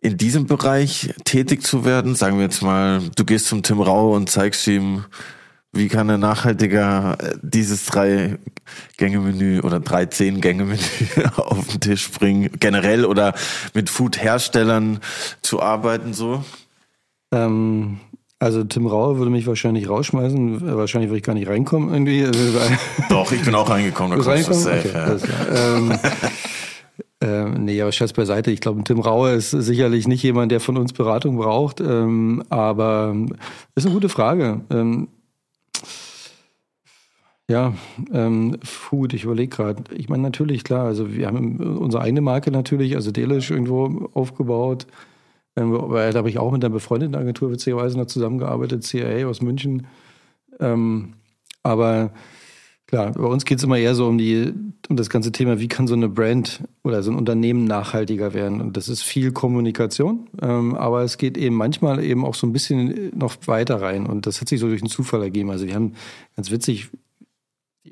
[0.00, 2.14] in diesem Bereich tätig zu werden?
[2.14, 5.04] Sagen wir jetzt mal, du gehst zum Tim Rau und zeigst ihm,
[5.72, 8.38] wie kann er nachhaltiger äh, dieses drei
[8.96, 10.78] Gänge-Menü oder drei zehn Gänge-Menü
[11.36, 13.34] auf den Tisch bringen, generell oder
[13.74, 15.00] mit Food-Herstellern
[15.42, 16.44] zu arbeiten so?
[17.32, 17.98] Ähm,
[18.44, 20.76] also Tim Raue würde mich wahrscheinlich rausschmeißen.
[20.76, 22.26] Wahrscheinlich würde ich gar nicht reinkommen irgendwie.
[23.08, 24.18] Doch, ich bin auch reingekommen.
[24.18, 25.76] Da kommst du safe, okay, ja.
[25.76, 25.92] ähm,
[27.22, 28.50] ähm, nee, aber Scherz beiseite.
[28.50, 31.80] Ich glaube, Tim Raue ist sicherlich nicht jemand, der von uns Beratung braucht.
[31.80, 33.16] Ähm, aber
[33.74, 34.60] ist eine gute Frage.
[34.70, 35.08] Ähm,
[37.48, 37.72] ja,
[38.12, 39.84] ähm, Food, ich überlege gerade.
[39.94, 44.86] Ich meine, natürlich, klar, also wir haben unsere eigene Marke natürlich, also Delish irgendwo aufgebaut.
[45.56, 49.86] Weil da habe ich auch mit einer befreundeten Agentur witzigerweise noch zusammengearbeitet, CIA aus München.
[50.58, 51.14] Ähm,
[51.62, 52.12] aber
[52.86, 54.52] klar, bei uns geht es immer eher so um die,
[54.88, 58.60] um das ganze Thema, wie kann so eine Brand oder so ein Unternehmen nachhaltiger werden.
[58.60, 62.52] Und das ist viel Kommunikation, ähm, aber es geht eben manchmal eben auch so ein
[62.52, 64.06] bisschen noch weiter rein.
[64.06, 65.50] Und das hat sich so durch einen Zufall ergeben.
[65.50, 65.94] Also wir haben
[66.36, 66.90] ganz witzig,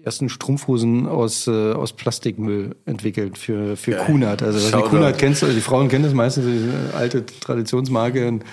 [0.05, 4.43] ersten Strumpfhosen aus, äh, aus Plastikmüll entwickelt für, für ja, Kunert.
[4.43, 8.45] Also was die Kunert kennst, also die Frauen kennen das meistens, die alte Traditionsmarke in,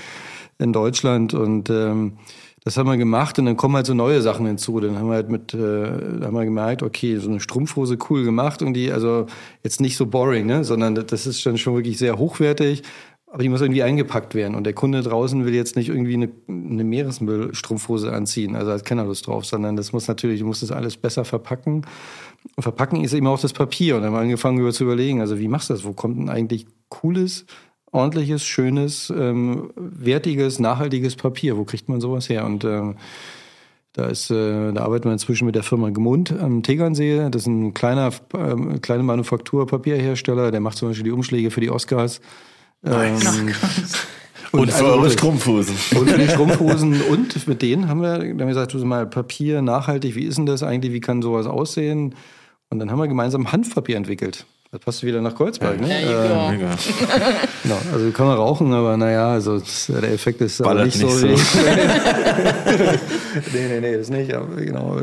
[0.59, 2.13] in Deutschland und ähm,
[2.63, 4.79] das haben wir gemacht und dann kommen halt so neue Sachen hinzu.
[4.79, 8.61] Dann haben wir halt mit, äh, haben wir gemerkt, okay, so eine Strumpfhose cool gemacht
[8.61, 9.27] und die, also
[9.63, 12.83] jetzt nicht so boring, ne, sondern das ist dann schon wirklich sehr hochwertig.
[13.31, 14.55] Aber die muss irgendwie eingepackt werden.
[14.55, 18.55] Und der Kunde draußen will jetzt nicht irgendwie eine, eine Meeresmüllstrumpfhose anziehen.
[18.55, 21.85] Also hat keiner Lust drauf, sondern das muss natürlich, du musst das alles besser verpacken.
[22.55, 23.95] Und verpacken ist eben auch das Papier.
[23.95, 25.83] Und dann haben wir angefangen über zu überlegen, also wie machst du das?
[25.83, 27.45] Wo kommt denn eigentlich cooles,
[27.91, 31.55] ordentliches, schönes, ähm, wertiges, nachhaltiges Papier?
[31.55, 32.45] Wo kriegt man sowas her?
[32.45, 32.95] Und ähm,
[33.93, 37.29] da ist, äh, da arbeiten wir inzwischen mit der Firma Gemund am Tegernsee.
[37.29, 40.49] Das ist ein kleiner, äh, kleiner Manufakturpapierhersteller.
[40.49, 42.21] Der macht zum Beispiel die Umschläge für die Oscars.
[42.81, 43.37] Nice.
[43.37, 43.53] Ähm,
[44.51, 45.75] und, und für also, eure Strumpfhosen.
[45.97, 47.01] Und für die Strumpfhosen.
[47.03, 50.37] und mit denen haben wir, dann haben wir gesagt, du mal Papier, nachhaltig, wie ist
[50.37, 52.15] denn das eigentlich, wie kann sowas aussehen?
[52.69, 54.45] Und dann haben wir gemeinsam Hanfpapier entwickelt.
[54.71, 55.89] Das passt wieder nach Kreuzberg, ne?
[55.89, 56.69] Ja, äh, mega.
[57.63, 61.25] genau, also kann man rauchen, aber naja, also der Effekt ist Ballert nicht, nicht so.
[61.27, 61.37] nee,
[63.67, 64.31] nee, nee, das nicht.
[64.31, 65.01] Aber, genau.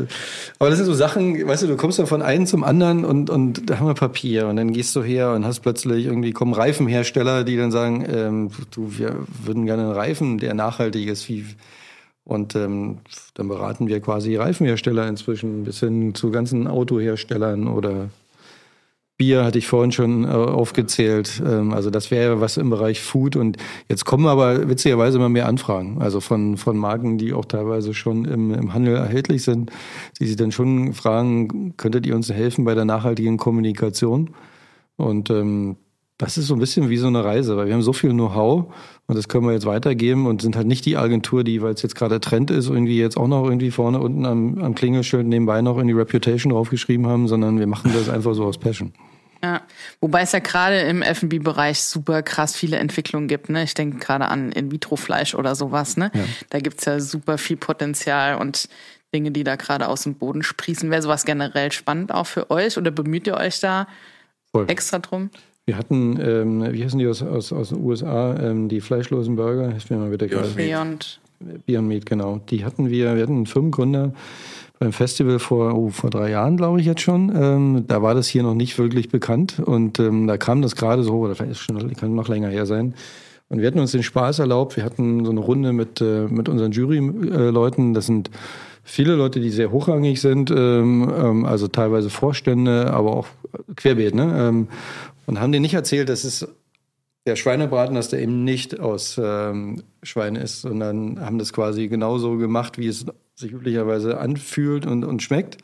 [0.61, 3.29] aber das sind so Sachen, weißt du, du kommst dann von einem zum anderen und,
[3.29, 6.55] und da haben wir Papier und dann gehst du her und hast plötzlich irgendwie kommen
[6.55, 11.45] Reifenhersteller, die dann sagen, ähm, du, wir würden gerne einen Reifen, der nachhaltig ist, wie
[12.23, 12.99] und ähm,
[13.35, 18.11] dann beraten wir quasi Reifenhersteller inzwischen bis hin zu ganzen Autoherstellern oder
[19.17, 21.43] Bier hatte ich vorhin schon äh, aufgezählt.
[21.45, 23.37] Ähm, also das wäre was im Bereich Food.
[23.37, 23.57] Und
[23.89, 26.01] jetzt kommen aber witzigerweise immer mehr Anfragen.
[26.01, 29.71] Also von, von Marken, die auch teilweise schon im, im Handel erhältlich sind,
[30.21, 34.31] die sich dann schon fragen, könntet ihr uns helfen bei der nachhaltigen Kommunikation?
[34.97, 35.77] Und ähm,
[36.19, 38.73] das ist so ein bisschen wie so eine Reise, weil wir haben so viel Know-how
[39.07, 41.83] und das können wir jetzt weitergeben und sind halt nicht die Agentur, die, weil es
[41.83, 45.61] jetzt gerade Trend ist, irgendwie jetzt auch noch irgendwie vorne unten am, am Klingelschild nebenbei
[45.61, 48.93] noch in die Reputation draufgeschrieben haben, sondern wir machen das einfach so aus Passion.
[49.43, 49.63] Ja,
[50.01, 53.49] wobei es ja gerade im F&B-Bereich super krass viele Entwicklungen gibt.
[53.49, 53.63] Ne?
[53.63, 55.97] Ich denke gerade an In-vitro-Fleisch oder sowas.
[55.97, 56.11] Ne?
[56.15, 56.25] Ja.
[56.51, 58.69] Da gibt's ja super viel Potenzial und
[59.15, 60.91] Dinge, die da gerade aus dem Boden sprießen.
[60.91, 63.87] Wäre sowas generell spannend auch für euch oder bemüht ihr euch da
[64.53, 64.65] Voll.
[64.69, 65.31] extra drum?
[65.65, 69.71] Wir hatten, ähm, wie heißen die aus, aus, aus den USA, ähm, die fleischlosen Burger?
[69.71, 70.49] Hilf mir mal Beyond gerade.
[70.51, 71.21] Beyond.
[71.67, 72.41] Beyond Meat, genau.
[72.51, 74.13] Die hatten wir, wir hatten einen Firmengründer
[74.79, 77.33] beim Festival vor, oh, vor drei Jahren, glaube ich jetzt schon.
[77.35, 81.03] Ähm, da war das hier noch nicht wirklich bekannt und ähm, da kam das gerade
[81.03, 82.95] so, oder vielleicht ist schon, kann noch länger her sein.
[83.49, 84.77] Und wir hatten uns den Spaß erlaubt.
[84.77, 87.95] Wir hatten so eine Runde mit, äh, mit unseren Juryleuten.
[87.95, 88.31] Das sind
[88.83, 93.27] viele Leute, die sehr hochrangig sind, ähm, ähm, also teilweise Vorstände, aber auch
[93.77, 94.15] querbeet.
[94.15, 94.35] Ne?
[94.37, 94.69] Ähm,
[95.27, 96.49] und haben denen nicht erzählt, dass es
[97.27, 102.37] der Schweinebraten, dass der eben nicht aus ähm, Schwein ist, sondern haben das quasi genauso
[102.37, 103.05] gemacht, wie es
[103.35, 105.59] sich üblicherweise anfühlt und, und schmeckt.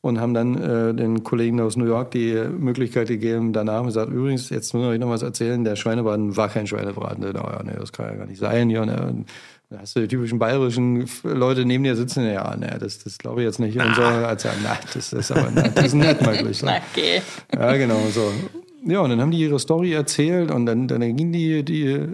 [0.00, 4.48] Und haben dann äh, den Kollegen aus New York die Möglichkeit gegeben, danach gesagt, übrigens,
[4.48, 7.24] jetzt muss ich euch noch was erzählen, der Schweinebraten war kein Schweinebraten.
[7.24, 8.70] Oh, ja, nee, das kann ja gar nicht sein.
[8.70, 9.24] Ja, ne,
[9.70, 13.40] da hast du die typischen bayerischen Leute neben dir sitzen, ja, ne, das, das glaube
[13.40, 13.76] ich jetzt nicht.
[13.76, 16.58] Und so, also, na, das ist aber, na, das ist nett möglich.
[16.58, 16.68] So.
[16.92, 17.20] Okay.
[17.52, 18.32] Ja, genau, so.
[18.88, 22.08] Ja, und dann haben die ihre Story erzählt und dann, dann ging die, die,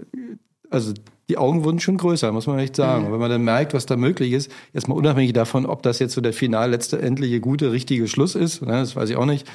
[0.69, 0.93] also
[1.29, 3.07] die Augen wurden schon größer, muss man echt sagen.
[3.07, 3.13] Mhm.
[3.13, 6.21] wenn man dann merkt, was da möglich ist, erstmal unabhängig davon, ob das jetzt so
[6.21, 9.47] der final letzte, endliche, gute, richtige Schluss ist, ne, das weiß ich auch nicht.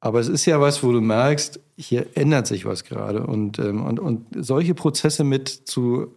[0.00, 3.26] Aber es ist ja was, wo du merkst, hier ändert sich was gerade.
[3.26, 6.14] Und, ähm, und, und solche Prozesse mit zu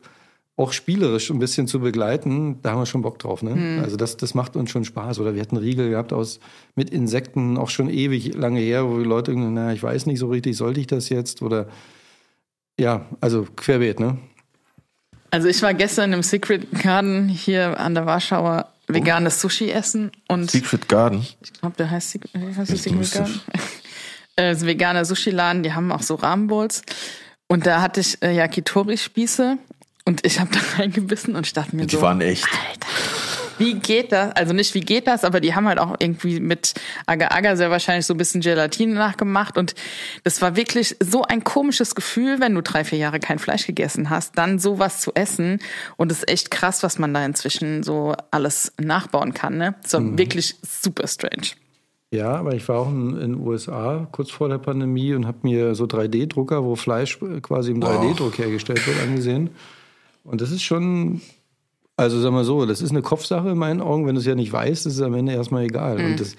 [0.58, 3.44] auch spielerisch ein bisschen zu begleiten, da haben wir schon Bock drauf.
[3.44, 3.56] Ne?
[3.56, 3.84] Mhm.
[3.84, 5.20] Also das, das macht uns schon Spaß.
[5.20, 6.40] Oder wir hatten Riegel gehabt aus
[6.76, 10.18] mit Insekten, auch schon ewig lange her, wo die Leute irgendwie, na, ich weiß nicht
[10.18, 11.44] so richtig, sollte ich das jetzt?
[11.44, 11.68] Oder
[12.80, 14.18] ja, also querbeet, ne?
[15.30, 20.50] Also ich war gestern im Secret Garden hier an der Warschauer veganes Sushi essen und
[20.50, 21.26] Secret Garden.
[21.42, 23.12] Ich glaube, der heißt, Secret, heißt Secret.
[23.12, 23.42] Garden.
[24.38, 26.82] äh, veganer Sushi-Laden, die haben auch so Rahmenbowls.
[27.48, 29.58] Und da hatte ich äh, Yakitori-Spieße
[30.08, 31.98] und ich habe da reingebissen und ich dachte mir die so.
[32.00, 32.46] Die waren echt.
[32.46, 32.88] Alter,
[33.58, 34.32] wie geht das?
[34.38, 36.76] Also nicht wie geht das, aber die haben halt auch irgendwie mit
[37.08, 39.58] Agar-Agar sehr wahrscheinlich so ein bisschen Gelatine nachgemacht.
[39.58, 39.76] Und
[40.24, 44.10] das war wirklich so ein komisches Gefühl, wenn du drei, vier Jahre kein Fleisch gegessen
[44.10, 45.60] hast, dann sowas zu essen.
[45.98, 49.58] Und es ist echt krass, was man da inzwischen so alles nachbauen kann.
[49.58, 49.76] Ne?
[49.84, 50.18] Das war mhm.
[50.18, 51.48] wirklich super strange.
[52.12, 55.76] Ja, aber ich war auch in den USA kurz vor der Pandemie und habe mir
[55.76, 59.50] so 3D-Drucker, wo Fleisch quasi im 3D-Druck hergestellt wird, angesehen.
[60.28, 61.22] Und das ist schon
[61.98, 64.06] also sag mal so, das ist eine Kopfsache in meinen Augen.
[64.06, 65.98] Wenn du es ja nicht weißt, ist es am Ende erstmal egal.
[65.98, 66.12] Mhm.
[66.12, 66.36] Und das,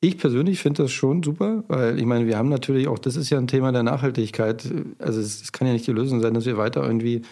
[0.00, 3.30] ich persönlich finde das schon super, weil ich meine, wir haben natürlich auch, das ist
[3.30, 4.70] ja ein Thema der Nachhaltigkeit.
[4.98, 7.22] Also es, es kann ja nicht die Lösung sein, dass wir weiter irgendwie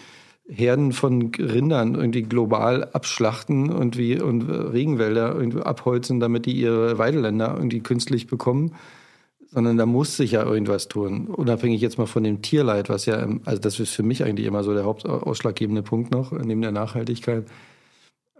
[0.49, 6.97] Herden von Rindern irgendwie global abschlachten und, wie, und Regenwälder irgendwie abholzen, damit die ihre
[6.97, 8.73] Weideländer irgendwie künstlich bekommen.
[9.49, 11.27] Sondern da muss sich ja irgendwas tun.
[11.27, 14.63] Unabhängig jetzt mal von dem Tierleid, was ja, also das ist für mich eigentlich immer
[14.63, 17.45] so der hauptausschlaggebende Punkt noch, neben der Nachhaltigkeit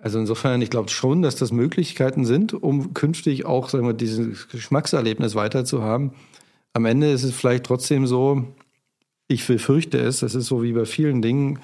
[0.01, 4.47] also insofern, ich glaube schon, dass das Möglichkeiten sind, um künftig auch sagen wir, dieses
[4.49, 6.13] Geschmackserlebnis weiter zu haben.
[6.73, 8.45] Am Ende ist es vielleicht trotzdem so,
[9.27, 11.59] ich befürchte es, das ist so wie bei vielen Dingen,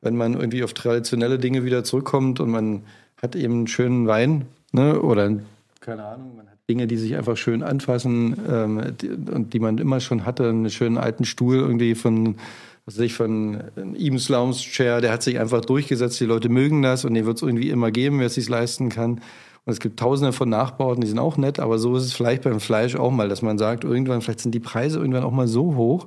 [0.00, 2.84] wenn man irgendwie auf traditionelle Dinge wieder zurückkommt und man
[3.20, 5.40] hat eben einen schönen Wein ne, oder
[5.80, 6.36] keine Ahnung,
[6.68, 10.68] Dinge, die sich einfach schön anfassen ähm, die, und die man immer schon hatte, einen
[10.68, 12.36] schönen alten Stuhl irgendwie von
[12.84, 13.62] was weiß ich, von
[13.98, 17.36] Eames Lounge Chair, der hat sich einfach durchgesetzt, die Leute mögen das und den wird
[17.36, 19.20] es irgendwie immer geben, wer es sich leisten kann.
[19.66, 22.44] Und es gibt tausende von Nachbauten, die sind auch nett, aber so ist es vielleicht
[22.44, 25.48] beim Fleisch auch mal, dass man sagt, irgendwann, vielleicht sind die Preise irgendwann auch mal
[25.48, 26.06] so hoch,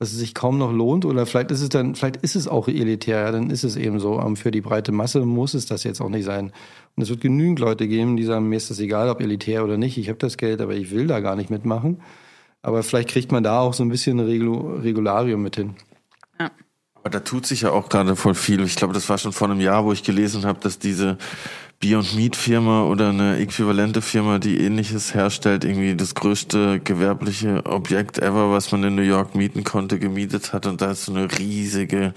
[0.00, 2.68] dass es sich kaum noch lohnt oder vielleicht ist es dann, vielleicht ist es auch
[2.68, 4.18] elitär, ja, dann ist es eben so.
[4.34, 6.52] Für die breite Masse muss es das jetzt auch nicht sein.
[6.96, 9.76] Und es wird genügend Leute geben, die sagen, mir ist das egal, ob elitär oder
[9.76, 12.00] nicht, ich habe das Geld, aber ich will da gar nicht mitmachen.
[12.62, 15.74] Aber vielleicht kriegt man da auch so ein bisschen ein Regularium mit hin.
[16.38, 16.50] Ja.
[17.02, 18.60] Aber da tut sich ja auch gerade voll viel.
[18.62, 21.16] Ich glaube, das war schon vor einem Jahr, wo ich gelesen habe, dass diese
[21.80, 28.18] Beyond Meat Firma oder eine äquivalente Firma, die ähnliches herstellt, irgendwie das größte gewerbliche Objekt
[28.18, 31.26] ever, was man in New York mieten konnte, gemietet hat und da ist so eine
[31.38, 32.12] riesige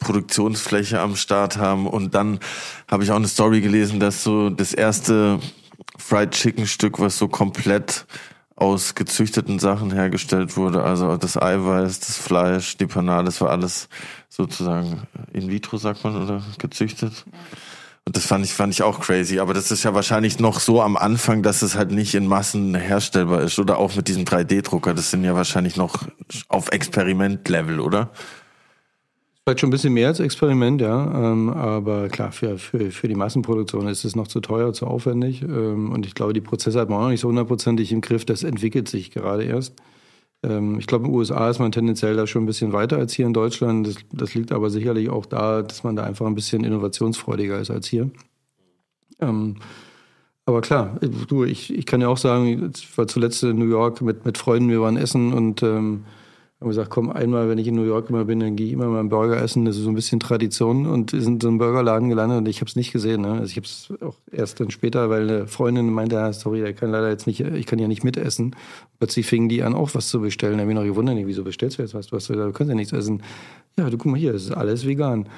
[0.00, 1.86] Produktionsfläche am Start haben.
[1.86, 2.40] Und dann
[2.88, 5.38] habe ich auch eine Story gelesen, dass so das erste
[5.96, 8.04] Fried Chicken Stück, was so komplett
[8.58, 10.82] aus gezüchteten Sachen hergestellt wurde.
[10.82, 13.88] Also das Eiweiß, das Fleisch, die Panade, das war alles
[14.28, 15.02] sozusagen
[15.32, 17.24] in vitro, sagt man, oder gezüchtet.
[18.04, 19.38] Und das fand ich, fand ich auch crazy.
[19.38, 22.74] Aber das ist ja wahrscheinlich noch so am Anfang, dass es halt nicht in Massen
[22.74, 23.58] herstellbar ist.
[23.58, 24.94] Oder auch mit diesem 3D-Drucker.
[24.94, 26.04] Das sind ja wahrscheinlich noch
[26.48, 28.10] auf Experimentlevel, oder?
[29.48, 31.32] Vielleicht schon ein bisschen mehr als Experiment, ja.
[31.32, 35.40] Ähm, aber klar, für, für, für die Massenproduktion ist es noch zu teuer, zu aufwendig.
[35.40, 38.26] Ähm, und ich glaube, die Prozesse hat man auch noch nicht so hundertprozentig im Griff.
[38.26, 39.76] Das entwickelt sich gerade erst.
[40.42, 43.14] Ähm, ich glaube, in den USA ist man tendenziell da schon ein bisschen weiter als
[43.14, 43.86] hier in Deutschland.
[43.86, 47.70] Das, das liegt aber sicherlich auch da, dass man da einfach ein bisschen innovationsfreudiger ist
[47.70, 48.10] als hier.
[49.18, 54.02] Aber klar, du, ich, ich kann ja auch sagen, ich war zuletzt in New York
[54.02, 55.62] mit, mit Freunden, wir waren essen und
[56.60, 58.88] haben gesagt, komm, einmal, wenn ich in New York immer bin, dann gehe ich immer
[58.88, 59.64] mal einen Burger essen.
[59.64, 60.86] Das ist so ein bisschen Tradition.
[60.86, 63.20] Und wir sind in so einem Burgerladen gelandet und ich habe es nicht gesehen.
[63.20, 63.32] Ne?
[63.34, 66.74] Also ich habe es auch erst dann später, weil eine Freundin meinte, ah, sorry, der
[66.74, 68.56] kann leider jetzt nicht, ich kann ja nicht mitessen.
[68.98, 70.54] Plötzlich fingen die an, auch was zu bestellen.
[70.54, 72.08] Da habe ich noch gewundert, wieso bestellst du jetzt was?
[72.08, 73.22] Du, hast, du kannst ja nichts essen.
[73.76, 75.28] Ja, du guck mal hier, das ist alles vegan.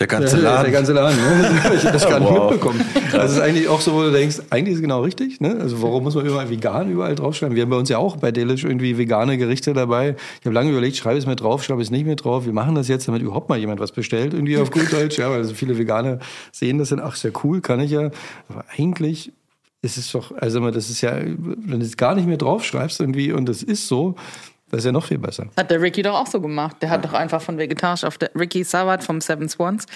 [0.00, 0.62] Der ganze Laden.
[0.62, 1.60] Der ganze Laden, ne?
[1.74, 2.50] Ich habe das gar nicht wow.
[2.50, 2.80] mitbekommen.
[3.10, 5.40] Das ist eigentlich auch so, wo du denkst, eigentlich ist es genau richtig.
[5.40, 5.58] Ne?
[5.60, 7.56] Also warum muss man überall vegan überall draufschreiben?
[7.56, 10.14] Wir haben bei uns ja auch bei Delish irgendwie vegane Gerichte dabei.
[10.38, 12.46] Ich habe lange überlegt, schreibe ich es mit drauf, schreibe ich es nicht mit drauf.
[12.46, 15.18] Wir machen das jetzt, damit überhaupt mal jemand was bestellt, irgendwie auf gut Deutsch.
[15.18, 16.20] Ja, weil so viele Veganer
[16.52, 18.12] sehen das dann, ach, ist ja cool, kann ich ja.
[18.48, 19.32] Aber eigentlich
[19.82, 23.32] ist es doch, also das ist ja, wenn du es gar nicht mehr draufschreibst irgendwie
[23.32, 24.14] und das ist so,
[24.70, 25.46] das ist ja noch viel besser.
[25.56, 26.76] Hat der Ricky doch auch so gemacht.
[26.82, 29.86] Der hat doch einfach von vegetarisch auf der Ricky Sawat vom Seven Swans,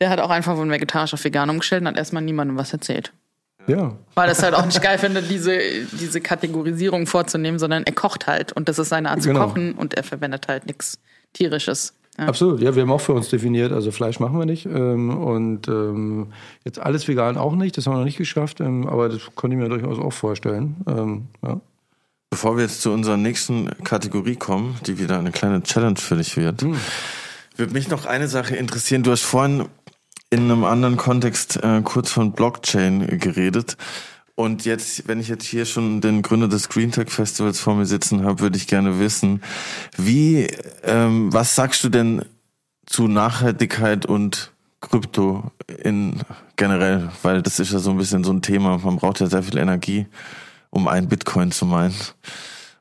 [0.00, 3.12] der hat auch einfach von vegetarisch auf vegan umgestellt und hat erstmal niemandem was erzählt.
[3.66, 3.96] Ja.
[4.14, 5.58] Weil das halt auch nicht geil finde, diese,
[6.00, 9.40] diese Kategorisierung vorzunehmen, sondern er kocht halt und das ist seine Art genau.
[9.40, 10.98] zu kochen und er verwendet halt nichts
[11.34, 11.94] tierisches.
[12.18, 12.26] Ja.
[12.26, 15.68] Absolut, ja, wir haben auch für uns definiert, also Fleisch machen wir nicht ähm, und
[15.68, 16.32] ähm,
[16.64, 19.56] jetzt alles vegan auch nicht, das haben wir noch nicht geschafft, ähm, aber das konnte
[19.56, 20.76] ich mir durchaus auch vorstellen.
[20.88, 21.60] Ähm, ja.
[22.30, 26.36] Bevor wir jetzt zu unserer nächsten Kategorie kommen, die wieder eine kleine Challenge für dich
[26.36, 26.76] wird, hm.
[27.58, 29.02] Würde mich noch eine Sache interessieren.
[29.02, 29.64] Du hast vorhin
[30.30, 33.76] in einem anderen Kontext äh, kurz von Blockchain geredet.
[34.36, 37.86] Und jetzt, wenn ich jetzt hier schon den Gründer des Green Tech Festivals vor mir
[37.86, 39.42] sitzen habe, würde ich gerne wissen,
[39.96, 40.46] wie,
[40.84, 42.24] ähm, was sagst du denn
[42.86, 45.50] zu Nachhaltigkeit und Krypto
[45.82, 46.20] in
[46.54, 47.10] generell?
[47.22, 48.78] Weil das ist ja so ein bisschen so ein Thema.
[48.78, 50.06] Man braucht ja sehr viel Energie,
[50.70, 51.94] um einen Bitcoin zu meinen.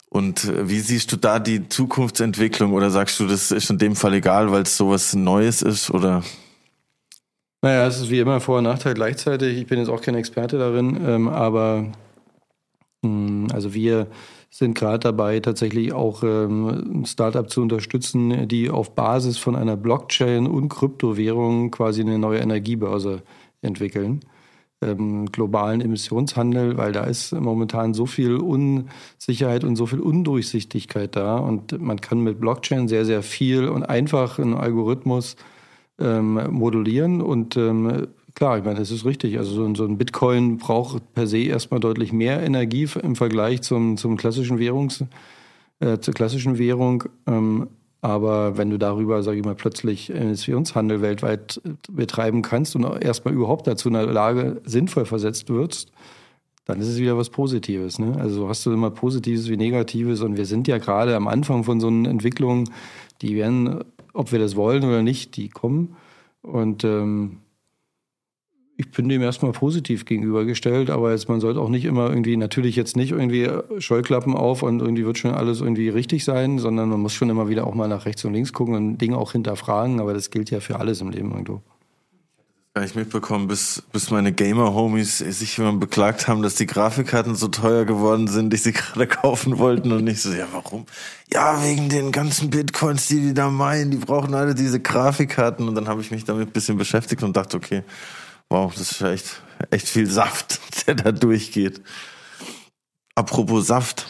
[0.10, 3.96] Und äh, wie siehst du da die Zukunftsentwicklung oder sagst du, das ist in dem
[3.96, 6.24] Fall egal, weil es sowas Neues ist oder?
[7.62, 9.58] Naja, es ist wie immer Vor- und Nachteil gleichzeitig.
[9.58, 11.92] Ich bin jetzt auch kein Experte darin, ähm, aber
[13.02, 14.08] mh, hm, also wir
[14.50, 20.48] sind gerade dabei, tatsächlich auch ähm, Startup zu unterstützen, die auf Basis von einer Blockchain
[20.48, 23.24] und Kryptowährung quasi eine neue Energiebörse
[23.62, 24.22] entwickeln.
[24.80, 31.38] Ähm, globalen Emissionshandel, weil da ist momentan so viel Unsicherheit und so viel Undurchsichtigkeit da
[31.38, 35.36] und man kann mit Blockchain sehr, sehr viel und einfach einen Algorithmus
[36.00, 37.22] ähm, modulieren.
[37.22, 39.38] Und ähm, klar, ich meine, das ist richtig.
[39.38, 43.98] Also so, so, ein Bitcoin braucht per se erstmal deutlich mehr Energie im Vergleich zum,
[43.98, 45.04] zum klassischen Währungs,
[45.80, 47.06] äh, zur klassischen Währung.
[47.26, 47.68] Ähm,
[48.08, 53.68] aber wenn du darüber, sage ich mal, plötzlich Emissionshandel weltweit betreiben kannst und erstmal überhaupt
[53.68, 55.92] dazu in der Lage sinnvoll versetzt wirst,
[56.64, 58.00] dann ist es wieder was Positives.
[58.00, 58.16] Ne?
[58.18, 61.82] Also hast du immer Positives wie Negatives und wir sind ja gerade am Anfang von
[61.82, 62.70] so einer Entwicklung,
[63.22, 63.84] die werden
[64.14, 65.96] ob wir das wollen oder nicht, die kommen.
[66.42, 67.38] Und ähm,
[68.78, 72.76] ich bin dem erstmal positiv gegenübergestellt, aber jetzt, man sollte auch nicht immer irgendwie, natürlich
[72.76, 73.50] jetzt nicht irgendwie
[73.80, 77.50] Scheuklappen auf und irgendwie wird schon alles irgendwie richtig sein, sondern man muss schon immer
[77.50, 80.52] wieder auch mal nach rechts und links gucken und Dinge auch hinterfragen, aber das gilt
[80.52, 81.62] ja für alles im Leben irgendwo
[82.78, 87.48] gar nicht mitbekommen, bis, bis meine Gamer-Homies sich immer beklagt haben, dass die Grafikkarten so
[87.48, 90.86] teuer geworden sind, die sie gerade kaufen wollten und nicht so, ja, warum?
[91.34, 95.74] Ja, wegen den ganzen Bitcoins, die die da meinen, die brauchen alle diese Grafikkarten und
[95.74, 97.82] dann habe ich mich damit ein bisschen beschäftigt und dachte, okay,
[98.50, 99.42] wow, das ist ja echt,
[99.72, 101.82] echt viel Saft, der da durchgeht.
[103.16, 104.06] Apropos Saft.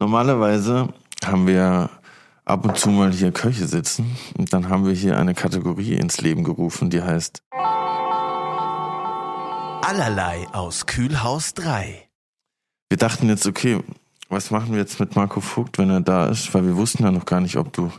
[0.00, 0.92] Normalerweise
[1.24, 1.90] haben wir
[2.44, 4.16] ab und zu mal hier Köche sitzen.
[4.36, 7.42] Und dann haben wir hier eine Kategorie ins Leben gerufen, die heißt
[9.82, 12.08] Allerlei aus Kühlhaus 3.
[12.90, 13.80] Wir dachten jetzt, okay,
[14.28, 16.52] was machen wir jetzt mit Marco Vogt, wenn er da ist?
[16.52, 17.90] Weil wir wussten ja noch gar nicht, ob du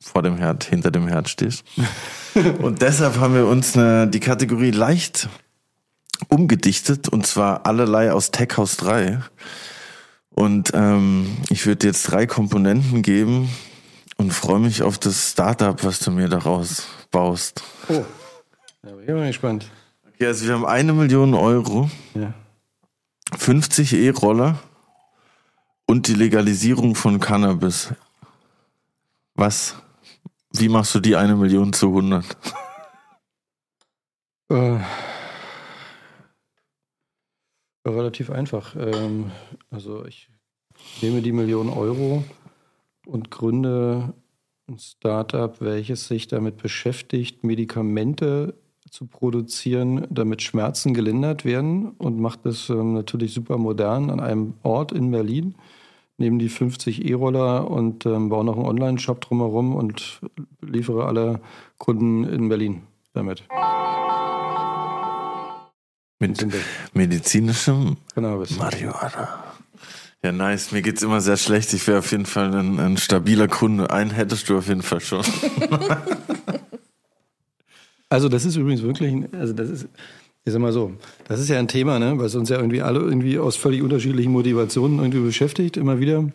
[0.00, 1.64] vor dem Herd, hinter dem Herd stehst.
[2.62, 5.28] und deshalb haben wir uns eine, die Kategorie leicht
[6.28, 9.20] umgedichtet und zwar allerlei aus Tech House 3.
[10.30, 13.48] Und ähm, ich würde jetzt drei Komponenten geben,
[14.16, 17.62] und freue mich auf das Startup, was du mir daraus baust.
[17.88, 18.04] Oh,
[18.82, 19.70] da bin ich mal gespannt.
[20.08, 22.32] Okay, also wir haben eine Million Euro, ja.
[23.36, 24.58] 50 E-Roller
[25.86, 27.92] und die Legalisierung von Cannabis.
[29.36, 29.76] Was?
[30.52, 32.24] Wie machst du die eine Million zu 100?
[34.48, 34.78] Äh,
[37.86, 38.74] relativ einfach.
[38.76, 39.30] Ähm,
[39.70, 40.30] also ich
[41.02, 42.24] nehme die Million Euro
[43.04, 44.14] und gründe
[44.68, 48.54] ein Startup, welches sich damit beschäftigt, Medikamente
[48.90, 54.54] zu produzieren, damit Schmerzen gelindert werden und macht das ähm, natürlich super modern an einem
[54.62, 55.56] Ort in Berlin.
[56.18, 60.20] Nehmen die 50 E-Roller und ähm, baue noch einen Online-Shop drumherum und
[60.62, 61.40] liefere alle
[61.76, 63.44] Kunden in Berlin damit.
[66.18, 66.46] Mit
[66.94, 68.56] medizinischem Cannabis.
[68.56, 69.44] Marihuana.
[70.22, 70.72] Ja, nice.
[70.72, 71.72] Mir geht's immer sehr schlecht.
[71.74, 73.90] Ich wäre auf jeden Fall ein, ein stabiler Kunde.
[73.90, 75.22] Einen hättest du auf jeden Fall schon.
[78.08, 79.88] also das ist übrigens wirklich, also das ist,
[80.46, 80.92] ich sag mal so,
[81.28, 84.32] das ist ja ein Thema, ne, was uns ja irgendwie alle irgendwie aus völlig unterschiedlichen
[84.32, 86.30] Motivationen irgendwie beschäftigt, immer wieder.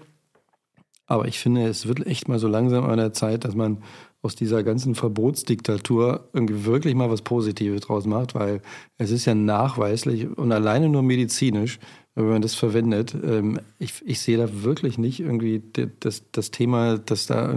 [1.07, 3.81] Aber ich finde, es wird echt mal so langsam an der Zeit, dass man
[4.21, 8.61] aus dieser ganzen Verbotsdiktatur irgendwie wirklich mal was Positives draus macht, weil
[8.99, 11.79] es ist ja nachweislich und alleine nur medizinisch
[12.15, 13.15] wenn man das verwendet.
[13.23, 15.61] Ähm, ich, ich sehe da wirklich nicht irgendwie
[15.99, 17.53] das, das Thema, dass da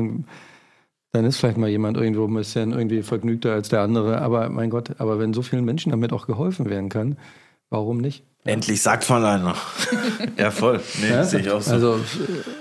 [1.15, 4.21] dann ist vielleicht mal jemand irgendwo ein bisschen irgendwie vergnügter als der andere.
[4.21, 7.17] Aber mein Gott, aber wenn so vielen Menschen damit auch geholfen werden kann,
[7.71, 8.25] warum nicht?
[8.45, 9.55] Endlich sagt mal einer.
[10.37, 10.81] ja, voll.
[11.01, 11.25] Nee, ja?
[11.25, 11.73] sehe ich auch so.
[11.73, 12.01] Also,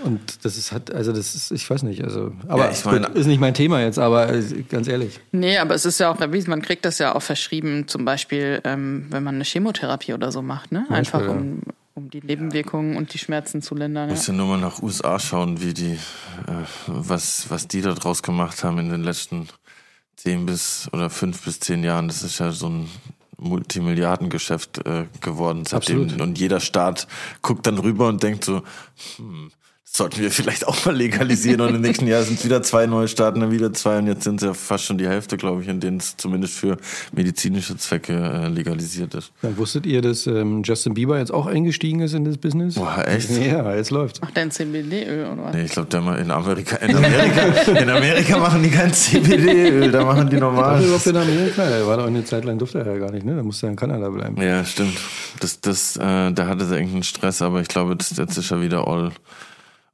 [0.06, 3.08] und das ist halt, also das ist, ich weiß nicht, also, aber ja, ich meine,
[3.08, 5.20] ist nicht mein Thema jetzt, aber äh, ganz ehrlich.
[5.32, 8.62] Nee, aber es ist ja auch erwiesen, man kriegt das ja auch verschrieben, zum Beispiel,
[8.64, 10.86] ähm, wenn man eine Chemotherapie oder so macht, ne?
[10.89, 11.62] Einfach Beispiel, um,
[11.96, 14.10] um die Nebenwirkungen und die Schmerzen zu lindern.
[14.10, 14.16] Ja.
[14.16, 15.94] Muss ja nur mal nach USA schauen, wie die,
[16.48, 19.48] äh, was, was die da draus gemacht haben in den letzten
[20.16, 22.08] zehn bis oder fünf bis zehn Jahren.
[22.08, 22.89] Das ist ja so ein
[23.38, 26.04] Multimilliardengeschäft äh, geworden seitdem.
[26.04, 26.22] Absolut.
[26.22, 27.08] Und jeder Staat
[27.41, 28.64] guckt dann rüber und denkt so,
[29.18, 29.52] hm,
[29.86, 33.07] Sollten wir vielleicht auch mal legalisieren und im nächsten Jahr sind es wieder zwei neue
[33.07, 35.67] Staaten, dann wieder zwei und jetzt sind es ja fast schon die Hälfte, glaube ich,
[35.67, 36.77] in denen es zumindest für
[37.11, 39.31] medizinische Zwecke äh, legalisiert ist.
[39.43, 42.73] Dann wusstet ihr, dass ähm, Justin Bieber jetzt auch eingestiegen ist in das Business?
[42.75, 43.29] Boah, echt?
[43.43, 44.19] Ja, jetzt läuft's.
[44.21, 45.53] Macht der ein CBD-Öl oder was?
[45.53, 49.91] Nee, ich glaube, der mal in Amerika, in Amerika, in Amerika machen die kein CBD-Öl,
[49.91, 50.84] da machen die normal.
[50.84, 51.61] überhaupt in Amerika?
[51.61, 53.36] Er war doch eine Zeit lang, durfte er ja gar nicht, ne?
[53.36, 54.41] Da musste er in Kanada bleiben.
[54.41, 54.97] Ja, stimmt.
[55.39, 58.61] Das, das, äh, da hatte er irgendeinen Stress, aber ich glaube, das, jetzt ist er
[58.61, 59.11] wieder all,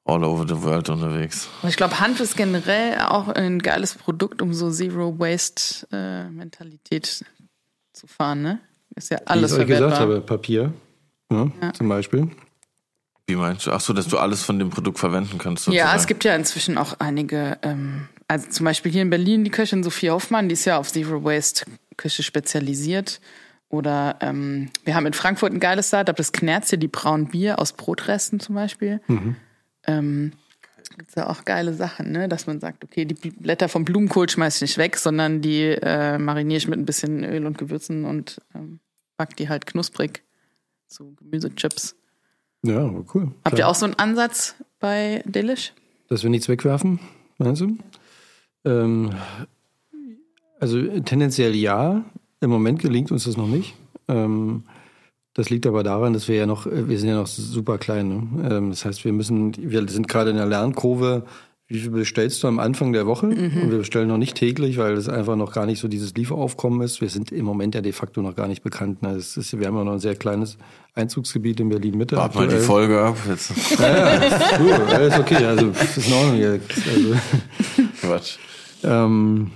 [0.10, 1.47] all over the world unterwegs.
[1.68, 7.24] Ich glaube, Hanf ist generell auch ein geiles Produkt, um so Zero-Waste-Mentalität
[7.93, 8.60] zu fahren, ne?
[8.95, 9.89] Ist ja Wie alles ich euch verwertbar.
[9.89, 10.74] gesagt habe, Papier
[11.30, 11.51] ne?
[11.74, 12.32] zum Beispiel.
[13.28, 13.72] Wie meinst du?
[13.72, 15.68] Ach so, dass du alles von dem Produkt verwenden kannst.
[15.68, 15.99] Ja, sozusagen.
[15.99, 19.84] es gibt ja inzwischen auch einige, ähm, also zum Beispiel hier in Berlin die Köchin
[19.84, 23.22] Sophie Hoffmann, die ist ja auf Zero Waste Küche spezialisiert.
[23.70, 27.60] Oder ähm, wir haben in Frankfurt ein geiles Startup, das Knerz hier, die braunen Bier
[27.60, 28.99] aus Brotresten zum Beispiel.
[29.89, 30.31] Ähm,
[30.99, 32.29] gibt's ja auch geile Sachen, ne?
[32.29, 36.17] Dass man sagt, okay, die Blätter vom Blumenkohl schmeiß ich nicht weg, sondern die äh,
[36.17, 38.79] mariniere ich mit ein bisschen Öl und Gewürzen und ähm,
[39.17, 40.23] back die halt knusprig
[40.87, 41.95] zu Gemüsechips.
[42.63, 43.31] Ja, aber cool.
[43.45, 43.59] Habt Klar.
[43.59, 45.73] ihr auch so einen Ansatz bei Delish?
[46.09, 46.99] Dass wir nichts wegwerfen,
[47.37, 47.77] meinst du?
[48.65, 49.13] Ähm,
[50.59, 52.03] also tendenziell ja.
[52.41, 53.75] Im Moment gelingt uns das noch nicht.
[54.07, 54.63] Ähm,
[55.39, 58.09] das liegt aber daran, dass wir ja noch, äh, wir sind ja noch super klein.
[58.09, 58.49] Ne?
[58.51, 61.23] Ähm, das heißt, wir müssen, wir sind gerade in der Lernkurve.
[61.71, 63.27] Wie viel bestellst du am Anfang der Woche?
[63.27, 66.81] Und wir bestellen noch nicht täglich, weil es einfach noch gar nicht so dieses Lieferaufkommen
[66.81, 66.99] ist.
[66.99, 69.03] Wir sind im Moment ja de facto noch gar nicht bekannt.
[69.03, 69.11] Ne?
[69.11, 70.57] Es ist, wir haben ja noch ein sehr kleines
[70.95, 72.17] Einzugsgebiet in Berlin-Mitte.
[72.17, 72.57] Wart mal die.
[72.57, 73.17] Folge ab.
[73.27, 73.53] Jetzt.
[74.57, 76.71] Du, alles okay, also ist in Ordnung jetzt.
[76.71, 77.15] Also,
[78.01, 78.37] Quatsch.
[78.83, 79.51] ähm,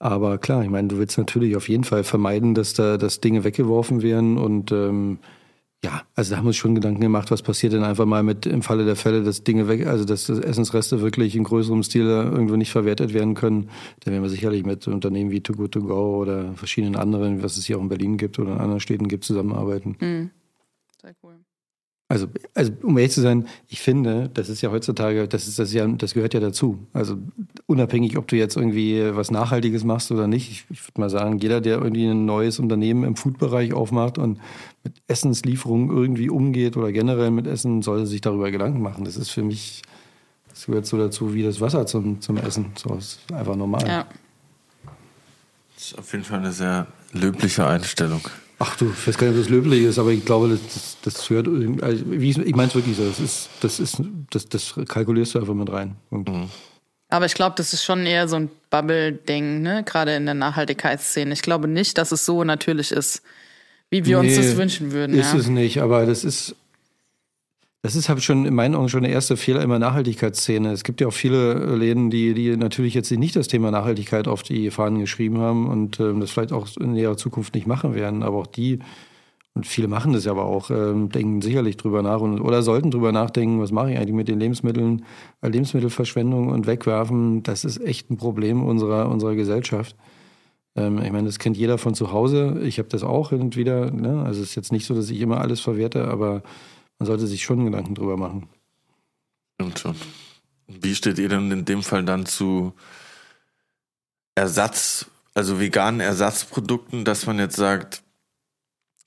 [0.00, 3.44] aber klar, ich meine, du willst natürlich auf jeden Fall vermeiden, dass da dass Dinge
[3.44, 5.18] weggeworfen werden und ähm,
[5.82, 8.44] ja, also da haben wir uns schon Gedanken gemacht, was passiert denn einfach mal mit
[8.44, 12.06] im Falle der Fälle, dass Dinge weg, also dass das Essensreste wirklich in größerem Stil
[12.06, 13.70] irgendwo nicht verwertet werden können.
[14.00, 17.56] Da werden wir sicherlich mit Unternehmen wie Too Good To Go oder verschiedenen anderen, was
[17.56, 19.96] es hier auch in Berlin gibt oder in anderen Städten gibt, zusammenarbeiten.
[20.00, 20.30] Hm.
[21.00, 21.36] Sehr cool.
[22.10, 25.72] Also, also um ehrlich zu sein, ich finde, das ist ja heutzutage, das ist das
[25.72, 26.84] ja, das gehört ja dazu.
[26.92, 27.18] Also
[27.66, 30.50] unabhängig, ob du jetzt irgendwie was Nachhaltiges machst oder nicht.
[30.50, 34.40] Ich, ich würde mal sagen, jeder, der irgendwie ein neues Unternehmen im Foodbereich aufmacht und
[34.82, 39.04] mit Essenslieferungen irgendwie umgeht oder generell mit Essen, sollte sich darüber Gedanken machen.
[39.04, 39.82] Das ist für mich,
[40.48, 42.72] das gehört so dazu wie das Wasser zum, zum Essen.
[42.76, 43.86] So ist einfach normal.
[43.86, 44.06] Ja.
[45.76, 48.22] Das ist auf jeden Fall eine sehr löbliche Einstellung.
[48.62, 51.30] Ach du, ich weiß gar nicht, ob das löblich ist, aber ich glaube, das, das,
[51.30, 55.34] hört irgendwie, also, ich, meine es wirklich so, das ist, das ist, das, das kalkulierst
[55.34, 55.96] du einfach mit rein.
[56.10, 56.30] Punkt.
[57.08, 59.82] Aber ich glaube, das ist schon eher so ein Bubble-Ding, ne?
[59.84, 61.32] Gerade in der Nachhaltigkeitsszene.
[61.32, 63.22] Ich glaube nicht, dass es so natürlich ist,
[63.88, 65.18] wie wir uns Nee, das wünschen würden.
[65.18, 65.38] Ist ja.
[65.38, 66.54] es nicht, aber das ist,
[67.82, 70.70] das ist halt schon in meinen Augen schon der erste Fehler in der Nachhaltigkeitsszene.
[70.70, 74.42] Es gibt ja auch viele Läden, die, die natürlich jetzt nicht das Thema Nachhaltigkeit auf
[74.42, 78.22] die Fahnen geschrieben haben und ähm, das vielleicht auch in näherer Zukunft nicht machen werden,
[78.22, 78.80] aber auch die,
[79.54, 82.90] und viele machen das ja aber auch, ähm, denken sicherlich drüber nach und, oder sollten
[82.90, 85.06] drüber nachdenken, was mache ich eigentlich mit den Lebensmitteln,
[85.40, 89.96] Lebensmittelverschwendung und Wegwerfen, das ist echt ein Problem unserer, unserer Gesellschaft.
[90.76, 92.60] Ähm, ich meine, das kennt jeder von zu Hause.
[92.62, 93.90] Ich habe das auch hin und wieder.
[93.90, 94.22] Ne?
[94.22, 96.42] Also es ist jetzt nicht so, dass ich immer alles verwerte, aber
[97.00, 98.48] man sollte sich schon Gedanken drüber machen.
[99.54, 99.96] Stimmt schon.
[100.68, 102.74] Wie steht ihr denn in dem Fall dann zu
[104.34, 108.02] Ersatz, also veganen Ersatzprodukten, dass man jetzt sagt,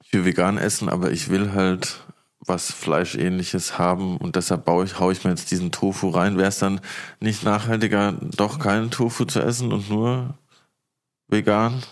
[0.04, 2.04] ich will vegan essen, aber ich will halt
[2.40, 6.38] was Fleischähnliches haben und deshalb baue ich, hau ich mir jetzt diesen Tofu rein.
[6.38, 6.82] Wäre es dann
[7.20, 10.38] nicht nachhaltiger, doch keinen Tofu zu essen und nur
[11.28, 11.84] vegan,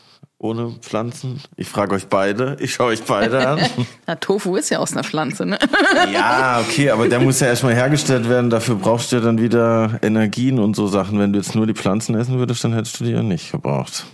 [0.42, 1.40] ohne Pflanzen?
[1.56, 3.60] Ich frage euch beide, ich schaue euch beide an.
[4.08, 5.60] Na, Tofu ist ja aus einer Pflanze, ne?
[6.12, 8.50] Ja, okay, aber der muss ja erstmal hergestellt werden.
[8.50, 11.20] Dafür brauchst du ja dann wieder Energien und so Sachen.
[11.20, 14.06] Wenn du jetzt nur die Pflanzen essen würdest, dann hättest du die ja nicht gebraucht.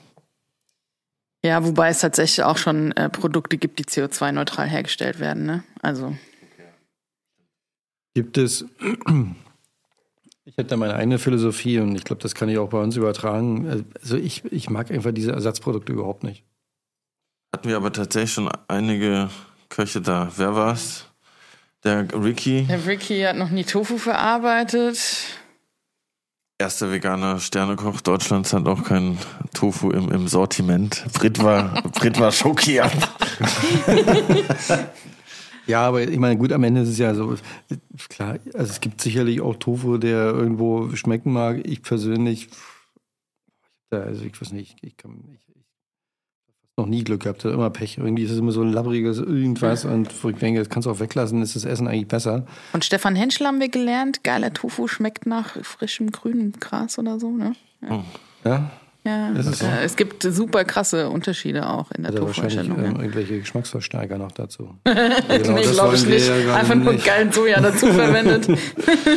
[1.45, 5.63] Ja, wobei es tatsächlich auch schon äh, Produkte gibt, die CO2-neutral hergestellt werden, ne?
[5.81, 6.13] Also,
[8.15, 8.65] Gibt es,
[10.47, 12.95] ich hätte da meine eigene Philosophie und ich glaube, das kann ich auch bei uns
[12.95, 13.85] übertragen.
[13.99, 16.45] Also ich, ich mag einfach diese Ersatzprodukte überhaupt nicht.
[17.53, 19.29] Hatten wir aber tatsächlich schon einige
[19.67, 20.31] Köche da.
[20.37, 21.05] Wer war's?
[21.83, 24.99] Der Ricky, der Ricky hat noch nie Tofu verarbeitet.
[26.57, 29.19] erster veganer Sternekoch Deutschlands, hat auch keinen
[29.53, 31.03] Tofu im, im Sortiment.
[31.13, 32.91] Brit war, Brit war schockiert.
[35.67, 37.35] Ja, aber ich meine, gut, am Ende ist es ja so,
[38.09, 41.65] klar, also es gibt sicherlich auch Tofu, der irgendwo schmecken mag.
[41.67, 42.49] Ich persönlich,
[43.89, 45.65] also ich weiß nicht, ich kann, ich, ich
[46.77, 47.97] noch nie Glück gehabt, immer Pech.
[47.97, 50.99] Irgendwie ist es immer so ein labbriges irgendwas und ich denke, das kannst du auch
[50.99, 52.45] weglassen, ist das Essen eigentlich besser.
[52.71, 57.31] Und Stefan Henschel haben wir gelernt, geiler Tofu schmeckt nach frischem grünem Gras oder so,
[57.31, 57.53] ne?
[57.81, 58.03] Ja?
[58.45, 58.71] Ja,
[59.35, 59.65] Das ist so.
[59.65, 62.77] äh, es gibt super krasse Unterschiede auch in der Also Tofu-Herstellung.
[62.77, 63.01] ähm, ja.
[63.01, 64.75] irgendwelche Geschmacksverstärker noch dazu.
[64.85, 66.29] nee, glaube ich nicht.
[66.29, 68.47] Einfach nur geilen Soja dazu verwendet.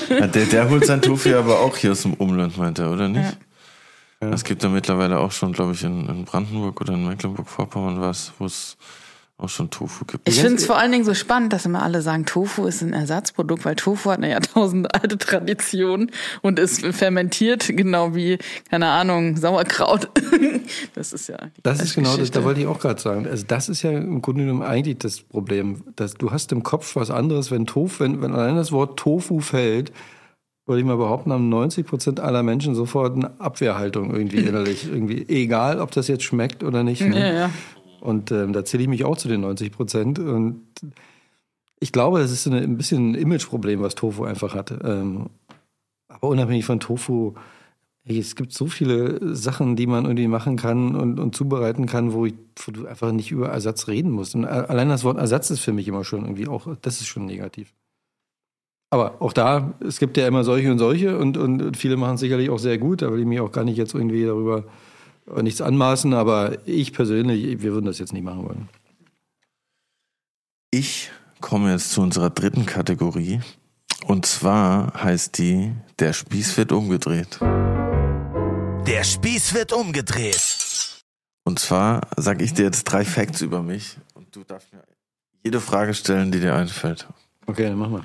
[0.09, 3.09] Ja, der, der holt sein Tofu aber auch hier aus dem Umland, meint er, oder
[3.09, 3.37] nicht?
[4.21, 8.33] Es gibt da mittlerweile auch schon, glaube ich, in, in Brandenburg oder in Mecklenburg-Vorpommern was,
[8.39, 8.77] wo es
[9.41, 10.29] auch schon Tofu gibt.
[10.29, 12.93] Ich finde es vor allen Dingen so spannend, dass immer alle sagen, Tofu ist ein
[12.93, 16.11] Ersatzprodukt, weil Tofu hat eine Jahrtausende alte Tradition
[16.43, 18.39] und ist fermentiert, genau wie,
[18.71, 20.11] keine Ahnung, Sauerkraut.
[20.95, 21.39] Das ist ja.
[21.63, 22.39] Das ist genau das, Geschichte.
[22.39, 23.27] da wollte ich auch gerade sagen.
[23.27, 25.83] Also das ist ja im Grunde genommen eigentlich das Problem.
[25.97, 29.41] Dass du hast im Kopf was anderes, wenn Tofu, wenn, wenn allein das Wort Tofu
[29.41, 29.93] fällt,
[30.67, 34.87] würde ich mal behaupten, haben 90 Prozent aller Menschen sofort eine Abwehrhaltung irgendwie innerlich.
[34.89, 37.03] irgendwie, egal, ob das jetzt schmeckt oder nicht.
[37.03, 37.19] Ne?
[37.19, 37.51] Ja, ja.
[38.01, 40.19] Und ähm, da zähle ich mich auch zu den 90 Prozent.
[40.19, 40.63] Und
[41.79, 44.73] ich glaube, das ist eine, ein bisschen ein Imageproblem, was Tofu einfach hat.
[44.85, 45.31] Ähm,
[46.09, 47.35] aber unabhängig von Tofu,
[48.05, 52.13] hey, es gibt so viele Sachen, die man irgendwie machen kann und, und zubereiten kann,
[52.13, 54.35] wo, ich, wo du einfach nicht über Ersatz reden musst.
[54.35, 57.07] Und a- allein das Wort Ersatz ist für mich immer schon irgendwie auch, das ist
[57.09, 57.75] schon negativ.
[58.93, 62.15] Aber auch da, es gibt ja immer solche und solche und, und, und viele machen
[62.15, 63.03] es sicherlich auch sehr gut.
[63.03, 64.63] Da will ich mich auch gar nicht jetzt irgendwie darüber äh,
[65.43, 68.69] nichts anmaßen, aber ich persönlich, wir würden das jetzt nicht machen wollen.
[70.71, 73.41] Ich komme jetzt zu unserer dritten Kategorie.
[74.07, 77.39] Und zwar heißt die, der Spieß wird umgedreht.
[78.87, 80.41] Der Spieß wird umgedreht.
[81.45, 84.83] Und zwar sage ich dir jetzt drei Facts über mich und du darfst mir
[85.43, 87.09] jede Frage stellen, die dir einfällt.
[87.47, 88.05] Okay, dann machen wir.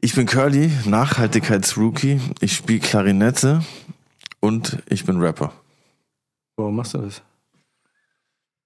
[0.00, 2.20] Ich bin Curly, Nachhaltigkeitsrookie.
[2.40, 3.64] Ich spiele Klarinette
[4.40, 5.52] und ich bin Rapper.
[6.56, 7.22] Warum machst du das?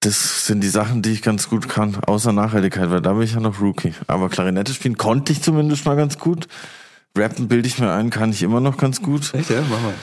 [0.00, 3.34] Das sind die Sachen, die ich ganz gut kann, außer Nachhaltigkeit, weil da bin ich
[3.34, 3.94] ja noch Rookie.
[4.06, 6.46] Aber Klarinette spielen konnte ich zumindest mal ganz gut.
[7.16, 9.34] Rappen bilde ich mir ein, kann ich immer noch ganz gut.
[9.34, 9.62] Echt, ja?
[9.68, 9.94] Mach mal.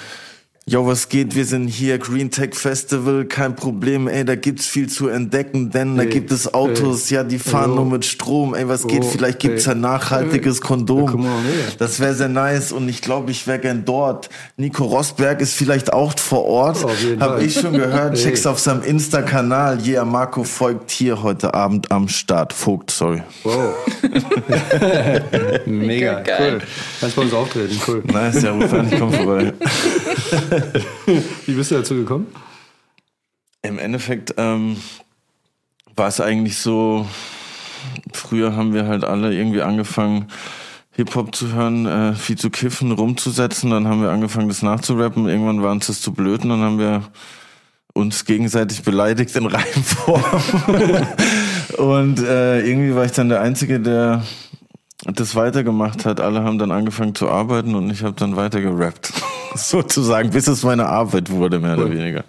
[0.68, 1.36] Jo, was geht?
[1.36, 5.96] Wir sind hier, Green Tech Festival, kein Problem, ey, da gibt's viel zu entdecken, denn
[5.96, 7.76] da Ey, gibt es Autos, ja, die fahren oh.
[7.76, 9.04] nur mit Strom, ey, was geht?
[9.04, 9.74] Oh, Vielleicht gibt's ey.
[9.74, 11.24] ein nachhaltiges Kondom.
[11.24, 11.76] on, ey.
[11.78, 14.30] Das wäre sehr nice und ich glaube, ich wäre gern dort.
[14.58, 16.84] Nico Rosberg ist vielleicht auch vor Ort.
[16.84, 17.44] Auf jeden Hab Fall.
[17.44, 18.24] ich schon gehört, Ey.
[18.24, 19.86] check's auf seinem Insta-Kanal.
[19.86, 22.54] Yeah, Marco folgt hier heute Abend am Start.
[22.54, 23.22] Vogt, sorry.
[23.44, 23.76] Wow.
[25.68, 26.54] Mega, geil.
[26.54, 26.62] cool.
[27.02, 28.04] Kannst bei uns auftreten, cool.
[28.12, 29.54] Nice, ja, ruf an, ich komm vorbei.
[31.46, 32.28] Wie bist du dazu gekommen?
[33.62, 34.78] Im Endeffekt ähm,
[35.96, 37.08] war es eigentlich so,
[38.14, 40.28] früher haben wir halt alle irgendwie angefangen,
[40.92, 45.62] Hip-Hop zu hören, äh, viel zu kiffen, rumzusetzen, dann haben wir angefangen, das nachzurappen, irgendwann
[45.62, 47.04] war uns das zu blöd und dann haben wir
[47.94, 50.24] uns gegenseitig beleidigt in Reimform.
[51.78, 54.24] und äh, irgendwie war ich dann der Einzige, der
[55.06, 56.20] das weitergemacht hat.
[56.20, 59.14] Alle haben dann angefangen zu arbeiten und ich habe dann weiter gerappt.
[59.56, 62.24] Sozusagen, bis es meine Arbeit wurde, mehr oder weniger.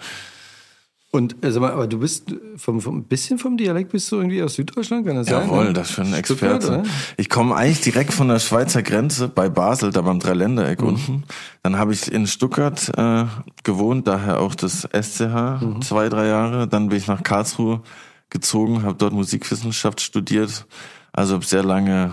[1.12, 4.54] Und mal, aber du bist vom, vom ein bisschen vom Dialekt bist du irgendwie aus
[4.56, 5.48] Süddeutschland, kann das sein?
[5.48, 5.72] Jawohl, ne?
[5.72, 6.82] das ist schon ein Experte.
[7.16, 10.88] Ich komme eigentlich direkt von der Schweizer Grenze bei Basel, da beim Dreiländereck Mhm.
[10.88, 11.24] unten.
[11.62, 13.24] Dann habe ich in Stuttgart äh,
[13.64, 15.80] gewohnt, daher auch das SCH, Mhm.
[15.80, 16.68] zwei, drei Jahre.
[16.68, 17.80] Dann bin ich nach Karlsruhe
[18.28, 20.66] gezogen, habe dort Musikwissenschaft studiert.
[21.12, 22.10] Also habe sehr lange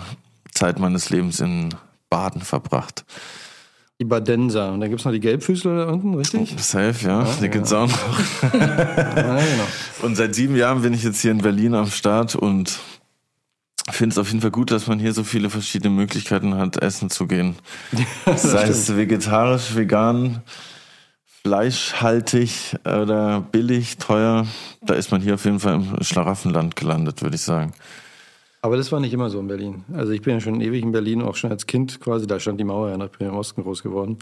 [0.54, 1.74] Zeit meines Lebens in
[2.08, 3.04] Baden verbracht.
[4.00, 4.72] Die Badenser.
[4.72, 6.54] Und dann gibt's noch die Gelbfüßler da unten, richtig?
[6.58, 8.50] Safe, ja, die gibt's auch noch.
[8.52, 9.40] Genau.
[10.02, 12.80] Und seit sieben Jahren bin ich jetzt hier in Berlin am Start und
[13.90, 17.10] finde es auf jeden Fall gut, dass man hier so viele verschiedene Möglichkeiten hat, essen
[17.10, 17.56] zu gehen.
[18.36, 20.42] Sei es vegetarisch, vegan,
[21.42, 24.46] fleischhaltig oder billig, teuer.
[24.82, 27.74] Da ist man hier auf jeden Fall im Schlaraffenland gelandet, würde ich sagen.
[28.64, 29.84] Aber das war nicht immer so in Berlin.
[29.92, 32.58] Also ich bin ja schon ewig in Berlin, auch schon als Kind quasi, da stand
[32.58, 34.16] die Mauer ja ich bin im Osten groß geworden.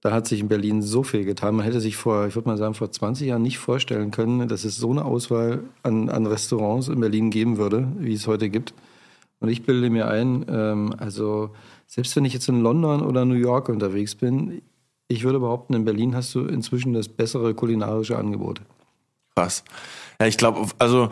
[0.00, 1.56] Da hat sich in Berlin so viel getan.
[1.56, 4.62] Man hätte sich vor, ich würde mal sagen, vor 20 Jahren nicht vorstellen können, dass
[4.62, 8.74] es so eine Auswahl an, an Restaurants in Berlin geben würde, wie es heute gibt.
[9.40, 11.50] Und ich bilde mir ein, ähm, also
[11.88, 14.62] selbst wenn ich jetzt in London oder New York unterwegs bin,
[15.08, 18.60] ich würde behaupten, in Berlin hast du inzwischen das bessere kulinarische Angebot.
[19.34, 19.64] Krass.
[20.20, 21.08] Ja, ich glaube, also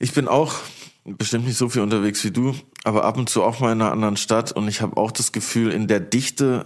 [0.00, 0.54] ich bin auch
[1.04, 2.54] bestimmt nicht so viel unterwegs wie du,
[2.84, 5.32] aber ab und zu auch mal in einer anderen Stadt und ich habe auch das
[5.32, 6.64] Gefühl, in der Dichte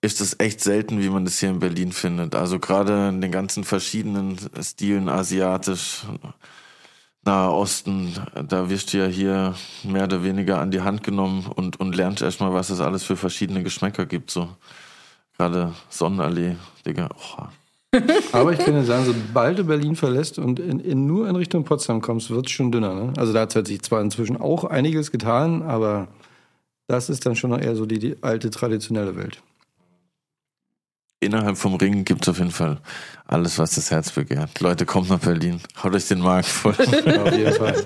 [0.00, 2.34] ist es echt selten, wie man das hier in Berlin findet.
[2.34, 6.04] Also gerade in den ganzen verschiedenen Stilen, asiatisch,
[7.24, 8.14] Nahe Osten,
[8.48, 12.22] da wirst du ja hier mehr oder weniger an die Hand genommen und, und lernst
[12.22, 14.30] erstmal, was es alles für verschiedene Geschmäcker gibt.
[14.30, 14.48] So
[15.36, 17.08] gerade Sonnenallee, Digga.
[17.14, 17.65] Oh.
[18.32, 21.64] Aber ich kann dir sagen, sobald du Berlin verlässt und in, in, nur in Richtung
[21.64, 22.94] Potsdam kommst, wird es schon dünner.
[22.94, 23.12] Ne?
[23.16, 26.08] Also da hat sich zwar inzwischen auch einiges getan, aber
[26.86, 29.42] das ist dann schon noch eher so die, die alte traditionelle Welt.
[31.20, 32.78] Innerhalb vom Ring gibt es auf jeden Fall
[33.26, 34.60] alles, was das Herz begehrt.
[34.60, 35.60] Leute, kommt nach Berlin.
[35.82, 36.72] Haut euch den Markt voll.
[36.78, 37.84] auf jeden Fall.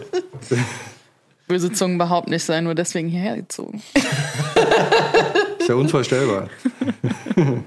[1.47, 3.83] Böse Zungen behaupten, ich sei nur deswegen hierher gezogen.
[5.59, 6.49] ist ja unvorstellbar.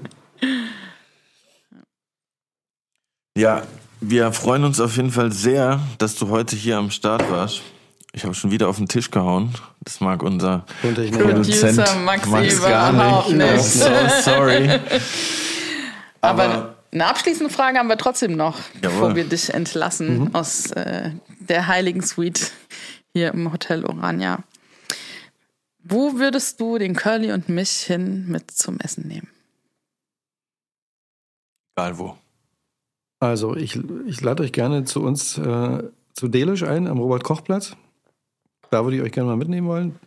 [3.36, 3.62] ja,
[4.00, 7.62] wir freuen uns auf jeden Fall sehr, dass du heute hier am Start warst.
[8.12, 9.52] Ich habe schon wieder auf den Tisch gehauen.
[9.80, 12.92] Das mag unser Produzent Max, Max gar
[13.26, 13.36] nicht.
[13.36, 13.64] nicht.
[13.64, 13.88] So
[14.22, 14.68] sorry.
[16.20, 18.80] Aber, Aber, eine abschließende Frage haben wir trotzdem noch, jawohl.
[18.82, 20.34] bevor wir dich entlassen mhm.
[20.34, 22.52] aus äh, der heiligen Suite
[23.12, 24.44] hier im Hotel Orania.
[25.82, 29.28] Wo würdest du den Curly und mich hin mit zum Essen nehmen?
[31.76, 32.16] Egal wo.
[33.24, 35.82] Also, ich, ich lade euch gerne zu uns äh,
[36.12, 37.74] zu Delisch ein, am Robert-Koch-Platz.
[38.70, 39.98] Da würde ich euch gerne mal mitnehmen wollen.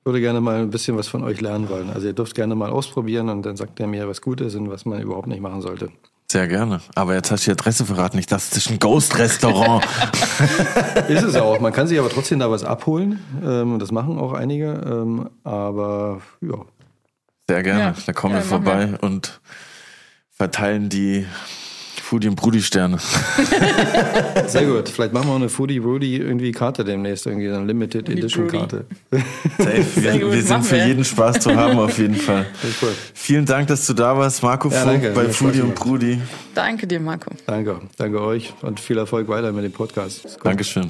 [0.00, 1.90] Ich würde gerne mal ein bisschen was von euch lernen wollen.
[1.90, 4.70] Also, ihr dürft gerne mal ausprobieren und dann sagt er mir, was gut ist und
[4.70, 5.90] was man überhaupt nicht machen sollte.
[6.32, 6.80] Sehr gerne.
[6.94, 8.18] Aber jetzt hast du die Adresse verraten.
[8.18, 9.84] Ich dachte, das ist ein Ghost-Restaurant.
[11.08, 11.60] ist es auch.
[11.60, 13.20] Man kann sich aber trotzdem da was abholen.
[13.44, 14.80] Ähm, das machen auch einige.
[14.86, 16.64] Ähm, aber ja.
[17.50, 17.80] Sehr gerne.
[17.80, 17.94] Ja.
[18.06, 19.02] Da kommen ja, wir vorbei wir.
[19.02, 19.42] und
[20.30, 21.26] verteilen die
[22.06, 22.98] Foodie und Brudi Sterne.
[24.46, 24.88] Sehr gut.
[24.88, 28.84] Vielleicht machen wir auch eine Foodie Brudi irgendwie Karte demnächst, irgendwie eine Limited Edition Karte.
[29.58, 29.84] Safe.
[29.96, 30.86] Wir, wir sind für wir.
[30.86, 32.46] jeden Spaß zu haben auf jeden Fall.
[32.80, 32.92] Cool.
[33.12, 36.20] Vielen Dank, dass du da warst, Marco ja, Vogt bei Foodie und Brudi.
[36.54, 37.32] Danke dir, Marco.
[37.44, 37.80] Danke.
[37.96, 40.38] Danke euch und viel Erfolg weiter mit dem Podcast.
[40.44, 40.88] Dankeschön.